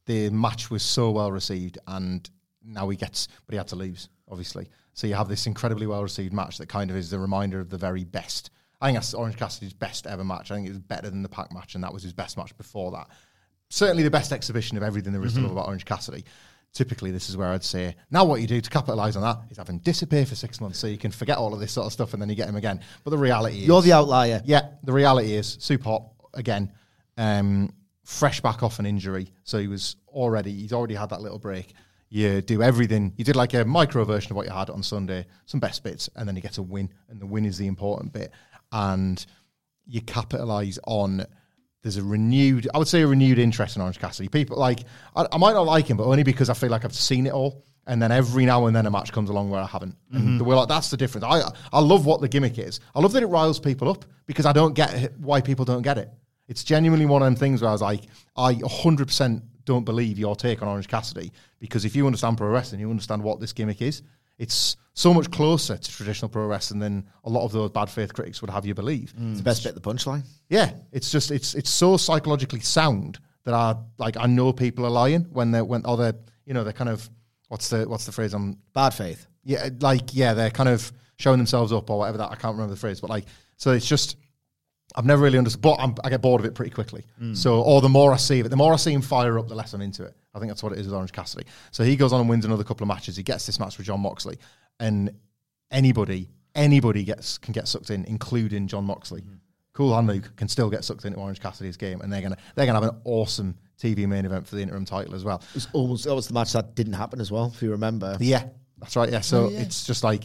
The 0.07 0.31
match 0.31 0.71
was 0.71 0.83
so 0.83 1.11
well 1.11 1.33
received, 1.33 1.79
and 1.87 2.29
now 2.65 2.89
he 2.89 2.97
gets, 2.97 3.29
but 3.47 3.53
he 3.53 3.59
had 3.59 3.69
to 3.69 3.77
lose, 3.77 4.09
obviously. 4.31 4.69
So 4.95 5.07
you 5.07 5.15
have 5.15 5.29
this 5.29 5.47
incredibly 5.47 5.87
well 5.87 6.03
received 6.03 6.33
match 6.33 6.59
that 6.59 6.69
kind 6.69 6.91
of 6.91 6.97
is 6.97 7.11
the 7.11 7.19
reminder 7.19 7.61
of 7.61 7.71
the 7.71 7.79
very 7.79 8.05
best. 8.05 8.51
I 8.81 8.87
think 8.87 8.97
that's 8.97 9.15
Orange 9.15 9.37
Cassidy's 9.37 9.73
best 9.73 10.07
ever 10.07 10.25
match. 10.25 10.51
I 10.51 10.55
think 10.55 10.67
it 10.67 10.71
was 10.71 10.79
better 10.79 11.11
than 11.11 11.23
the 11.23 11.29
Pac 11.29 11.53
match, 11.53 11.75
and 11.75 11.85
that 11.85 11.93
was 11.93 12.03
his 12.03 12.13
best 12.13 12.37
match 12.37 12.57
before 12.57 12.93
that. 12.93 13.09
Certainly 13.71 14.03
the 14.03 14.11
best 14.11 14.33
exhibition 14.33 14.77
of 14.77 14.83
everything 14.83 15.13
there 15.13 15.25
is 15.25 15.33
to 15.33 15.39
mm-hmm. 15.39 15.49
love 15.49 15.57
about 15.57 15.67
Orange 15.67 15.85
Cassidy. 15.85 16.25
Typically, 16.75 17.11
this 17.11 17.29
is 17.29 17.37
where 17.37 17.49
I'd 17.49 17.65
say, 17.65 17.97
now 18.11 18.25
what 18.25 18.41
you 18.41 18.47
do 18.47 18.61
to 18.61 18.71
capitalise 18.71 19.17
on 19.17 19.23
that 19.23 19.39
is 19.51 19.57
have 19.57 19.69
him 19.69 19.79
disappear 19.79 20.25
for 20.27 20.35
six 20.35 20.61
months 20.61 20.79
so 20.79 20.87
you 20.87 20.99
can 20.99 21.11
forget 21.11 21.39
all 21.39 21.53
of 21.53 21.61
this 21.61 21.73
sort 21.73 21.87
of 21.87 21.93
stuff 21.93 22.13
and 22.13 22.23
then 22.23 22.29
you 22.29 22.35
get 22.35 22.49
him 22.49 22.57
again. 22.57 22.81
But 23.05 23.11
the 23.11 23.19
reality 23.19 23.61
is. 23.61 23.67
You're 23.67 23.83
the 23.83 23.93
outlier. 23.93 24.43
Yeah, 24.45 24.69
the 24.85 24.93
reality 24.93 25.35
is 25.35 25.57
super 25.61 25.85
hot 25.85 26.05
again. 26.35 26.73
Um, 27.17 27.73
fresh 28.05 28.41
back 28.41 28.63
off 28.63 28.79
an 28.79 28.87
injury, 28.87 29.33
so 29.45 29.59
he 29.59 29.67
was 29.67 29.97
already 30.09 30.53
he's 30.53 30.73
already 30.73 30.95
had 30.95 31.11
that 31.11 31.21
little 31.21 31.39
break. 31.39 31.75
You 32.11 32.41
do 32.41 32.63
everything. 32.63 33.13
You 33.17 33.25
did 33.25 33.37
like 33.37 33.55
a 33.55 33.65
micro 33.65 34.05
version 34.05 34.33
of 34.33 34.37
what 34.37 34.47
you 34.47 34.53
had 34.53 34.71
on 34.71 34.83
Sunday, 34.83 35.27
some 35.47 35.61
best 35.61 35.83
bits, 35.83 36.09
and 36.17 36.29
then 36.29 36.37
you 36.37 36.43
get 36.43 36.59
a 36.59 36.63
win, 36.63 36.91
and 37.09 37.21
the 37.21 37.27
win 37.27 37.45
is 37.45 37.59
the 37.59 37.67
important 37.67 38.13
bit. 38.13 38.31
And 38.73 39.25
you 39.87 40.01
capitalise 40.03 40.79
on. 40.87 41.27
There's 41.89 41.97
a 41.97 42.03
renewed, 42.03 42.69
I 42.75 42.77
would 42.77 42.87
say, 42.87 43.01
a 43.01 43.07
renewed 43.07 43.39
interest 43.39 43.77
in 43.77 43.81
Orange 43.81 43.99
Cassidy. 43.99 44.29
People 44.29 44.59
like 44.59 44.81
I, 45.17 45.27
I 45.33 45.39
might 45.39 45.55
not 45.55 45.63
like 45.63 45.87
him, 45.87 45.97
but 45.97 46.05
only 46.05 46.23
because 46.23 46.51
I 46.51 46.55
feel 46.55 46.69
like 46.69 46.85
I've 46.85 46.95
seen 46.95 47.27
it 47.27 47.33
all. 47.33 47.65
And 47.87 48.03
then 48.03 48.13
every 48.13 48.45
now 48.45 48.67
and 48.67 48.77
then 48.77 48.85
a 48.85 48.91
match 48.91 49.11
comes 49.11 49.31
along 49.31 49.49
where 49.49 49.63
I 49.63 49.67
haven't. 49.67 49.97
And 50.13 50.39
mm-hmm. 50.39 50.45
we're 50.45 50.55
like, 50.55 50.69
that's 50.69 50.91
the 50.91 50.99
difference. 50.99 51.25
I 51.25 51.41
I 51.73 51.81
love 51.81 52.05
what 52.05 52.21
the 52.21 52.29
gimmick 52.29 52.59
is. 52.59 52.81
I 52.95 53.01
love 53.01 53.13
that 53.13 53.23
it 53.23 53.29
riles 53.29 53.59
people 53.59 53.89
up 53.89 54.05
because 54.27 54.45
I 54.45 54.53
don't 54.53 54.75
get 54.75 55.17
why 55.19 55.41
people 55.41 55.65
don't 55.65 55.81
get 55.81 55.97
it. 55.97 56.11
It's 56.47 56.63
genuinely 56.63 57.07
one 57.07 57.23
of 57.23 57.27
them 57.27 57.37
things 57.37 57.63
where 57.63 57.71
I 57.71 57.73
was 57.73 57.81
like, 57.81 58.03
I 58.37 58.53
100% 58.53 59.43
don't 59.65 59.85
believe 59.85 60.19
your 60.19 60.37
take 60.37 60.61
on 60.61 60.69
Orange 60.69 60.89
Cassidy 60.89 61.33
because 61.59 61.87
if 61.87 61.97
you 61.97 62.07
understand 62.07 62.37
pro 62.37 62.49
wrestling, 62.49 62.83
you 62.83 62.91
understand 62.91 63.23
what 63.23 63.41
this 63.41 63.55
gimmick 63.55 63.81
is. 63.81 64.03
It's 64.39 64.77
so 64.95 65.15
much 65.15 65.31
closer 65.31 65.77
to 65.77 65.91
traditional 65.93 66.29
pro 66.29 66.47
wrestling 66.47 66.81
than 66.81 67.07
a 67.25 67.31
lot 67.31 67.45
of 67.45 67.53
those 67.53 67.71
bad 67.71 67.89
faith 67.89 68.13
critics 68.15 68.41
would 68.41 68.51
have 68.51 68.67
you 68.67 68.75
believe. 68.75 69.15
Mm. 69.19 69.31
It's 69.31 69.39
the 69.41 69.45
best 69.45 69.63
bit 69.63 69.77
of 69.77 69.83
the 69.83 69.89
punchline. 69.89 70.25
Yeah, 70.49 70.73
it's 70.93 71.11
just 71.11 71.31
it's 71.31 71.55
it's 71.55 71.71
so 71.71 71.97
psychologically 71.97 72.61
sound 72.61 73.19
that 73.45 73.55
I 73.55 73.77
like 73.99 74.17
I 74.17 74.27
know 74.27 74.53
people 74.53 74.85
are 74.87 74.91
lying 74.91 75.23
when 75.31 75.51
they're 75.53 75.65
when 75.65 75.85
or 75.87 75.97
they're 75.97 76.15
you 76.45 76.55
know 76.55 76.65
they're 76.65 76.73
kind 76.73 76.91
of 76.91 77.09
what's 77.49 77.69
the 77.69 77.89
what's 77.89 78.07
the 78.07 78.13
phrase 78.13 78.35
on 78.35 78.59
Bad 78.75 78.91
faith. 78.91 79.27
yeah 79.45 79.69
like 79.81 80.15
yeah 80.15 80.35
they're 80.35 80.51
kind 80.51 80.69
of 80.69 80.91
showing 81.17 81.39
themselves 81.39 81.73
up 81.73 81.89
or 81.91 81.99
whatever 81.99 82.19
that 82.19 82.31
I 82.31 82.37
can't 82.37 82.55
remember 82.55 82.75
the 82.75 82.81
phrase 82.81 83.01
but 83.01 83.11
like 83.11 83.25
so 83.57 83.73
it's 83.73 83.87
just 83.87 84.17
I've 84.97 85.05
never 85.05 85.23
really 85.23 85.39
understood 85.39 85.63
but 85.63 85.77
I'm, 85.79 85.95
I 86.03 86.11
get 86.11 86.23
bored 86.23 86.41
of 86.41 86.47
it 86.47 86.55
pretty 86.55 86.71
quickly. 86.71 87.05
So 87.35 87.61
or 87.63 87.81
the 87.81 87.89
more 87.89 88.13
I 88.13 88.17
see 88.17 88.41
of 88.41 88.47
it 88.47 88.49
the 88.49 88.57
more 88.57 88.73
I 88.73 88.77
see 88.77 88.93
him 88.93 89.03
fire 89.03 89.39
up 89.39 89.49
the 89.49 89.55
less 89.55 89.73
I'm 89.75 89.83
into 89.83 90.05
it. 90.05 90.15
I 90.35 90.39
think 90.39 90.51
that's 90.51 90.63
what 90.63 90.73
it 90.73 90.79
is 90.79 90.87
with 90.87 90.95
Orange 90.95 91.13
Cassidy. 91.13 91.47
So 91.71 91.85
he 91.85 91.97
goes 91.97 92.13
on 92.13 92.21
and 92.21 92.29
wins 92.29 92.45
another 92.45 92.65
couple 92.65 92.85
of 92.85 92.89
matches. 92.89 93.17
He 93.17 93.23
gets 93.23 93.47
this 93.47 93.61
match 93.61 93.77
with 93.79 93.87
Jon 93.87 94.01
Moxley. 94.01 94.39
And 94.81 95.13
anybody 95.71 96.29
anybody 96.55 97.05
gets 97.05 97.39
can 97.39 97.53
get 97.53 97.69
sucked 97.69 97.91
in 97.91 98.05
including 98.07 98.67
Jon 98.67 98.85
Moxley. 98.85 99.25
Cool 99.73 99.95
Hand 99.95 100.09
Luke 100.09 100.35
can 100.37 100.49
still 100.49 100.71
get 100.71 100.85
sucked 100.85 101.05
into 101.05 101.19
Orange 101.19 101.41
Cassidy's 101.41 101.77
game, 101.77 102.01
and 102.01 102.13
they're 102.13 102.23
gonna 102.23 102.37
they're 102.57 102.67
gonna 102.67 102.81
have 102.81 102.95
an 102.95 103.01
awesome 103.05 103.55
TV 103.81 104.09
main 104.09 104.25
event 104.25 104.45
for 104.47 104.57
the 104.57 104.63
interim 104.63 104.85
title 104.85 105.15
as 105.15 105.23
well. 105.23 105.41
It 105.51 105.55
was 105.55 105.69
almost 105.73 106.05
that 106.05 106.15
was 106.15 106.27
the 106.27 106.35
match 106.35 106.53
that 106.55 106.75
didn't 106.75 106.95
happen 106.95 107.21
as 107.21 107.31
well, 107.31 107.53
if 107.55 107.63
you 107.63 107.71
remember. 107.71 108.17
Yeah, 108.19 108.45
that's 108.79 108.97
right. 108.97 109.11
Yeah, 109.11 109.21
so 109.21 109.51
it's 109.53 109.87
just 109.87 110.03
like 110.03 110.25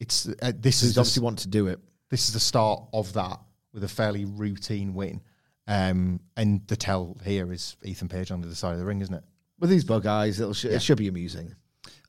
it's 0.00 0.26
uh, 0.40 0.52
this 0.56 0.80
He's 0.80 0.90
is 0.90 0.98
obviously 0.98 1.22
want 1.22 1.40
to 1.40 1.48
do 1.48 1.66
it. 1.66 1.80
this 2.08 2.28
is 2.28 2.32
the 2.32 2.40
start 2.40 2.84
of 2.94 3.12
that 3.12 3.38
with 3.78 3.90
a 3.90 3.94
fairly 3.94 4.24
routine 4.24 4.92
win, 4.94 5.20
um, 5.68 6.20
and 6.36 6.66
the 6.66 6.76
tell 6.76 7.16
here 7.24 7.52
is 7.52 7.76
Ethan 7.84 8.08
Page 8.08 8.30
on 8.32 8.40
the 8.40 8.48
other 8.48 8.56
side 8.56 8.72
of 8.72 8.78
the 8.78 8.84
ring, 8.84 9.00
isn't 9.00 9.14
it? 9.14 9.22
With 9.60 9.70
these 9.70 9.84
bug 9.84 10.04
eyes, 10.06 10.40
it'll 10.40 10.54
sh- 10.54 10.66
it 10.66 10.82
should 10.82 10.98
be 10.98 11.08
amusing. 11.08 11.54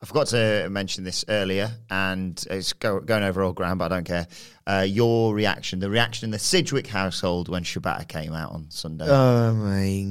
I 0.02 0.06
forgot 0.06 0.28
to 0.28 0.68
mention 0.70 1.04
this 1.04 1.26
earlier, 1.30 1.70
and 1.90 2.44
it's 2.50 2.74
go, 2.74 3.00
going 3.02 3.24
over 3.24 3.42
old 3.44 3.56
ground, 3.56 3.80
but 3.80 3.92
I 3.92 3.96
don't 3.96 4.06
care. 4.06 4.28
Uh, 4.66 4.86
your 4.88 5.34
reaction, 5.36 5.80
the 5.80 5.90
reaction 5.90 6.26
in 6.26 6.32
the 6.32 6.40
Sidgwick 6.40 6.88
household 6.88 7.50
when 7.50 7.64
Shibata 7.64 8.08
came 8.08 8.34
out 8.34 8.52
on 8.52 8.68
Sunday. 8.70 9.06
Oh 9.08 9.54
my 9.54 10.04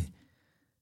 god! 0.00 0.06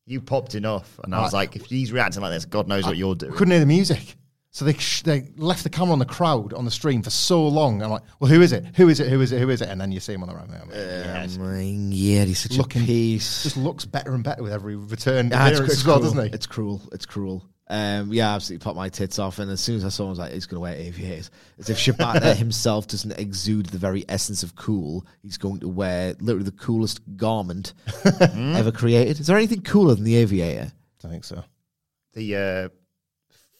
you 0.06 0.20
popped 0.22 0.54
enough, 0.54 0.98
and 1.04 1.14
I 1.14 1.20
was 1.20 1.34
I- 1.34 1.38
like, 1.38 1.56
if 1.56 1.66
he's 1.66 1.92
reacting 1.92 2.22
like 2.22 2.32
this, 2.32 2.46
God 2.46 2.66
knows 2.66 2.84
what 2.86 2.96
you're 2.96 3.14
doing. 3.14 3.32
Couldn't 3.32 3.50
hear 3.50 3.60
the 3.60 3.66
music. 3.66 4.16
So 4.58 4.64
they 4.64 4.72
sh- 4.72 5.02
they 5.02 5.28
left 5.36 5.62
the 5.62 5.70
camera 5.70 5.92
on 5.92 6.00
the 6.00 6.04
crowd 6.04 6.52
on 6.52 6.64
the 6.64 6.70
stream 6.72 7.00
for 7.00 7.10
so 7.10 7.46
long. 7.46 7.80
I'm 7.80 7.90
like, 7.90 8.02
well, 8.18 8.28
who 8.28 8.42
is 8.42 8.50
it? 8.50 8.64
Who 8.74 8.88
is 8.88 8.98
it? 8.98 9.08
Who 9.08 9.20
is 9.20 9.30
it? 9.30 9.38
Who 9.40 9.50
is 9.50 9.62
it? 9.62 9.68
And 9.68 9.80
then 9.80 9.92
you 9.92 10.00
see 10.00 10.14
him 10.14 10.22
on 10.24 10.28
the 10.28 10.34
right. 10.34 10.42
I'm 10.50 10.50
like, 10.50 10.74
yes. 10.74 11.36
Oh 11.40 11.44
my 11.44 11.54
god! 11.62 12.26
He's 12.26 12.40
such 12.40 12.56
Looking- 12.58 12.82
a 12.82 12.86
piece. 12.86 13.44
Just 13.44 13.56
looks 13.56 13.84
better 13.84 14.14
and 14.14 14.24
better 14.24 14.42
with 14.42 14.52
every 14.52 14.74
return 14.74 15.30
Ah, 15.32 15.46
it's, 15.46 15.58
appearance 15.60 15.72
it's 15.74 15.82
as 15.82 15.86
well, 15.86 15.98
cruel. 16.00 16.10
doesn't 16.10 16.26
he? 16.30 16.34
It's 16.34 16.46
cruel. 16.46 16.82
It's 16.90 17.06
cruel. 17.06 17.44
Um, 17.68 18.12
yeah, 18.12 18.34
absolutely 18.34 18.64
popped 18.64 18.76
my 18.76 18.88
tits 18.88 19.20
off. 19.20 19.38
And 19.38 19.48
as 19.48 19.60
soon 19.60 19.76
as 19.76 19.84
I 19.84 19.90
saw 19.90 20.04
him, 20.04 20.08
I 20.08 20.10
was 20.10 20.18
like, 20.18 20.32
he's 20.32 20.46
going 20.46 20.56
to 20.56 20.60
wear 20.62 20.74
aviators. 20.74 21.30
As 21.60 21.70
if 21.70 21.76
Shibata 21.78 22.34
himself 22.36 22.88
doesn't 22.88 23.12
exude 23.16 23.66
the 23.66 23.78
very 23.78 24.04
essence 24.08 24.42
of 24.42 24.56
cool, 24.56 25.06
he's 25.22 25.38
going 25.38 25.60
to 25.60 25.68
wear 25.68 26.14
literally 26.18 26.44
the 26.46 26.50
coolest 26.50 27.00
garment 27.16 27.74
ever 28.30 28.72
created. 28.72 29.20
Is 29.20 29.28
there 29.28 29.36
anything 29.36 29.60
cooler 29.62 29.94
than 29.94 30.02
the 30.04 30.16
aviator? 30.16 30.72
I 31.04 31.08
think 31.08 31.22
so. 31.24 31.44
The 32.14 32.36
uh, 32.36 32.68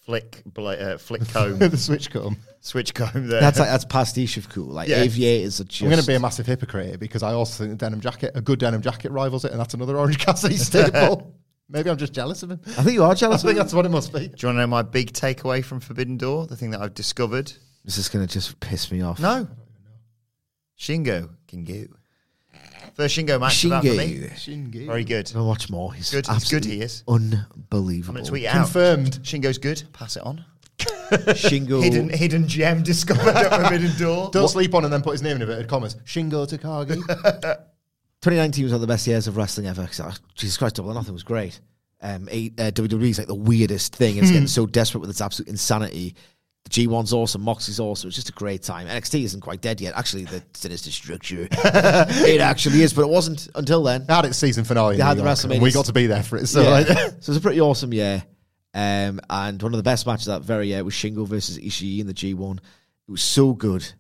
flick, 0.09 0.43
bla- 0.47 0.73
uh, 0.77 0.97
flick 0.99 1.29
comb, 1.33 1.59
the 1.59 1.77
switch 1.77 2.11
comb. 2.11 2.39
switch 2.61 2.95
comb 2.95 3.29
there. 3.29 3.43
That's 3.43 3.59
like 3.59 3.69
that's 3.69 3.85
pastiche 3.85 4.39
of 4.39 4.49
cool. 4.49 4.69
Like 4.69 4.89
Yeah. 4.89 5.03
aviators 5.03 5.61
are 5.61 5.65
just. 5.65 5.83
I'm 5.83 5.89
going 5.91 6.01
to 6.01 6.07
be 6.07 6.15
a 6.15 6.21
massive 6.21 6.47
hypocrite 6.47 6.87
here 6.87 6.97
because 6.99 7.23
I 7.23 7.33
also 7.35 7.65
think 7.65 7.79
the 7.79 7.85
denim 7.85 8.01
jacket, 8.01 8.33
a 8.35 8.41
good 8.41 8.59
denim 8.59 8.81
jacket, 8.81 9.13
rivals 9.13 9.45
it, 9.45 9.51
and 9.53 9.61
that's 9.61 9.75
another 9.75 9.99
Orange 9.99 10.19
Cassidy 10.25 10.57
staple. 10.57 11.35
Maybe 11.69 11.91
I'm 11.91 11.99
just 11.99 12.15
jealous 12.15 12.43
of 12.43 12.51
him. 12.51 12.61
I 12.67 12.83
think 12.83 12.95
you 12.95 13.05
are 13.05 13.11
I 13.11 13.15
jealous. 13.15 13.43
think 13.43 13.51
of 13.51 13.57
him. 13.59 13.63
that's 13.65 13.75
what 13.75 13.85
it 13.85 13.91
must 13.91 14.11
be. 14.15 14.21
Do 14.21 14.25
you 14.25 14.31
want 14.49 14.57
to 14.57 14.61
know 14.63 14.67
my 14.67 14.81
big 14.81 15.13
takeaway 15.13 15.63
from 15.63 15.81
Forbidden 15.81 16.17
Door? 16.17 16.47
The 16.47 16.57
thing 16.57 16.71
that 16.71 16.81
I've 16.81 16.95
discovered? 16.95 17.53
This 17.85 17.99
is 17.99 18.09
going 18.09 18.27
to 18.27 18.33
just 18.33 18.59
piss 18.61 18.91
me 18.91 19.03
off. 19.03 19.21
No. 19.21 19.47
Shingo 20.79 21.29
can 21.47 21.67
Kingu. 21.67 21.89
First 22.99 23.17
Shingo 23.17 23.39
match 23.39 23.63
of 23.63 23.71
that 23.71 23.83
for 23.85 23.89
me. 23.95 24.29
Shingo. 24.35 24.87
Very 24.87 25.05
good. 25.05 25.31
I'll 25.37 25.47
watch 25.47 25.71
more. 25.71 25.95
He's 25.95 26.11
Good. 26.11 26.27
He's 26.27 26.51
good, 26.51 26.65
he 26.65 26.81
is. 26.81 27.05
Unbelievable. 27.07 28.11
I'm 28.11 28.15
going 28.17 28.25
to 28.25 28.29
tweet 28.29 28.43
it 28.43 28.47
out. 28.49 28.65
Confirmed. 28.65 29.21
Shingo's 29.23 29.57
good. 29.59 29.81
Pass 29.93 30.17
it 30.17 30.25
on. 30.25 30.45
Shingo. 30.79 31.81
Hidden 31.81 32.09
hidden 32.11 32.49
gem 32.49 32.83
discovered 32.83 33.37
at 33.37 33.63
Forbidden 33.63 33.97
Door. 33.99 34.31
Don't 34.33 34.49
sleep 34.49 34.75
on 34.75 34.83
and 34.85 34.93
then 34.93 35.03
put 35.03 35.13
his 35.13 35.23
name 35.23 35.37
in 35.37 35.43
inverted 35.43 35.69
commas. 35.69 35.95
Shingo 36.05 36.45
Takagi. 36.45 36.97
2019 38.21 38.65
was 38.65 38.73
one 38.73 38.77
of 38.77 38.81
the 38.81 38.87
best 38.89 39.07
years 39.07 39.29
of 39.29 39.37
wrestling 39.37 39.69
ever. 39.69 39.87
'cause, 39.87 40.01
uh, 40.01 40.13
Jesus 40.35 40.57
Christ, 40.57 40.75
Double 40.75 40.91
or 40.91 40.95
Nothing 40.95 41.13
was 41.15 41.23
great. 41.23 41.61
Um, 42.01 42.29
eight, 42.33 42.59
uh, 42.61 42.73
WWE 42.73 43.11
is 43.11 43.19
like 43.19 43.29
the 43.29 43.35
weirdest 43.35 43.95
thing. 43.95 44.17
It's 44.17 44.31
getting 44.31 44.49
so 44.49 44.67
desperate 44.67 45.01
with 45.01 45.11
its 45.11 45.21
absolute 45.21 45.49
insanity. 45.49 46.17
The 46.65 46.71
G1's 46.71 47.13
awesome. 47.13 47.43
Moxie's 47.43 47.81
awesome. 47.81 48.09
It's 48.09 48.17
just 48.17 48.29
a 48.29 48.33
great 48.33 48.63
time. 48.63 48.87
NXT 48.89 49.23
isn't 49.25 49.41
quite 49.41 49.61
dead 49.63 49.81
yet. 49.81 49.95
Actually, 49.97 50.25
the 50.25 50.43
sinister 50.53 50.91
structure. 50.91 51.49
it 51.51 52.41
actually 52.41 52.83
is, 52.83 52.93
but 52.93 53.03
it 53.03 53.09
wasn't 53.09 53.49
until 53.55 53.83
then. 53.83 54.05
They 54.07 54.15
had 54.15 54.25
its 54.27 54.37
season 54.39 54.65
finale. 54.65 54.95
in 54.95 54.99
They 54.99 55.05
New 55.05 55.09
had 55.09 55.17
the 55.19 55.23
York, 55.25 55.37
WrestleMania. 55.37 55.61
We 55.63 55.73
got 55.73 55.87
to 55.87 55.93
be 55.93 56.07
there 56.07 56.23
for 56.23 56.37
it. 56.37 56.47
So 56.47 56.63
Yeah. 56.63 56.69
like, 56.71 56.87
so 56.89 56.95
it 56.95 57.29
was 57.29 57.37
a 57.37 57.41
pretty 57.41 57.61
awesome 57.61 57.93
year. 57.95 58.23
Um, 58.75 59.21
and 59.31 59.63
one 59.63 59.73
of 59.73 59.79
the 59.79 59.83
best 59.83 60.07
matches 60.07 60.27
that 60.27 60.43
very 60.43 60.69
year 60.69 60.85
was 60.85 60.93
Shingo 60.95 61.27
versus 61.27 61.59
Ishii 61.59 62.01
in 62.01 62.07
the 62.07 62.13
G1. 62.15 62.59
It 62.59 63.11
was 63.11 63.23
so 63.23 63.55
good. 63.55 63.91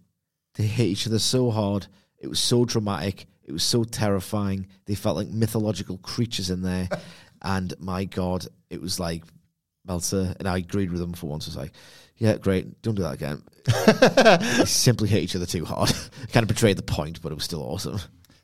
They 0.54 0.64
hit 0.66 0.84
each 0.88 1.06
other 1.06 1.18
so 1.18 1.50
hard. 1.50 1.86
It 2.18 2.28
was 2.28 2.38
so 2.40 2.64
dramatic. 2.66 3.26
It 3.44 3.52
was 3.52 3.62
so 3.62 3.82
terrifying. 3.84 4.66
They 4.84 4.94
felt 4.94 5.16
like 5.16 5.28
mythological 5.28 5.96
creatures 5.98 6.50
in 6.50 6.60
there. 6.60 6.88
and 7.42 7.72
my 7.80 8.04
God, 8.04 8.46
it 8.68 8.80
was 8.82 9.00
like 9.00 9.24
Meltzer, 9.86 10.34
and 10.38 10.46
I 10.46 10.58
agreed 10.58 10.90
with 10.92 11.00
him 11.00 11.14
for 11.14 11.28
once. 11.28 11.46
I 11.46 11.50
was 11.50 11.56
like, 11.56 11.72
"Yeah, 12.18 12.36
great, 12.36 12.82
don't 12.82 12.94
do 12.94 13.02
that 13.02 13.14
again." 13.14 13.42
we 14.58 14.64
simply 14.66 15.08
hit 15.08 15.22
each 15.22 15.36
other 15.36 15.46
too 15.46 15.64
hard. 15.64 15.90
kind 16.32 16.42
of 16.42 16.48
betrayed 16.48 16.76
the 16.78 16.82
point, 16.82 17.20
but 17.22 17.32
it 17.32 17.34
was 17.34 17.44
still 17.44 17.62
awesome. 17.62 17.98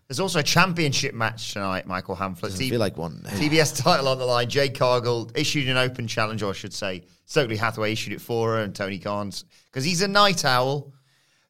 There's 0.08 0.20
also 0.20 0.40
a 0.40 0.42
championship 0.42 1.14
match 1.14 1.54
tonight, 1.54 1.86
Michael 1.86 2.14
Hamflett. 2.14 2.42
Doesn't 2.50 2.68
feel 2.68 2.78
like 2.78 2.98
one. 2.98 3.22
TBS 3.24 3.82
title 3.82 4.08
on 4.08 4.18
the 4.18 4.26
line. 4.26 4.50
Jade 4.50 4.78
Cargill 4.78 5.30
issued 5.34 5.66
an 5.68 5.78
open 5.78 6.06
challenge, 6.06 6.42
or 6.42 6.50
I 6.50 6.52
should 6.52 6.74
say, 6.74 7.04
Stokely 7.24 7.56
Hathaway 7.56 7.92
issued 7.92 8.12
it 8.12 8.20
for 8.20 8.50
her, 8.52 8.58
and 8.62 8.74
Tony 8.74 8.98
Khan's, 8.98 9.44
because 9.70 9.82
he's 9.82 10.02
a 10.02 10.08
night 10.08 10.44
owl, 10.44 10.92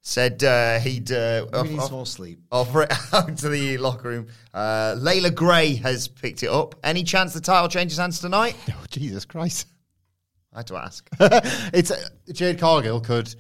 said 0.03 0.45
uh, 0.45 0.79
he'd 0.79 1.11
uh, 1.11 1.47
He 1.47 1.53
off- 1.53 1.67
needs 1.69 1.83
off- 1.83 1.91
more 1.91 2.07
sleep. 2.07 2.39
offer 2.53 2.83
it 2.83 2.93
out 3.13 3.37
to 3.39 3.49
the 3.49 3.77
locker 3.79 4.09
room. 4.09 4.29
Uh, 4.53 4.95
Leila 4.99 5.33
Grey 5.33 5.75
has 5.75 6.07
picked 6.07 6.45
it 6.45 6.49
up. 6.51 6.77
Any 6.85 7.03
chance 7.03 7.35
the 7.35 7.41
title 7.41 7.69
changes 7.69 7.99
hands 7.99 8.21
tonight? 8.21 8.55
Oh, 8.71 8.85
Jesus 8.89 9.25
Christ. 9.25 9.67
I 10.55 10.59
had 10.59 10.67
to 10.69 10.77
ask. 10.77 11.09
it's 11.75 11.91
uh, 11.91 12.09
Jade 12.33 12.59
Cargill 12.59 13.01
could 13.01 13.35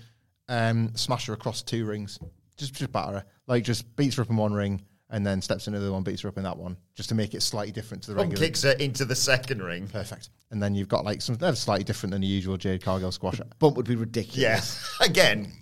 um, 0.48 0.94
smash 0.94 1.26
her 1.26 1.32
across 1.32 1.62
two 1.62 1.86
rings, 1.86 2.18
just 2.56 2.74
just 2.74 2.92
batter 2.92 3.12
her, 3.12 3.24
like 3.46 3.64
just 3.64 3.94
beats 3.96 4.16
her 4.16 4.22
up 4.22 4.30
in 4.30 4.36
one 4.36 4.52
ring 4.52 4.84
and 5.10 5.24
then 5.24 5.40
steps 5.40 5.68
into 5.68 5.78
the 5.78 5.86
other 5.86 5.92
one, 5.92 6.02
beats 6.02 6.22
her 6.22 6.28
up 6.28 6.38
in 6.38 6.42
that 6.42 6.56
one, 6.56 6.76
just 6.94 7.08
to 7.10 7.14
make 7.14 7.34
it 7.34 7.42
slightly 7.42 7.70
different 7.70 8.02
to 8.02 8.10
the 8.10 8.16
Bump 8.16 8.30
regular. 8.30 8.46
kicks 8.46 8.62
her 8.62 8.72
into 8.72 9.04
the 9.04 9.14
second 9.14 9.62
ring. 9.62 9.86
Perfect. 9.86 10.30
And 10.50 10.62
then 10.62 10.74
you've 10.74 10.88
got 10.88 11.04
like 11.04 11.22
something 11.22 11.46
that's 11.46 11.60
slightly 11.60 11.84
different 11.84 12.10
than 12.10 12.22
the 12.22 12.26
usual 12.26 12.56
Jade 12.56 12.82
Cargill 12.82 13.12
squash. 13.12 13.40
Bump 13.58 13.76
would 13.76 13.86
be 13.86 13.96
ridiculous. 13.96 14.38
Yes. 14.38 14.96
Again, 15.00 15.52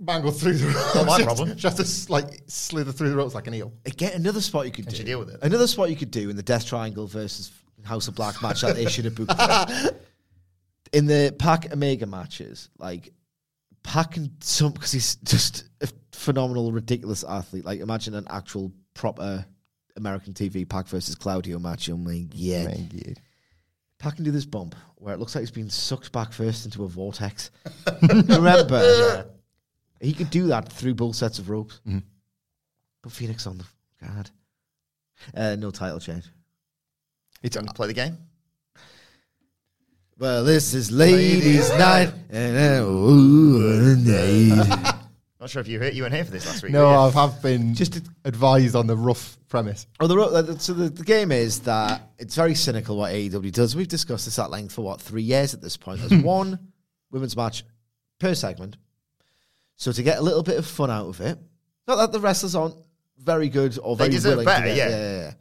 Mangle 0.00 0.32
through 0.32 0.54
the 0.54 0.66
ropes. 0.66 0.94
Not 0.94 1.06
my 1.06 1.22
problem. 1.22 1.56
Just 1.56 1.76
to 2.06 2.12
like 2.12 2.42
slither 2.46 2.92
through 2.92 3.10
the 3.10 3.16
ropes 3.16 3.34
like 3.34 3.46
an 3.46 3.54
eel. 3.54 3.72
Again, 3.86 4.12
another 4.14 4.40
spot 4.40 4.66
you 4.66 4.72
could 4.72 4.88
do. 4.88 4.96
you 4.96 5.04
deal 5.04 5.18
with 5.18 5.30
it? 5.30 5.40
Another 5.42 5.66
spot 5.66 5.90
you 5.90 5.96
could 5.96 6.10
do 6.10 6.30
in 6.30 6.36
the 6.36 6.42
Death 6.42 6.66
Triangle 6.66 7.06
versus 7.06 7.52
House 7.84 8.08
of 8.08 8.14
Black 8.14 8.40
match 8.42 8.62
that 8.62 8.74
they 8.76 8.86
should 8.86 9.04
have 9.04 9.14
booked. 9.14 9.32
in 10.94 11.06
the 11.06 11.34
Pac 11.38 11.72
Omega 11.72 12.06
matches, 12.06 12.70
like 12.78 13.12
Pac 13.82 14.12
can 14.12 14.30
some 14.40 14.72
because 14.72 14.92
he's 14.92 15.16
just 15.16 15.64
a 15.80 15.88
phenomenal, 16.12 16.72
ridiculous 16.72 17.24
athlete. 17.24 17.64
Like 17.64 17.80
imagine 17.80 18.14
an 18.14 18.26
actual 18.30 18.72
proper 18.94 19.44
American 19.96 20.32
TV 20.32 20.66
Pac 20.68 20.86
versus 20.86 21.16
Claudio 21.16 21.58
match. 21.58 21.90
Oh 21.90 21.96
my 21.96 22.26
yeah. 22.32 22.68
Pac 23.98 24.16
can 24.16 24.24
do 24.24 24.30
this 24.30 24.46
bump 24.46 24.74
where 24.96 25.14
it 25.14 25.18
looks 25.18 25.34
like 25.34 25.42
he's 25.42 25.50
being 25.50 25.68
sucked 25.68 26.12
back 26.12 26.32
first 26.32 26.64
into 26.64 26.84
a 26.84 26.88
vortex. 26.88 27.50
Remember, 28.02 29.26
he 30.00 30.12
could 30.12 30.30
do 30.30 30.46
that 30.48 30.72
through 30.72 30.94
both 30.94 31.16
sets 31.16 31.38
of 31.38 31.50
ropes. 31.50 31.80
But 33.02 33.12
Fenix 33.12 33.46
on 33.46 33.58
the 33.58 33.64
card. 34.02 34.30
Uh, 35.34 35.56
no 35.56 35.70
title 35.70 36.00
change. 36.00 36.24
It's 37.42 37.56
going 37.56 37.66
to 37.66 37.74
play 37.74 37.88
the 37.88 37.94
game? 37.94 38.16
Well, 40.18 40.44
this 40.44 40.74
is 40.74 40.90
ladies' 40.92 41.68
night, 41.70 42.12
and 42.30 42.56
uh, 42.56 42.86
ooh, 42.86 43.96
night. 43.96 44.94
Not 45.40 45.50
sure 45.50 45.60
if 45.60 45.68
you 45.68 45.78
heard, 45.78 45.92
you 45.92 46.02
weren't 46.02 46.14
here 46.14 46.24
for 46.24 46.30
this 46.30 46.46
last 46.46 46.62
week. 46.62 46.72
no. 46.72 46.86
I 46.88 47.10
have 47.10 47.42
been 47.42 47.74
Just 47.74 47.92
just 47.94 48.06
advised 48.24 48.74
on 48.76 48.86
the 48.86 48.96
rough 48.96 49.36
premise. 49.48 49.86
Oh, 50.00 50.06
the, 50.06 50.16
ro- 50.16 50.32
uh, 50.34 50.56
so 50.56 50.72
the, 50.72 50.88
the 50.88 51.04
game 51.04 51.32
is 51.32 51.60
that 51.60 52.00
it's 52.18 52.34
very 52.36 52.54
cynical 52.54 52.96
what 52.96 53.12
AEW 53.12 53.52
does. 53.52 53.76
We've 53.76 53.88
discussed 53.88 54.24
this 54.24 54.38
at 54.38 54.50
length 54.50 54.72
for 54.72 54.82
what 54.82 55.00
three 55.02 55.22
years 55.22 55.52
at 55.52 55.60
this 55.60 55.76
point. 55.76 56.00
There's 56.00 56.22
one 56.24 56.58
women's 57.10 57.36
match 57.36 57.64
per 58.20 58.34
segment. 58.34 58.76
So 59.76 59.92
to 59.92 60.02
get 60.02 60.18
a 60.18 60.22
little 60.22 60.42
bit 60.44 60.56
of 60.56 60.64
fun 60.66 60.90
out 60.90 61.08
of 61.08 61.20
it, 61.20 61.38
not 61.86 61.96
that 61.96 62.12
the 62.12 62.20
wrestlers 62.20 62.54
aren't 62.54 62.76
very 63.18 63.48
good 63.48 63.78
or 63.82 63.96
They 63.96 64.04
very 64.04 64.12
deserve 64.12 64.30
willing 64.38 64.46
better, 64.46 64.68
to 64.68 64.74
get, 64.74 64.90
yeah. 64.90 64.98
yeah. 64.98 65.32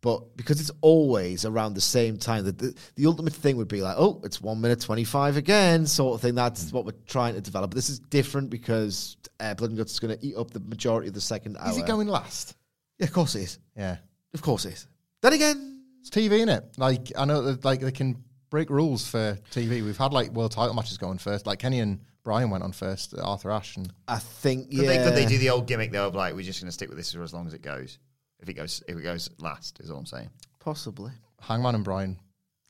But 0.00 0.36
because 0.36 0.60
it's 0.60 0.70
always 0.80 1.44
around 1.44 1.74
the 1.74 1.80
same 1.80 2.18
time, 2.18 2.44
the, 2.44 2.52
the, 2.52 2.74
the 2.94 3.06
ultimate 3.06 3.32
thing 3.32 3.56
would 3.56 3.66
be 3.68 3.80
like, 3.82 3.96
oh, 3.98 4.20
it's 4.22 4.40
one 4.40 4.60
minute 4.60 4.80
25 4.80 5.36
again, 5.36 5.86
sort 5.86 6.14
of 6.14 6.20
thing. 6.20 6.36
That's 6.36 6.72
what 6.72 6.84
we're 6.84 6.92
trying 7.06 7.34
to 7.34 7.40
develop. 7.40 7.70
But 7.70 7.74
this 7.76 7.90
is 7.90 7.98
different 7.98 8.48
because 8.50 9.16
uh, 9.40 9.54
Blood 9.54 9.70
and 9.70 9.78
Guts 9.78 9.92
is 9.92 9.98
going 9.98 10.16
to 10.16 10.24
eat 10.24 10.36
up 10.36 10.52
the 10.52 10.60
majority 10.60 11.08
of 11.08 11.14
the 11.14 11.20
second 11.20 11.56
hour. 11.58 11.70
Is 11.70 11.78
it 11.78 11.86
going 11.86 12.06
last? 12.06 12.56
Yeah, 12.98 13.06
of 13.06 13.12
course 13.12 13.34
it 13.34 13.42
is. 13.42 13.58
Yeah. 13.76 13.96
Of 14.34 14.42
course 14.42 14.64
it 14.66 14.74
is. 14.74 14.86
Then 15.20 15.32
again, 15.32 15.82
It's 16.00 16.10
TV, 16.10 16.46
is 16.46 16.48
it? 16.48 16.64
Like 16.76 17.12
I 17.16 17.24
know 17.24 17.42
that 17.42 17.64
like 17.64 17.80
they 17.80 17.90
can 17.90 18.22
break 18.50 18.70
rules 18.70 19.08
for 19.08 19.36
TV. 19.50 19.84
We've 19.84 19.96
had 19.96 20.12
like 20.12 20.30
world 20.30 20.52
title 20.52 20.74
matches 20.74 20.96
going 20.96 21.18
first. 21.18 21.46
Like 21.46 21.58
Kenny 21.58 21.80
and 21.80 22.00
Brian 22.22 22.50
went 22.50 22.62
on 22.62 22.72
first, 22.72 23.14
Arthur 23.18 23.50
Ashe 23.50 23.78
and 23.78 23.92
I 24.06 24.18
think, 24.18 24.70
Could, 24.70 24.80
yeah. 24.80 24.88
they, 24.88 25.04
could 25.04 25.14
they 25.14 25.26
do 25.26 25.38
the 25.38 25.50
old 25.50 25.66
gimmick 25.66 25.92
though 25.92 26.06
of 26.06 26.14
like 26.14 26.34
we're 26.34 26.42
just 26.42 26.60
going 26.60 26.68
to 26.68 26.72
stick 26.72 26.88
with 26.88 26.98
this 26.98 27.12
for 27.12 27.22
as 27.22 27.32
long 27.32 27.46
as 27.46 27.54
it 27.54 27.62
goes? 27.62 27.98
If 28.40 28.48
it 28.48 28.54
goes, 28.54 28.82
if 28.88 28.96
it 28.96 29.02
goes 29.02 29.28
last, 29.38 29.80
is 29.80 29.90
all 29.90 29.98
I'm 29.98 30.06
saying. 30.06 30.30
Possibly. 30.60 31.12
Hangman 31.40 31.74
and 31.74 31.84
Brian. 31.84 32.18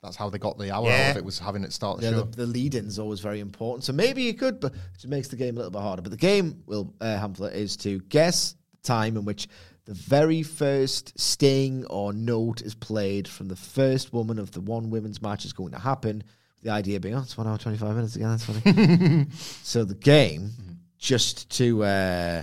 That's 0.02 0.16
how 0.16 0.30
they 0.30 0.38
got 0.38 0.56
the 0.58 0.70
hour 0.72 0.86
Yeah. 0.88 1.06
out 1.06 1.10
of 1.12 1.16
it 1.16 1.24
was 1.24 1.38
having 1.38 1.64
it 1.64 1.72
start 1.72 1.98
the 1.98 2.04
Yeah, 2.04 2.10
show. 2.12 2.22
the, 2.22 2.36
the 2.36 2.46
lead-in 2.46 2.86
is 2.86 2.98
always 3.00 3.18
very 3.20 3.40
important. 3.40 3.84
So 3.84 3.92
maybe 3.92 4.22
you 4.22 4.32
could, 4.34 4.60
but 4.60 4.72
it 4.72 5.08
makes 5.08 5.28
the 5.28 5.36
game 5.36 5.54
a 5.54 5.58
little 5.58 5.72
bit 5.72 5.80
harder. 5.82 6.02
But 6.02 6.12
the 6.12 6.16
game, 6.16 6.62
will 6.66 6.94
uh, 7.00 7.18
Hamflett, 7.18 7.54
is 7.54 7.76
to 7.78 7.98
guess 8.08 8.54
the 8.80 8.86
time 8.86 9.16
in 9.16 9.24
which 9.24 9.48
the 9.86 9.94
very 9.94 10.42
first 10.44 11.18
sting 11.18 11.84
or 11.86 12.12
note 12.12 12.62
is 12.62 12.74
played 12.76 13.26
from 13.26 13.48
the 13.48 13.56
first 13.56 14.12
woman 14.12 14.38
of 14.38 14.52
the 14.52 14.60
one 14.60 14.90
women's 14.90 15.20
match 15.20 15.44
is 15.44 15.52
going 15.52 15.72
to 15.72 15.78
happen. 15.78 16.22
The 16.62 16.70
idea 16.70 17.00
being, 17.00 17.14
oh, 17.14 17.20
it's 17.20 17.36
one 17.36 17.46
hour, 17.48 17.58
25 17.58 17.94
minutes 17.96 18.14
again. 18.16 18.30
That's 18.30 18.44
funny. 18.44 19.26
so 19.62 19.84
the 19.84 19.94
game, 19.94 20.52
just 20.98 21.50
to 21.56 21.82
uh, 21.84 22.42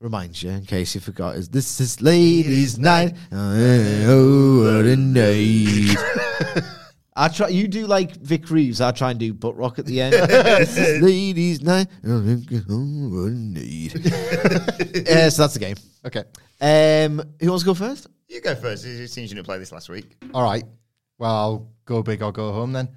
remind 0.00 0.40
you, 0.42 0.50
in 0.50 0.64
case 0.64 0.94
you 0.94 1.00
forgot, 1.00 1.36
is 1.36 1.48
this 1.48 1.80
is 1.80 2.00
ladies' 2.00 2.78
night. 2.78 3.16
Oh, 3.32 4.76
what 4.76 4.86
a 4.86 4.96
night. 4.96 6.64
I 7.16 7.28
try. 7.28 7.48
You 7.48 7.66
do 7.66 7.86
like 7.86 8.14
Vic 8.16 8.48
Reeves. 8.48 8.80
I 8.80 8.92
try 8.92 9.10
and 9.10 9.18
do 9.18 9.34
butt 9.34 9.56
rock 9.56 9.80
at 9.80 9.86
the 9.86 10.00
end. 10.00 10.12
this 10.30 10.76
is 10.76 11.02
ladies' 11.02 11.62
night. 11.62 11.88
Oh, 12.06 12.20
what 12.20 13.32
a 13.32 13.34
night. 13.34 13.96
uh, 15.08 15.30
so 15.30 15.42
that's 15.42 15.54
the 15.54 15.60
game. 15.60 15.76
okay. 16.04 16.24
Um, 16.60 17.22
who 17.40 17.48
wants 17.48 17.64
to 17.64 17.66
go 17.66 17.74
first? 17.74 18.06
You 18.28 18.40
go 18.40 18.54
first. 18.54 18.84
It 18.84 19.08
seems 19.08 19.30
you 19.30 19.34
didn't 19.34 19.46
play 19.46 19.58
this 19.58 19.72
last 19.72 19.88
week. 19.88 20.16
All 20.32 20.44
right. 20.44 20.64
Well, 21.18 21.34
I'll 21.34 21.72
go 21.86 22.02
big 22.02 22.22
or 22.22 22.30
go 22.30 22.52
home 22.52 22.72
then. 22.72 22.88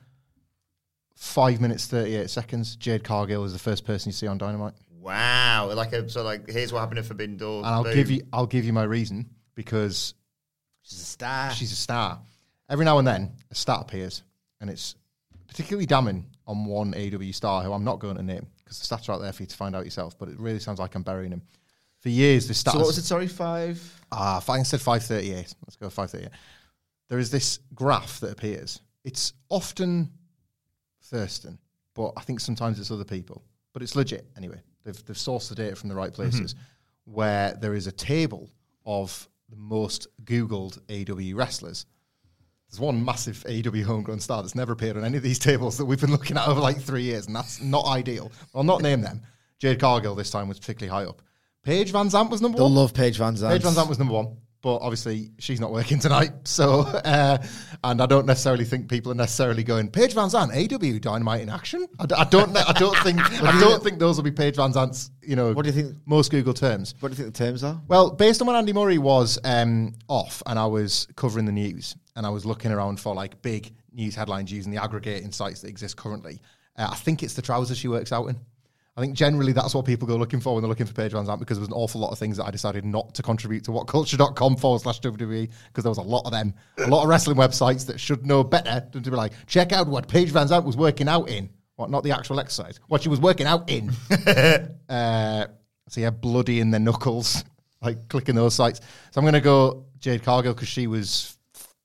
Five 1.15 1.59
minutes 1.59 1.87
thirty 1.87 2.15
eight 2.15 2.29
seconds. 2.29 2.75
Jade 2.75 3.03
Cargill 3.03 3.43
is 3.43 3.53
the 3.53 3.59
first 3.59 3.85
person 3.85 4.09
you 4.09 4.13
see 4.13 4.27
on 4.27 4.37
Dynamite. 4.37 4.73
Wow, 5.01 5.71
like 5.73 5.93
a 5.93 6.07
so 6.09 6.23
like 6.23 6.47
here's 6.49 6.71
what 6.71 6.79
happened 6.79 6.99
at 6.99 7.05
Forbidden 7.05 7.37
Door. 7.37 7.59
And 7.59 7.67
I'll 7.67 7.83
Boom. 7.83 7.93
give 7.93 8.11
you 8.11 8.21
I'll 8.31 8.45
give 8.45 8.65
you 8.65 8.73
my 8.73 8.83
reason 8.83 9.29
because 9.55 10.13
She's 10.83 11.01
a 11.01 11.05
star. 11.05 11.51
she's 11.51 11.71
a 11.71 11.75
star. 11.75 12.19
Every 12.69 12.85
now 12.85 12.97
and 12.99 13.07
then, 13.07 13.33
a 13.49 13.55
star 13.55 13.81
appears, 13.81 14.23
and 14.59 14.69
it's 14.69 14.95
particularly 15.47 15.85
damning 15.85 16.25
on 16.47 16.65
one 16.65 16.93
AEW 16.93 17.33
star 17.33 17.63
who 17.63 17.73
I'm 17.73 17.83
not 17.83 17.99
going 17.99 18.15
to 18.15 18.23
name 18.23 18.47
because 18.57 18.79
the 18.79 18.95
stats 18.95 19.09
are 19.09 19.13
out 19.13 19.21
there 19.21 19.33
for 19.33 19.43
you 19.43 19.47
to 19.47 19.55
find 19.55 19.75
out 19.75 19.85
yourself. 19.85 20.17
But 20.17 20.29
it 20.29 20.39
really 20.39 20.59
sounds 20.59 20.79
like 20.79 20.95
I'm 20.95 21.03
burying 21.03 21.31
him. 21.31 21.41
For 21.99 22.09
years, 22.09 22.47
the 22.47 22.53
stats. 22.53 22.71
so 22.71 22.77
what 22.79 22.87
was 22.87 22.97
it? 22.97 23.03
Sorry, 23.03 23.27
five. 23.27 23.79
Ah, 24.11 24.39
if 24.39 24.49
I 24.49 24.61
said 24.63 24.81
538. 24.81 25.53
Let's 25.65 25.75
go 25.75 25.89
538. 25.89 26.29
There 27.09 27.19
is 27.19 27.29
this 27.29 27.59
graph 27.75 28.19
that 28.21 28.31
appears. 28.31 28.81
It's 29.03 29.33
often 29.49 30.09
Thurston, 31.03 31.59
but 31.93 32.13
I 32.17 32.21
think 32.21 32.39
sometimes 32.39 32.79
it's 32.79 32.89
other 32.91 33.03
people. 33.03 33.43
But 33.73 33.83
it's 33.83 33.95
legit 33.95 34.25
anyway. 34.35 34.61
They've, 34.83 35.05
they've 35.05 35.15
sourced 35.15 35.49
the 35.49 35.55
data 35.55 35.75
from 35.75 35.89
the 35.89 35.95
right 35.95 36.11
mm-hmm. 36.11 36.29
places 36.29 36.55
where 37.05 37.53
there 37.53 37.73
is 37.73 37.87
a 37.87 37.91
table 37.91 38.49
of 38.85 39.27
the 39.49 39.57
most 39.57 40.07
Googled 40.23 40.79
AEW 40.87 41.35
wrestlers. 41.35 41.85
There's 42.69 42.79
one 42.79 43.03
massive 43.03 43.43
AEW 43.47 43.83
homegrown 43.83 44.21
star 44.21 44.41
that's 44.41 44.55
never 44.55 44.71
appeared 44.71 44.97
on 44.97 45.03
any 45.03 45.17
of 45.17 45.23
these 45.23 45.39
tables 45.49 45.77
that 45.77 45.85
we've 45.85 45.99
been 45.99 46.11
looking 46.11 46.37
at 46.37 46.47
over 46.47 46.61
like 46.61 46.79
three 46.79 47.03
years, 47.03 47.27
and 47.27 47.35
that's 47.35 47.61
not 47.61 47.85
ideal. 47.85 48.31
I'll 48.55 48.63
not 48.63 48.81
name 48.81 49.01
them. 49.01 49.21
Jade 49.59 49.79
Cargill 49.79 50.15
this 50.15 50.31
time 50.31 50.47
was 50.47 50.59
particularly 50.59 50.89
high 50.89 51.07
up. 51.07 51.21
Paige 51.63 51.91
VanZant 51.91 52.31
was 52.31 52.41
number 52.41 52.57
They'll 52.57 52.67
one. 52.67 52.75
love 52.75 52.93
Paige 52.93 53.19
VanZant. 53.19 53.49
Paige 53.49 53.63
VanZant 53.63 53.89
was 53.89 53.99
number 53.99 54.13
one, 54.13 54.37
but 54.61 54.77
obviously 54.77 55.31
she's 55.39 55.59
not 55.59 55.71
working 55.71 55.99
tonight. 55.99 56.31
So, 56.43 56.81
uh, 56.81 57.37
and 57.83 58.01
I 58.01 58.05
don't 58.05 58.25
necessarily 58.25 58.65
think 58.65 58.89
people 58.89 59.11
are 59.11 59.15
necessarily 59.15 59.63
going 59.63 59.89
Paige 59.89 60.13
Van 60.13 60.29
Zandt, 60.29 60.51
AEW 60.51 60.99
Dynamite 61.01 61.41
in 61.41 61.49
action. 61.49 61.87
I, 61.99 62.05
d- 62.05 62.15
I 62.15 62.23
don't. 62.25 62.55
I 62.57 62.73
don't 62.73 62.97
think. 62.99 63.19
I 63.43 63.59
don't 63.59 63.81
think 63.83 63.99
those 63.99 64.17
will 64.17 64.23
be 64.23 64.31
Paige 64.31 64.55
VanZant's. 64.57 65.11
You 65.21 65.35
know, 65.35 65.53
What 65.53 65.63
do 65.65 65.71
you 65.71 65.81
think- 65.81 65.97
Most 66.05 66.29
Google 66.31 66.53
terms. 66.53 66.93
What 66.99 67.09
do 67.09 67.13
you 67.17 67.23
think 67.23 67.33
the 67.35 67.45
terms 67.45 67.63
are? 67.63 67.81
Well, 67.87 68.11
based 68.11 68.41
on 68.41 68.47
when 68.47 68.55
Andy 68.55 68.73
Murray 68.73 68.97
was 68.97 69.39
um, 69.43 69.93
off 70.07 70.41
and 70.45 70.59
I 70.59 70.65
was 70.65 71.07
covering 71.15 71.45
the 71.45 71.51
news 71.51 71.95
and 72.15 72.25
I 72.25 72.29
was 72.29 72.45
looking 72.45 72.71
around 72.71 72.99
for 72.99 73.13
like 73.15 73.41
big 73.41 73.73
news 73.93 74.15
headlines 74.15 74.51
using 74.51 74.71
the 74.71 74.81
aggregating 74.83 75.31
sites 75.31 75.61
that 75.61 75.69
exist 75.69 75.95
currently, 75.97 76.41
uh, 76.77 76.89
I 76.91 76.95
think 76.95 77.23
it's 77.23 77.33
the 77.35 77.41
trousers 77.41 77.77
she 77.77 77.87
works 77.87 78.11
out 78.11 78.25
in. 78.27 78.39
I 78.97 79.01
think 79.01 79.15
generally 79.15 79.53
that's 79.53 79.73
what 79.73 79.85
people 79.85 80.05
go 80.05 80.17
looking 80.17 80.41
for 80.41 80.53
when 80.53 80.61
they're 80.61 80.69
looking 80.69 80.85
for 80.85 80.93
Paige 80.93 81.13
VanZant 81.13 81.39
because 81.39 81.57
there 81.57 81.61
was 81.61 81.69
an 81.69 81.75
awful 81.75 82.01
lot 82.01 82.11
of 82.11 82.19
things 82.19 82.35
that 82.37 82.45
I 82.45 82.51
decided 82.51 82.83
not 82.83 83.13
to 83.15 83.23
contribute 83.23 83.63
to 83.65 83.71
whatculture.com 83.71 84.57
forward 84.57 84.81
slash 84.81 84.99
WWE 84.99 85.49
because 85.67 85.83
there 85.83 85.89
was 85.89 85.97
a 85.97 86.01
lot 86.01 86.25
of 86.25 86.31
them, 86.31 86.53
a 86.77 86.87
lot 86.87 87.03
of 87.03 87.09
wrestling 87.09 87.37
websites 87.37 87.85
that 87.85 87.99
should 87.99 88.25
know 88.25 88.43
better 88.43 88.85
than 88.91 89.01
to 89.03 89.09
be 89.09 89.15
like, 89.15 89.31
check 89.47 89.71
out 89.71 89.87
what 89.87 90.09
Paige 90.09 90.33
VanZant 90.33 90.65
was 90.65 90.75
working 90.75 91.07
out 91.07 91.29
in. 91.29 91.49
What, 91.77 91.89
not 91.89 92.03
the 92.03 92.11
actual 92.11 92.39
exercise, 92.39 92.79
what 92.87 93.01
she 93.01 93.09
was 93.09 93.19
working 93.19 93.47
out 93.47 93.69
in. 93.69 93.91
Uh, 94.89 95.47
so 95.87 96.01
yeah, 96.01 96.09
bloody 96.09 96.59
in 96.59 96.69
their 96.69 96.81
knuckles, 96.81 97.45
like 97.81 98.09
clicking 98.09 98.35
those 98.35 98.53
sites. 98.53 98.81
So 99.11 99.19
I'm 99.19 99.23
going 99.23 99.35
to 99.35 99.39
go 99.39 99.85
Jade 99.99 100.21
Cargill 100.21 100.53
because 100.53 100.67
she 100.67 100.85
was 100.85 101.37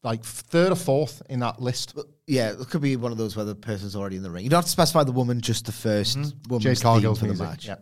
like 0.03 0.25
third 0.25 0.73
or 0.73 0.77
fourth 0.77 1.23
in 1.29 1.39
that 1.39 1.63
list. 1.63 1.97
Yeah, 2.27 2.51
it 2.53 2.69
could 2.71 2.81
be 2.81 2.97
one 2.97 3.13
of 3.13 3.19
those 3.19 3.37
where 3.37 3.45
the 3.45 3.55
person's 3.55 3.95
already 3.95 4.17
in 4.17 4.23
the 4.23 4.31
ring. 4.31 4.43
You 4.45 4.51
don't 4.51 4.59
have 4.59 4.65
to 4.65 4.71
specify 4.71 5.05
the 5.05 5.13
woman, 5.13 5.41
just 5.41 5.65
the 5.67 5.73
1st 5.73 6.17
Mm-hmm. 6.17 6.49
woman's 6.51 6.65
Jade 6.65 6.79
theme 6.79 6.83
Cargill's 6.83 7.19
for 7.21 7.27
the 7.27 7.35
music. 7.35 7.47
match. 7.47 7.67
Yeah. 7.69 7.77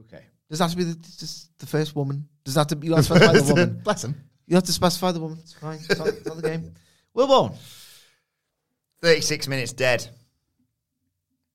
Okay. 0.00 0.24
Does 0.48 0.58
that 0.60 0.64
have 0.66 0.70
to 0.72 0.76
be 0.76 0.84
the, 0.84 0.94
just 0.94 1.58
the 1.58 1.66
first 1.66 1.96
woman? 1.96 2.28
Does 2.44 2.54
that 2.54 2.60
have 2.60 2.66
to 2.68 2.76
be? 2.76 2.86
You 2.86 2.94
don't 2.94 3.04
have 3.04 3.08
to 3.08 3.14
specify 3.16 3.38
the 3.40 3.54
woman. 3.54 3.80
Bless 3.82 4.04
him. 4.04 4.14
You 4.46 4.54
have 4.54 4.64
to 4.64 4.72
specify 4.72 5.12
the 5.12 5.20
woman. 5.20 5.38
It's 5.42 5.52
fine. 5.52 5.78
It's 5.78 5.98
not, 5.98 6.08
it's 6.08 6.26
not 6.26 6.36
the 6.36 6.42
game. 6.42 6.72
Wilborn. 7.16 7.56
36 9.02 9.48
minutes 9.48 9.72
dead. 9.72 10.00
That's 10.00 10.10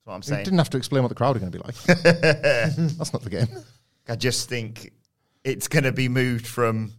what 0.03 0.13
I'm 0.13 0.19
You 0.19 0.23
saying. 0.23 0.43
didn't 0.43 0.57
have 0.59 0.69
to 0.71 0.77
explain 0.77 1.01
what 1.03 1.09
the 1.09 1.15
crowd 1.15 1.35
are 1.35 1.39
going 1.39 1.51
to 1.51 1.57
be 1.57 1.63
like. 1.63 1.75
That's 2.03 3.13
not 3.13 3.21
the 3.23 3.29
game. 3.29 3.47
I 4.07 4.15
just 4.15 4.49
think 4.49 4.91
it's 5.43 5.67
going 5.67 5.83
to 5.85 5.91
be 5.93 6.09
moved 6.09 6.45
from 6.45 6.91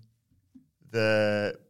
the 0.91 1.55
s- 1.55 1.61
s- 1.61 1.64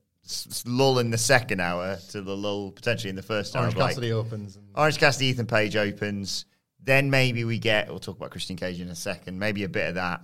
lull 0.66 0.98
in 0.98 1.10
the 1.10 1.18
second 1.18 1.60
hour 1.60 1.98
to 2.10 2.22
the 2.22 2.36
lull 2.36 2.70
potentially 2.70 3.10
in 3.10 3.16
the 3.16 3.22
first 3.22 3.54
hour. 3.54 3.62
Orange 3.62 3.74
of, 3.74 3.80
like- 3.80 3.90
Cassidy 3.90 4.12
opens. 4.12 4.56
And 4.56 4.66
Orange 4.74 4.98
Cassidy, 4.98 5.26
Ethan 5.26 5.46
Page 5.46 5.76
opens. 5.76 6.46
Then 6.82 7.10
maybe 7.10 7.44
we 7.44 7.58
get, 7.58 7.88
we'll 7.88 7.98
talk 7.98 8.16
about 8.16 8.30
Christian 8.30 8.56
Cage 8.56 8.80
in 8.80 8.88
a 8.88 8.94
second, 8.94 9.38
maybe 9.38 9.64
a 9.64 9.68
bit 9.68 9.88
of 9.88 9.94
that. 9.94 10.20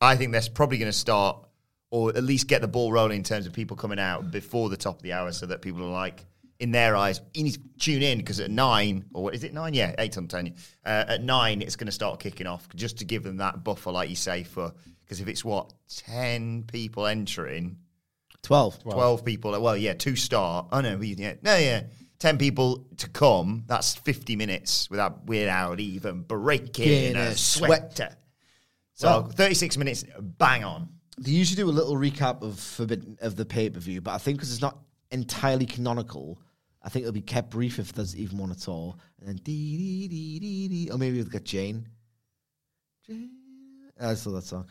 I 0.00 0.16
think 0.16 0.32
that's 0.32 0.48
probably 0.48 0.78
going 0.78 0.90
to 0.90 0.96
start, 0.96 1.46
or 1.90 2.10
at 2.16 2.24
least 2.24 2.46
get 2.46 2.62
the 2.62 2.68
ball 2.68 2.90
rolling 2.90 3.18
in 3.18 3.22
terms 3.22 3.46
of 3.46 3.52
people 3.52 3.76
coming 3.76 3.98
out 3.98 4.30
before 4.30 4.70
the 4.70 4.78
top 4.78 4.96
of 4.96 5.02
the 5.02 5.12
hour 5.12 5.30
so 5.32 5.46
that 5.46 5.60
people 5.60 5.82
are 5.84 5.90
like, 5.90 6.24
in 6.58 6.70
their 6.72 6.94
eyes, 6.94 7.20
you 7.34 7.44
need 7.44 7.54
to 7.54 7.60
tune 7.78 8.02
in 8.02 8.18
because 8.18 8.38
at 8.38 8.50
nine, 8.50 9.06
or 9.14 9.24
what 9.24 9.34
is 9.34 9.44
it 9.44 9.54
nine? 9.54 9.72
Yeah, 9.74 9.94
eight 9.98 10.16
on 10.18 10.28
Tony. 10.28 10.54
Uh, 10.84 11.04
at 11.08 11.24
nine, 11.24 11.62
it's 11.62 11.76
going 11.76 11.86
to 11.86 11.92
start 11.92 12.20
kicking 12.20 12.46
off 12.46 12.68
just 12.74 12.98
to 12.98 13.04
give 13.06 13.22
them 13.22 13.38
that 13.38 13.64
buffer, 13.64 13.90
like 13.90 14.10
you 14.10 14.16
say, 14.16 14.42
for, 14.42 14.72
because 15.02 15.20
if 15.20 15.28
it's 15.28 15.44
what, 15.44 15.72
10 16.06 16.64
people 16.70 17.06
entering, 17.06 17.78
12. 18.42 18.82
12 18.82 19.24
people. 19.24 19.60
Well, 19.60 19.76
yeah, 19.76 19.94
to 19.94 20.16
start. 20.16 20.68
Oh, 20.72 20.80
no, 20.80 20.96
we- 20.96 21.14
yeah, 21.14 21.34
no, 21.42 21.56
yeah. 21.56 21.84
10 22.18 22.36
people 22.38 22.86
to 22.98 23.08
come. 23.08 23.64
That's 23.66 23.94
50 23.94 24.36
minutes 24.36 24.90
without 24.90 25.24
without 25.26 25.80
even 25.80 26.22
breaking 26.22 26.84
Getting 26.84 27.16
a 27.16 27.28
a 27.28 27.34
sweater. 27.36 28.16
So 28.94 29.06
Well- 29.08 29.28
36 29.28 29.76
minutes, 29.78 30.04
bang 30.20 30.64
on. 30.64 30.88
They 31.18 31.30
usually 31.32 31.56
do 31.62 31.68
a 31.68 31.72
little 31.72 31.94
recap 31.94 32.42
of 32.42 32.58
Forbidden, 32.58 33.18
of 33.20 33.36
the 33.36 33.44
pay 33.44 33.68
per 33.70 33.78
view, 33.80 34.00
but 34.00 34.12
I 34.12 34.18
think 34.18 34.38
because 34.38 34.52
it's 34.52 34.60
not 34.62 34.78
entirely 35.10 35.66
canonical, 35.66 36.40
I 36.82 36.88
think 36.88 37.02
it'll 37.02 37.12
be 37.12 37.20
kept 37.20 37.50
brief 37.50 37.78
if 37.78 37.92
there's 37.92 38.16
even 38.16 38.38
one 38.38 38.50
at 38.50 38.68
all. 38.68 38.98
And 39.18 39.28
then 39.28 39.36
dee 39.36 39.76
dee 39.76 40.08
dee 40.08 40.38
dee 40.40 40.68
dee, 40.68 40.90
or 40.90 40.98
maybe 40.98 41.18
we'll 41.18 41.26
get 41.26 41.44
Jane. 41.44 41.88
Jane. 43.06 43.30
I 44.00 44.14
saw 44.14 44.30
that 44.32 44.44
song. 44.44 44.66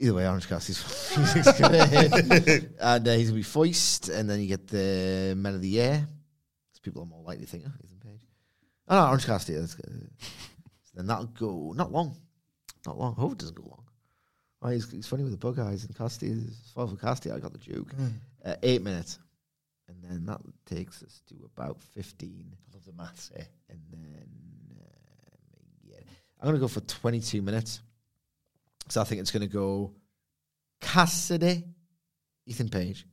Either 0.00 0.14
way, 0.14 0.28
Orange 0.28 0.48
Cassidy's 0.48 1.16
music's 1.16 1.60
gonna 1.60 1.84
hit. 1.86 2.70
and 2.80 3.08
uh, 3.08 3.12
he's 3.14 3.30
gonna 3.30 3.38
be 3.38 3.42
foist, 3.42 4.08
and 4.08 4.30
then 4.30 4.40
you 4.40 4.46
get 4.46 4.68
the 4.68 5.34
Men 5.36 5.54
of 5.54 5.60
the 5.60 5.68
Year. 5.68 6.06
Because 6.68 6.80
people 6.80 7.02
are 7.02 7.06
more 7.06 7.22
likely 7.24 7.46
to 7.46 7.50
think, 7.50 7.64
oh, 7.66 7.72
Ethan 7.82 7.98
Page. 7.98 8.20
Oh, 8.86 8.94
no, 8.94 9.06
Orange 9.08 9.26
Cassidy. 9.26 9.58
That's 9.58 9.74
good. 9.74 10.10
So 10.20 10.92
then 10.94 11.06
that'll 11.08 11.26
go 11.26 11.72
not 11.76 11.90
long, 11.90 12.14
not 12.86 12.96
long. 12.96 13.14
Hope 13.14 13.32
it 13.32 13.38
doesn't 13.38 13.56
go 13.56 13.64
long. 13.64 13.84
Oh, 14.62 14.68
he's, 14.70 14.90
he's 14.90 15.06
funny 15.06 15.24
with 15.24 15.32
the 15.32 15.38
bug 15.38 15.58
eyes 15.58 15.84
and 15.84 15.96
five 15.96 16.12
for 16.90 16.96
Casti. 16.96 17.30
I 17.30 17.38
got 17.38 17.52
the 17.52 17.58
joke. 17.58 17.92
Uh, 18.44 18.54
eight 18.62 18.82
minutes, 18.82 19.18
and 19.88 19.96
then 20.02 20.26
that 20.26 20.40
takes 20.64 21.02
us 21.02 21.22
to 21.28 21.34
about 21.56 21.80
fifteen. 21.80 22.46
I 22.52 22.74
love 22.74 22.84
the 22.84 22.92
maths 22.92 23.30
here. 23.34 23.46
And 23.68 23.80
then 23.90 24.28
uh, 24.80 25.36
yeah, 25.84 25.98
I'm 26.40 26.46
gonna 26.46 26.58
go 26.58 26.68
for 26.68 26.80
twenty-two 26.80 27.42
minutes. 27.42 27.80
So 28.88 29.00
I 29.00 29.04
think 29.04 29.20
it's 29.20 29.30
gonna 29.30 29.46
go 29.46 29.94
Cassidy, 30.80 31.64
Ethan 32.46 32.68
Page, 32.68 33.06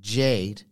Jade, 0.00 0.62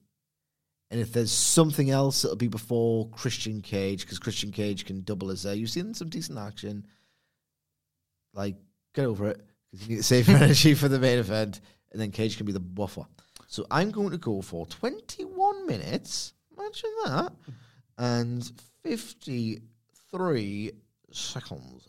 and 0.91 1.01
if 1.01 1.13
there's 1.13 1.33
something 1.33 1.91
else, 1.91 2.25
it'll 2.25 2.37
be 2.37 2.49
before 2.49 3.09
Christian 3.11 3.61
Cage 3.61 4.03
because 4.03 4.19
Christian 4.19 4.51
Cage 4.51 4.87
can 4.87 5.03
double 5.03 5.31
as 5.31 5.43
there. 5.43 5.55
You've 5.55 5.71
seen 5.71 5.93
some 5.93 6.09
decent 6.09 6.39
action. 6.39 6.87
Like 8.33 8.57
get 8.95 9.05
over 9.05 9.29
it 9.29 9.41
because 9.71 9.87
you 9.87 9.95
need 9.95 10.01
to 10.01 10.07
save 10.07 10.29
your 10.29 10.39
energy 10.43 10.75
for 10.75 10.89
the 10.89 10.99
main 10.99 11.19
event, 11.19 11.61
and 11.93 12.01
then 12.01 12.11
Cage 12.11 12.37
can 12.37 12.47
be 12.47 12.53
the 12.53 12.61
buffer. 12.61 13.05
So 13.49 13.67
I'm 13.71 13.91
going 13.91 14.11
to 14.11 14.19
go 14.19 14.41
for 14.43 14.67
21 14.67 15.67
minutes. 15.67 16.35
Imagine 16.57 16.91
that, 17.05 17.33
and 17.99 18.53
53 18.83 20.73
seconds. 21.13 21.89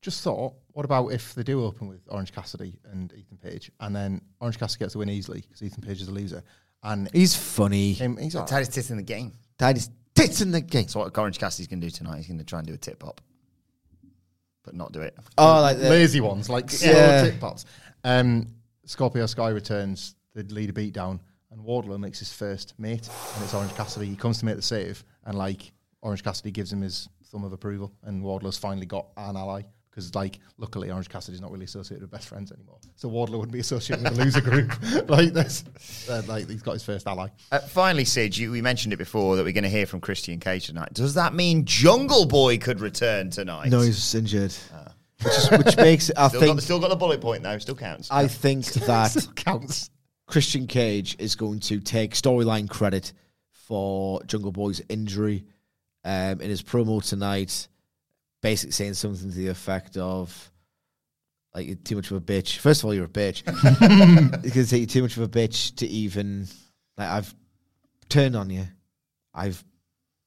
just 0.00 0.22
thought, 0.22 0.54
what 0.78 0.84
about 0.84 1.08
if 1.08 1.34
they 1.34 1.42
do 1.42 1.64
open 1.64 1.88
with 1.88 1.98
Orange 2.08 2.30
Cassidy 2.32 2.78
and 2.92 3.12
Ethan 3.12 3.36
Page, 3.38 3.68
and 3.80 3.96
then 3.96 4.20
Orange 4.40 4.60
Cassidy 4.60 4.84
gets 4.84 4.92
the 4.92 5.00
win 5.00 5.08
easily 5.10 5.40
because 5.40 5.60
Ethan 5.60 5.82
Page 5.82 6.00
is 6.00 6.06
a 6.06 6.12
loser, 6.12 6.40
and 6.84 7.10
He's 7.12 7.34
funny. 7.34 7.94
him, 7.94 8.16
he's 8.16 8.36
all 8.36 8.42
right. 8.42 8.48
Titus 8.48 8.68
tits 8.68 8.90
in 8.92 8.96
the 8.96 9.02
game. 9.02 9.32
That 9.58 9.76
is 9.76 9.90
tits 10.14 10.40
in 10.40 10.52
the 10.52 10.60
game. 10.60 10.82
That's 10.84 10.94
what 10.94 11.18
Orange 11.18 11.40
Cassidy's 11.40 11.66
going 11.66 11.80
to 11.80 11.86
do 11.88 11.90
tonight. 11.90 12.18
He's 12.18 12.28
going 12.28 12.38
to 12.38 12.44
try 12.44 12.60
and 12.60 12.68
do 12.68 12.74
a 12.74 12.76
tip 12.76 13.00
pop, 13.00 13.20
but 14.62 14.72
not 14.76 14.92
do 14.92 15.00
it. 15.00 15.16
Oh, 15.36 15.60
like 15.62 15.78
the, 15.78 15.90
lazy 15.90 16.20
ones 16.20 16.48
like 16.48 16.70
slow 16.70 16.92
Yeah. 16.92 17.24
tit 17.24 17.40
pots. 17.40 17.64
Um, 18.04 18.46
Scorpio 18.84 19.26
Sky 19.26 19.48
returns 19.48 20.14
the 20.34 20.44
leader 20.44 20.72
beatdown, 20.72 21.18
and 21.50 21.60
Wardlow 21.60 21.98
makes 21.98 22.20
his 22.20 22.32
first 22.32 22.74
mate, 22.78 23.08
and 23.34 23.42
it's 23.44 23.52
Orange 23.52 23.74
Cassidy. 23.74 24.06
He 24.06 24.14
comes 24.14 24.38
to 24.38 24.44
make 24.44 24.54
the 24.54 24.62
save, 24.62 25.04
and 25.24 25.36
like 25.36 25.72
Orange 26.02 26.22
Cassidy 26.22 26.52
gives 26.52 26.72
him 26.72 26.82
his 26.82 27.08
thumb 27.32 27.42
of 27.42 27.52
approval, 27.52 27.92
and 28.04 28.22
Wardlow's 28.22 28.58
finally 28.58 28.86
got 28.86 29.08
an 29.16 29.36
ally. 29.36 29.62
Because, 29.98 30.14
like, 30.14 30.38
luckily, 30.58 30.92
Orange 30.92 31.08
Cassidy's 31.08 31.40
not 31.40 31.50
really 31.50 31.64
associated 31.64 32.02
with 32.02 32.12
best 32.12 32.28
friends 32.28 32.52
anymore. 32.52 32.78
So 32.94 33.10
Wardlow 33.10 33.38
wouldn't 33.38 33.50
be 33.50 33.58
associated 33.58 34.04
with 34.04 34.16
the 34.16 34.24
loser 34.24 34.40
group. 34.40 34.70
like 35.10 35.32
this, 35.32 35.64
uh, 36.08 36.22
like 36.28 36.48
he's 36.48 36.62
got 36.62 36.74
his 36.74 36.84
first 36.84 37.08
ally. 37.08 37.30
Uh, 37.50 37.58
finally, 37.58 38.04
Sid, 38.04 38.36
you, 38.36 38.52
we 38.52 38.62
mentioned 38.62 38.92
it 38.92 38.98
before 38.98 39.34
that 39.34 39.42
we're 39.42 39.52
going 39.52 39.64
to 39.64 39.70
hear 39.70 39.86
from 39.86 40.00
Christian 40.00 40.38
Cage 40.38 40.68
tonight. 40.68 40.90
Does 40.92 41.14
that 41.14 41.34
mean 41.34 41.64
Jungle 41.64 42.26
Boy 42.26 42.58
could 42.58 42.80
return 42.80 43.30
tonight? 43.30 43.70
no, 43.70 43.80
he's 43.80 44.14
injured, 44.14 44.54
which, 45.24 45.34
is, 45.34 45.50
which 45.50 45.76
makes 45.76 46.12
I 46.16 46.28
still, 46.28 46.40
think 46.42 46.56
got, 46.58 46.62
still 46.62 46.78
got 46.78 46.90
the 46.90 46.96
bullet 46.96 47.20
point 47.20 47.42
though. 47.42 47.58
Still 47.58 47.74
counts. 47.74 48.08
I 48.08 48.28
think 48.28 48.66
that 48.72 49.26
counts. 49.34 49.90
Christian 50.26 50.68
Cage 50.68 51.16
is 51.18 51.34
going 51.34 51.58
to 51.58 51.80
take 51.80 52.14
storyline 52.14 52.70
credit 52.70 53.12
for 53.50 54.22
Jungle 54.24 54.52
Boy's 54.52 54.80
injury 54.88 55.44
um, 56.04 56.40
in 56.40 56.50
his 56.50 56.62
promo 56.62 57.02
tonight, 57.02 57.66
basically 58.42 58.72
saying 58.72 58.94
something 58.94 59.30
to 59.30 59.36
the 59.36 59.48
effect 59.48 59.96
of, 59.96 60.50
like, 61.54 61.66
you're 61.66 61.76
too 61.76 61.96
much 61.96 62.10
of 62.10 62.16
a 62.16 62.20
bitch. 62.20 62.58
First 62.58 62.82
of 62.82 62.86
all, 62.86 62.94
you're 62.94 63.06
a 63.06 63.08
bitch. 63.08 63.42
because 64.42 64.72
you're 64.72 64.86
too 64.86 65.02
much 65.02 65.16
of 65.16 65.22
a 65.22 65.28
bitch 65.28 65.74
to 65.76 65.86
even, 65.86 66.46
like, 66.96 67.08
I've 67.08 67.34
turned 68.08 68.36
on 68.36 68.50
you. 68.50 68.66
I've 69.34 69.62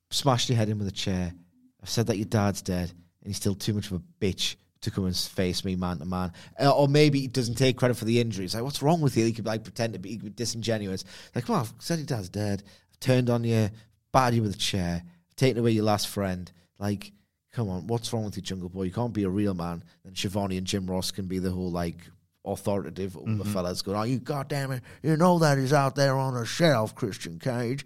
smashed 0.09 0.49
your 0.49 0.57
head 0.57 0.69
in 0.69 0.77
with 0.77 0.87
a 0.87 0.91
chair. 0.91 1.33
I've 1.81 1.89
said 1.89 2.07
that 2.07 2.17
your 2.17 2.25
dad's 2.25 2.61
dead, 2.61 2.89
and 2.89 3.27
he's 3.27 3.37
still 3.37 3.55
too 3.55 3.73
much 3.73 3.87
of 3.87 3.93
a 3.93 4.01
bitch 4.23 4.55
to 4.81 4.91
come 4.91 5.05
and 5.05 5.15
face 5.15 5.63
me 5.63 5.75
man 5.75 5.99
to 5.99 6.05
man. 6.05 6.31
Uh, 6.59 6.71
or 6.71 6.87
maybe 6.87 7.21
he 7.21 7.27
doesn't 7.27 7.55
take 7.55 7.77
credit 7.77 7.95
for 7.95 8.05
the 8.05 8.19
injuries. 8.19 8.55
Like, 8.55 8.63
what's 8.63 8.81
wrong 8.81 9.01
with 9.01 9.15
you? 9.15 9.25
He 9.25 9.33
could 9.33 9.45
like 9.45 9.63
pretend 9.63 9.93
to 9.93 9.99
be, 9.99 10.09
he 10.09 10.17
could 10.17 10.25
be 10.25 10.31
disingenuous. 10.31 11.05
Like, 11.33 11.45
come 11.45 11.55
on, 11.55 11.61
I've 11.61 11.73
said 11.79 11.99
your 11.99 12.05
dad's 12.05 12.29
dead. 12.29 12.63
I've 12.91 12.99
turned 12.99 13.29
on 13.29 13.43
you, 13.43 13.69
battered 14.11 14.35
you 14.35 14.41
with 14.41 14.55
a 14.55 14.59
chair, 14.59 15.03
taken 15.35 15.59
away 15.59 15.71
your 15.71 15.85
last 15.85 16.07
friend. 16.07 16.51
Like, 16.79 17.11
come 17.51 17.69
on, 17.69 17.87
what's 17.87 18.11
wrong 18.13 18.25
with 18.25 18.35
you, 18.35 18.41
Jungle 18.41 18.69
Boy? 18.69 18.83
You 18.83 18.91
can't 18.91 19.13
be 19.13 19.23
a 19.23 19.29
real 19.29 19.53
man. 19.53 19.83
And 20.05 20.17
Schiavone 20.17 20.57
and 20.57 20.67
Jim 20.67 20.85
Ross 20.87 21.11
can 21.11 21.25
be 21.25 21.39
the 21.39 21.51
whole 21.51 21.71
like 21.71 21.97
authoritative 22.43 23.13
mm 23.13 23.45
fellas 23.47 23.81
going, 23.81 23.97
Oh, 23.97 24.03
you 24.03 24.19
goddamn 24.19 24.71
it, 24.71 24.81
you 25.03 25.15
know 25.17 25.37
that 25.39 25.57
he's 25.57 25.73
out 25.73 25.95
there 25.95 26.17
on 26.17 26.35
a 26.35 26.45
shelf, 26.45 26.95
Christian 26.95 27.39
Cage. 27.39 27.85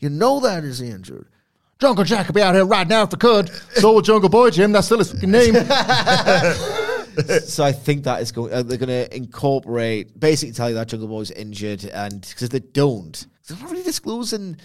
You 0.00 0.08
know 0.08 0.40
that 0.40 0.64
he's 0.64 0.80
injured. 0.80 1.28
Jungle 1.78 2.04
Jack 2.04 2.26
could 2.26 2.34
be 2.34 2.42
out 2.42 2.54
here 2.54 2.64
right 2.64 2.86
now 2.86 3.02
if 3.02 3.10
he 3.10 3.16
could. 3.16 3.50
So 3.74 3.92
would 3.94 4.04
Jungle 4.04 4.28
Boy 4.28 4.50
Jim. 4.50 4.72
That's 4.72 4.86
still 4.86 4.98
his 4.98 5.12
fucking 5.12 5.30
name. 5.30 5.54
so 7.44 7.64
I 7.64 7.72
think 7.72 8.04
that 8.04 8.22
is 8.22 8.32
going. 8.32 8.52
Uh, 8.52 8.62
they're 8.62 8.78
going 8.78 8.88
to 8.88 9.14
incorporate, 9.14 10.18
basically 10.18 10.52
tell 10.52 10.68
you 10.68 10.74
that 10.76 10.88
Jungle 10.88 11.08
Boy's 11.08 11.30
injured, 11.30 11.84
and 11.84 12.20
because 12.20 12.48
they 12.48 12.60
don't, 12.60 13.26
they're 13.46 13.58
not 13.58 13.70
really 13.70 13.82
disclosing 13.82 14.56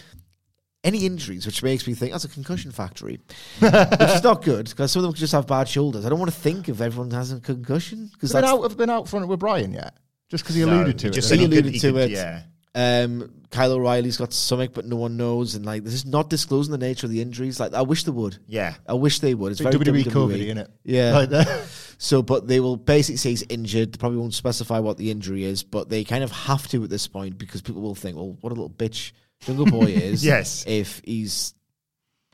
any 0.83 1.05
injuries, 1.05 1.45
which 1.45 1.61
makes 1.61 1.85
me 1.87 1.93
think 1.93 2.11
that's 2.11 2.23
a 2.23 2.29
concussion 2.29 2.71
factory, 2.71 3.19
which 3.59 3.71
is 3.73 4.23
not 4.23 4.43
good 4.43 4.69
because 4.69 4.91
some 4.91 5.01
of 5.01 5.03
them 5.03 5.11
could 5.13 5.19
just 5.19 5.33
have 5.33 5.45
bad 5.47 5.67
shoulders. 5.67 6.05
I 6.05 6.09
don't 6.09 6.19
want 6.19 6.31
to 6.31 6.37
think 6.39 6.69
if 6.69 6.79
everyone 6.81 7.11
has 7.11 7.31
a 7.31 7.39
concussion 7.39 8.09
because 8.13 8.31
Have 8.31 8.41
been 8.41 8.49
that's 8.49 8.53
out, 8.59 8.69
have 8.69 8.77
been 8.77 8.89
out 8.89 9.07
front 9.09 9.27
with 9.27 9.39
Brian 9.39 9.73
yet? 9.73 9.97
Just 10.29 10.43
because 10.43 10.55
he 10.55 10.63
No, 10.63 10.73
alluded 10.75 10.99
to 10.99 11.07
he 11.07 11.09
it. 11.09 11.13
just 11.13 11.29
didn't 11.29 11.39
he 11.39 11.43
he 11.43 11.49
could- 11.49 11.65
alluded 11.65 11.73
he 11.73 11.79
to 11.79 11.91
could- 11.91 12.01
it. 12.01 12.11
yeah. 12.11 12.41
Um, 12.75 13.31
Kyle 13.49 13.71
O'Reilly's 13.71 14.17
got 14.17 14.31
stomach, 14.31 14.71
but 14.75 14.85
no 14.85 14.95
one 14.95 15.17
knows, 15.17 15.55
and 15.55 15.65
like 15.65 15.83
this 15.83 15.95
is 15.95 16.05
not 16.05 16.29
disclosing 16.29 16.71
the 16.71 16.77
nature 16.77 17.07
of 17.07 17.11
the 17.11 17.19
injuries. 17.19 17.59
Like 17.59 17.73
I 17.73 17.81
wish 17.81 18.03
they 18.03 18.11
would. 18.11 18.37
Yeah. 18.47 18.75
I 18.87 18.93
wish 18.93 19.19
they 19.19 19.33
would. 19.33 19.51
It's 19.51 19.59
Big 19.59 19.73
very 19.73 20.03
WWE 20.03 20.05
WWE, 20.05 20.11
COVID, 20.13 20.47
innit? 20.55 20.67
Yeah. 20.83 21.13
Like 21.13 21.29
that. 21.29 21.67
So, 22.01 22.21
but 22.21 22.47
they 22.47 22.61
will 22.61 22.77
basically 22.77 23.17
say 23.17 23.31
he's 23.31 23.43
injured. 23.49 23.91
They 23.91 23.97
probably 23.97 24.19
won't 24.19 24.33
specify 24.33 24.79
what 24.79 24.95
the 24.95 25.11
injury 25.11 25.43
is, 25.43 25.63
but 25.63 25.89
they 25.89 26.05
kind 26.05 26.23
of 26.23 26.31
have 26.31 26.65
to 26.69 26.81
at 26.85 26.89
this 26.89 27.07
point 27.07 27.37
because 27.37 27.61
people 27.61 27.81
will 27.81 27.93
think, 27.93 28.15
well, 28.15 28.37
what 28.39 28.51
a 28.51 28.55
little 28.55 28.69
bitch 28.69 29.11
Jungle 29.41 29.65
Boy 29.65 29.85
is. 29.87 30.23
Yes. 30.25 30.65
If 30.67 31.01
he's 31.05 31.53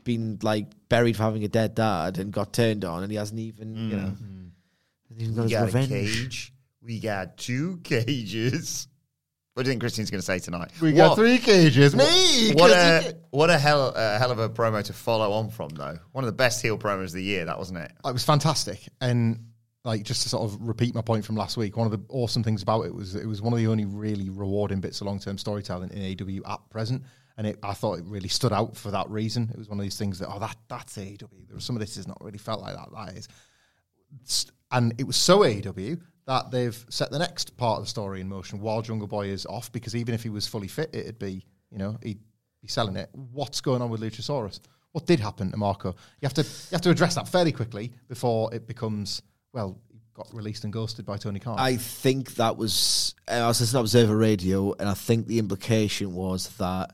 been 0.03 0.37
like 0.41 0.67
buried 0.89 1.15
for 1.17 1.23
having 1.23 1.43
a 1.43 1.47
dead 1.47 1.75
dad 1.75 2.17
and 2.19 2.31
got 2.31 2.53
turned 2.53 2.85
on 2.85 3.03
and 3.03 3.11
he 3.11 3.17
hasn't 3.17 3.39
even, 3.39 3.75
you 3.89 3.95
know, 3.95 4.01
hasn't 4.03 4.51
even 5.19 5.35
got 5.35 5.43
We 5.45 5.49
his 5.51 5.73
got 5.73 5.83
a 5.83 5.87
cage. 5.87 6.53
We 6.81 6.99
got 6.99 7.37
two 7.37 7.77
cages. 7.83 8.87
What 9.53 9.63
do 9.63 9.69
you 9.69 9.71
think 9.71 9.81
Christine's 9.81 10.11
going 10.11 10.19
to 10.19 10.25
say 10.25 10.39
tonight? 10.39 10.71
We 10.81 10.91
What- 10.91 10.97
got 11.09 11.15
three 11.15 11.37
cages. 11.37 11.95
Me. 11.95 12.51
What 12.53 12.71
'cause 12.71 13.05
a 13.05 13.07
you- 13.07 13.13
what 13.31 13.49
a 13.49 13.57
hell 13.57 13.93
uh, 13.95 14.19
hell 14.19 14.31
of 14.31 14.39
a 14.39 14.49
promo 14.49 14.83
to 14.83 14.93
follow 14.93 15.31
on 15.31 15.49
from 15.49 15.69
though. 15.69 15.97
One 16.11 16.23
of 16.23 16.27
the 16.27 16.33
best 16.35 16.61
heel 16.61 16.77
promos 16.77 17.05
of 17.05 17.11
the 17.13 17.23
year, 17.23 17.45
that 17.45 17.57
wasn't 17.57 17.79
it? 17.79 17.91
It 18.05 18.11
was 18.13 18.23
fantastic, 18.25 18.79
and 18.99 19.45
like 19.85 20.03
just 20.03 20.23
to 20.23 20.29
sort 20.29 20.43
of 20.43 20.59
repeat 20.59 20.95
my 20.95 21.01
point 21.01 21.23
from 21.23 21.35
last 21.35 21.57
week, 21.57 21.77
one 21.77 21.85
of 21.85 21.91
the 21.91 22.03
awesome 22.09 22.43
things 22.43 22.63
about 22.63 22.85
it 22.85 22.93
was 22.93 23.13
it 23.15 23.27
was 23.27 23.41
one 23.41 23.53
of 23.53 23.59
the 23.59 23.67
only 23.67 23.85
really 23.85 24.29
rewarding 24.29 24.81
bits 24.81 24.99
of 24.99 25.07
long 25.07 25.19
term 25.19 25.37
storytelling 25.37 25.91
in 25.91 26.15
AEW 26.15 26.41
at 26.49 26.59
present, 26.71 27.03
and 27.37 27.45
it, 27.45 27.59
I 27.61 27.73
thought 27.73 27.99
it 27.99 28.05
really 28.05 28.27
stood 28.27 28.51
out 28.51 28.75
for 28.75 28.89
that 28.91 29.07
reason. 29.09 29.49
It 29.53 29.57
was 29.57 29.69
one 29.69 29.77
of 29.79 29.83
these 29.83 29.97
things 29.97 30.17
that 30.19 30.29
oh 30.29 30.39
that 30.39 30.57
that's 30.67 30.97
was 30.97 31.63
some 31.63 31.75
of 31.75 31.79
this 31.79 31.95
has 31.95 32.07
not 32.07 32.17
really 32.21 32.39
felt 32.39 32.61
like 32.61 32.75
that. 32.75 32.89
That 32.91 33.15
is, 33.15 34.47
and 34.71 34.93
it 34.97 35.05
was 35.05 35.17
so 35.17 35.39
AEW 35.39 36.01
that 36.25 36.49
they've 36.49 36.85
set 36.89 37.11
the 37.11 37.19
next 37.19 37.55
part 37.55 37.77
of 37.77 37.83
the 37.83 37.89
story 37.89 38.19
in 38.19 38.27
motion 38.27 38.59
while 38.59 38.81
Jungle 38.81 39.07
Boy 39.07 39.27
is 39.27 39.45
off 39.45 39.71
because 39.71 39.95
even 39.95 40.15
if 40.15 40.23
he 40.23 40.29
was 40.29 40.47
fully 40.47 40.67
fit, 40.67 40.89
it'd 40.93 41.19
be 41.19 41.45
you 41.69 41.77
know 41.77 41.95
he'd 42.01 42.19
be 42.59 42.67
selling 42.67 42.95
it. 42.95 43.09
What's 43.13 43.61
going 43.61 43.83
on 43.83 43.91
with 43.91 44.01
Luchasaurus? 44.01 44.61
What 44.93 45.05
did 45.05 45.19
happen 45.19 45.51
to 45.51 45.57
Marko? 45.57 45.89
You 45.89 46.25
have 46.25 46.33
to 46.33 46.41
you 46.41 46.71
have 46.71 46.81
to 46.81 46.89
address 46.89 47.13
that 47.13 47.27
fairly 47.27 47.51
quickly 47.51 47.93
before 48.07 48.51
it 48.51 48.65
becomes 48.65 49.21
well 49.55 49.79
he 49.91 49.99
got 50.13 50.27
released 50.33 50.65
and 50.65 50.73
ghosted 50.73 51.05
by 51.05 51.17
Tony 51.17 51.39
Khan. 51.39 51.55
I 51.57 51.77
think 51.77 52.35
that 52.35 52.57
was 52.57 53.15
I 53.27 53.47
was 53.47 53.61
listening 53.61 53.79
to 53.79 53.83
Observer 53.83 54.17
Radio, 54.17 54.73
and 54.77 54.87
I 54.87 54.93
think 54.93 55.25
the 55.25 55.39
implication 55.39 56.13
was 56.13 56.49
that 56.57 56.91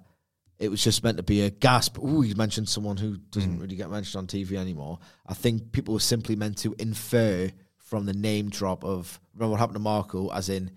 it 0.60 0.70
was 0.70 0.82
just 0.82 1.04
meant 1.04 1.18
to 1.18 1.24
be 1.24 1.42
a 1.42 1.50
gasp. 1.50 1.98
Ooh, 1.98 2.22
you 2.22 2.36
mentioned 2.36 2.70
someone 2.70 2.96
who 2.96 3.18
doesn't 3.18 3.56
hmm. 3.56 3.62
really 3.62 3.76
get 3.76 3.90
mentioned 3.90 4.20
on 4.20 4.28
TV 4.28 4.54
anymore. 4.54 5.00
I 5.26 5.34
think 5.34 5.72
people 5.72 5.96
were 5.96 6.00
simply 6.00 6.36
meant 6.36 6.60
to 6.60 6.76
infer 6.78 7.52
from 7.78 8.06
the 8.06 8.14
name 8.14 8.50
drop 8.50 8.86
of 8.86 9.20
remember 9.34 9.52
what 9.52 9.60
happened 9.60 9.76
to 9.76 9.80
Marko, 9.80 10.30
as 10.30 10.48
in 10.48 10.72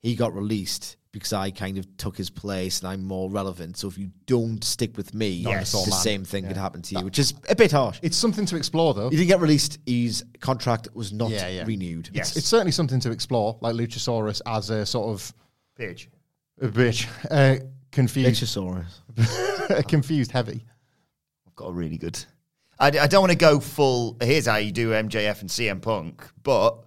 he 0.00 0.14
got 0.14 0.32
released 0.32 0.96
because 1.18 1.32
I 1.32 1.50
kind 1.50 1.78
of 1.78 1.86
took 1.96 2.14
his 2.16 2.28
place 2.28 2.80
and 2.80 2.88
I'm 2.88 3.02
more 3.02 3.30
relevant. 3.30 3.78
So 3.78 3.88
if 3.88 3.96
you 3.96 4.10
don't 4.26 4.62
stick 4.62 4.96
with 4.98 5.14
me, 5.14 5.28
Yes. 5.30 5.72
the 5.72 5.78
Yes. 5.88 6.02
same 6.02 6.24
thing 6.24 6.46
could 6.46 6.58
happen 6.58 6.82
to 6.82 6.94
you, 6.98 7.04
which 7.04 7.18
is 7.18 7.32
a 7.48 7.56
bit 7.56 7.72
harsh. 7.72 7.98
it's 8.02 8.16
something 8.18 8.44
to 8.46 8.56
explore 8.56 8.92
though. 8.92 9.08
He 9.08 9.16
didn't 9.16 9.28
get 9.28 9.40
released. 9.40 9.78
His 9.86 10.24
contract 10.40 10.88
was 10.94 11.12
not 11.14 11.30
Yeah, 11.30 11.48
yeah. 11.48 11.64
renewed. 11.64 12.10
Yes. 12.12 12.36
It's 12.36 12.46
certainly 12.46 12.72
something 12.72 13.00
to 13.00 13.10
explore, 13.10 13.56
like 13.62 13.74
Luchasaurus 13.74 14.42
as 14.46 14.68
a 14.70 14.84
sort 14.84 15.08
of 15.08 15.32
Bitch. 15.80 16.08
a 16.60 16.68
bitch, 16.68 17.06
uh, 17.30 17.64
confused, 17.92 18.42
Luchasaurus. 18.42 19.86
confused 19.88 20.32
heavy. 20.32 20.64
I've 21.46 21.56
got 21.56 21.68
a 21.68 21.72
really 21.72 21.96
good. 21.98 22.18
I, 22.78 22.88
I 22.88 23.06
don't 23.06 23.20
want 23.22 23.32
to 23.32 23.38
go 23.38 23.58
full. 23.58 24.18
Here's 24.22 24.46
how 24.46 24.56
you 24.56 24.70
do 24.72 24.90
MJF 24.90 25.40
and 25.40 25.48
CM 25.48 25.80
Punk, 25.80 26.22
but 26.42 26.85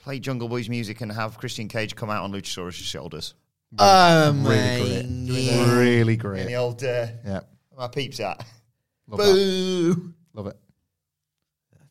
play 0.00 0.18
Jungle 0.18 0.48
Boy's 0.48 0.68
music 0.68 1.00
and 1.00 1.12
have 1.12 1.38
Christian 1.38 1.68
Cage 1.68 1.94
come 1.94 2.10
out 2.10 2.24
on 2.24 2.32
Luchasaurus' 2.32 2.74
shoulders. 2.74 3.34
Um, 3.78 4.44
Really 4.44 5.06
great, 5.06 5.76
really 5.78 6.12
In 6.14 6.18
great. 6.18 6.46
the 6.46 6.56
old 6.56 6.82
uh, 6.82 7.06
Yeah, 7.24 7.40
my 7.76 7.86
peeps 7.88 8.18
at. 8.20 8.44
love 9.06 9.18
that. 9.20 9.24
Boo! 9.26 10.12
Love 10.34 10.46
it. 10.48 10.56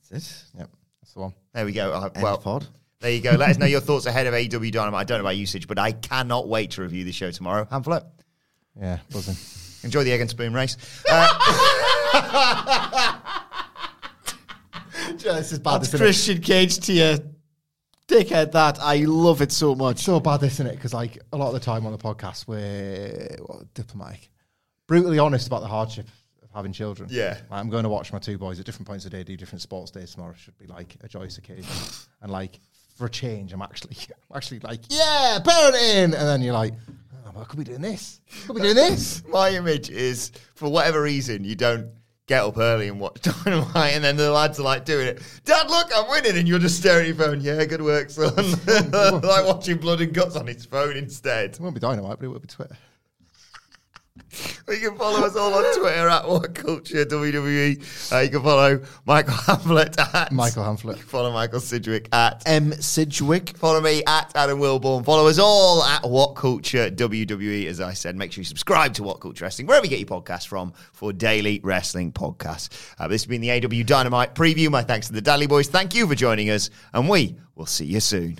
That's 0.10 0.12
it. 0.54 0.58
Yep. 0.60 0.70
that's 1.02 1.14
the 1.14 1.20
one. 1.20 1.34
There 1.54 1.66
we 1.66 1.72
go. 1.72 1.94
Uh, 1.94 2.10
End 2.14 2.24
well, 2.24 2.38
pod. 2.38 2.68
there 3.00 3.12
you 3.12 3.22
go. 3.22 3.32
Let 3.32 3.50
us 3.52 3.58
know 3.58 3.66
your 3.68 3.80
thoughts 3.90 4.06
ahead 4.08 4.28
of 4.28 4.34
AEW 4.34 4.72
Dynamite. 4.72 5.02
I 5.02 5.04
don't 5.06 5.20
know 5.20 5.24
about 5.26 5.38
usage, 5.38 5.68
but 5.68 5.78
I 5.80 5.92
cannot 5.94 6.48
wait 6.50 6.72
to 6.72 6.82
review 6.82 7.04
the 7.06 7.12
show 7.12 7.32
tomorrow. 7.32 7.66
Hamflett, 7.66 8.04
Yeah, 8.80 9.00
buzzing. 9.12 9.36
enjoy 9.86 10.04
the 10.04 10.12
egg 10.12 10.22
and 10.22 10.30
spoon 10.30 10.54
race. 10.54 10.76
Uh, 12.12 13.16
this 15.18 15.52
is 15.52 15.60
bad. 15.60 15.82
That's 15.82 15.96
Christian 15.96 16.42
Cage 16.42 16.80
to 16.80 16.94
you. 16.94 17.18
Dickhead, 18.10 18.52
that. 18.54 18.80
I 18.82 19.04
love 19.06 19.42
it 19.44 19.52
so 19.52 19.76
much. 19.76 20.00
so 20.00 20.20
bad, 20.20 20.42
isn't 20.42 20.66
it? 20.66 20.76
Because 20.76 20.96
like 20.96 21.20
a 21.32 21.38
lot 21.38 21.50
of 21.50 21.54
the 21.54 21.60
time 21.60 21.86
on 21.86 21.92
the 21.92 21.98
podcast, 22.00 22.48
we're 22.48 23.38
well, 23.48 23.64
diplomatic, 23.76 24.32
brutally 24.88 25.20
honest 25.20 25.46
about 25.46 25.62
the 25.62 25.68
hardship 25.68 26.08
of 26.42 26.50
having 26.52 26.74
children. 26.74 27.08
Yeah. 27.12 27.38
Like, 27.52 27.60
I'm 27.60 27.70
going 27.70 27.84
to 27.84 27.90
watch 27.90 28.12
my 28.12 28.18
two 28.18 28.40
boys 28.40 28.60
at 28.60 28.66
different 28.66 28.88
points 28.88 29.06
of 29.06 29.12
the 29.12 29.18
day 29.18 29.24
do 29.24 29.38
different 29.38 29.62
sports 29.62 29.92
days 29.92 30.12
tomorrow. 30.12 30.34
Should 30.34 30.58
be 30.58 30.66
like 30.66 30.98
a 31.02 31.08
joyous 31.08 31.38
occasion, 31.38 31.70
and 32.24 32.32
like 32.32 32.60
for 32.98 33.06
a 33.06 33.10
change, 33.10 33.54
I'm 33.54 33.62
actually, 33.62 33.96
I'm 34.32 34.38
actually 34.38 34.62
like, 34.62 34.82
yeah, 34.90 35.38
parenting, 35.44 36.06
and 36.06 36.14
then 36.14 36.42
you're 36.42 36.56
like, 36.56 36.74
oh, 37.28 37.32
well, 37.36 37.46
could 37.46 37.60
we 37.60 37.64
be 37.64 37.70
doing 37.70 37.84
this? 37.84 38.22
Could 38.48 38.56
we 38.56 38.62
be 38.62 38.74
doing 38.74 38.76
this? 38.76 39.24
my 39.30 39.52
image 39.52 39.92
is, 39.92 40.32
for 40.56 40.68
whatever 40.68 41.04
reason, 41.04 41.44
you 41.44 41.54
don't 41.54 41.92
get 42.30 42.44
up 42.44 42.58
early 42.60 42.88
and 42.88 43.00
watch 43.00 43.22
Dynamite, 43.44 43.96
and 43.96 44.04
then 44.04 44.16
the 44.16 44.32
lads 44.32 44.60
are 44.60 44.64
like 44.64 44.86
doing 44.86 45.08
it. 45.08 45.22
Dad, 45.44 45.68
look, 45.70 45.90
I'm 45.94 46.10
winning, 46.10 46.38
and 46.38 46.48
you're 46.48 46.60
just 46.60 46.78
staring 46.78 47.02
at 47.02 47.08
your 47.08 47.16
phone. 47.16 47.42
Yeah, 47.42 47.66
good 47.66 47.82
work, 47.82 48.12
son. 48.12 48.34
like 48.66 49.46
watching 49.46 49.78
Blood 49.78 50.00
and 50.02 50.14
Guts 50.14 50.36
on 50.36 50.48
his 50.48 50.64
phone 50.64 50.96
instead. 50.96 51.52
It 51.52 51.60
won't 51.60 51.74
be 51.74 51.82
dynamite, 51.82 52.20
but 52.20 52.26
it 52.26 52.30
will 52.30 52.40
be 52.40 52.48
Twitter. 52.48 52.78
You 54.70 54.90
can 54.90 54.98
follow 54.98 55.26
us 55.26 55.36
all 55.36 55.54
on 55.54 55.64
Twitter 55.76 56.08
at 56.08 56.28
What 56.28 56.54
Culture 56.54 57.06
WWE. 57.06 58.12
Uh, 58.14 58.20
you 58.20 58.30
can 58.30 58.44
follow 58.44 58.82
Michael 59.06 59.34
Hamflett 59.34 60.00
at 60.14 60.32
Michael 60.32 60.64
Hamflett. 60.64 60.98
You 60.98 61.02
can 61.02 61.08
follow 61.08 61.34
Michael 61.34 61.60
Sidgwick 61.60 62.08
at 62.14 62.44
M. 62.46 62.74
Sidgwick. 62.74 63.58
Follow 63.58 63.82
me 63.82 64.04
at 64.06 64.32
Adam 64.36 64.60
Wilborn. 64.60 65.04
Follow 65.04 65.28
us 65.28 65.40
all 65.40 65.84
at 65.84 66.08
What 66.08 66.36
Culture 66.36 66.90
WWE. 66.92 67.66
As 67.66 67.82
I 67.82 67.94
said, 67.94 68.16
make 68.16 68.32
sure 68.32 68.42
you 68.42 68.46
subscribe 68.46 68.94
to 68.96 69.04
What 69.04 69.20
Culture 69.20 69.46
Wrestling, 69.46 69.68
wherever 69.68 69.86
you 69.86 69.90
get 69.90 70.00
your 70.00 70.22
podcast 70.22 70.48
from, 70.48 70.74
for 70.94 71.12
daily 71.12 71.60
wrestling 71.64 72.12
podcasts. 72.12 72.94
Uh, 73.00 73.08
this 73.08 73.24
has 73.24 73.28
been 73.28 73.42
the 73.42 73.50
AEW 73.50 73.86
Dynamite 73.86 74.36
preview. 74.36 74.70
My 74.70 74.84
thanks 74.84 75.08
to 75.08 75.14
the 75.14 75.22
Dally 75.22 75.48
Boys. 75.48 75.68
Thank 75.68 75.96
you 75.96 76.08
for 76.08 76.16
joining 76.16 76.50
us, 76.50 76.70
and 76.94 77.10
we 77.10 77.36
will 77.56 77.66
see 77.66 77.86
you 77.86 78.00
soon. 78.00 78.40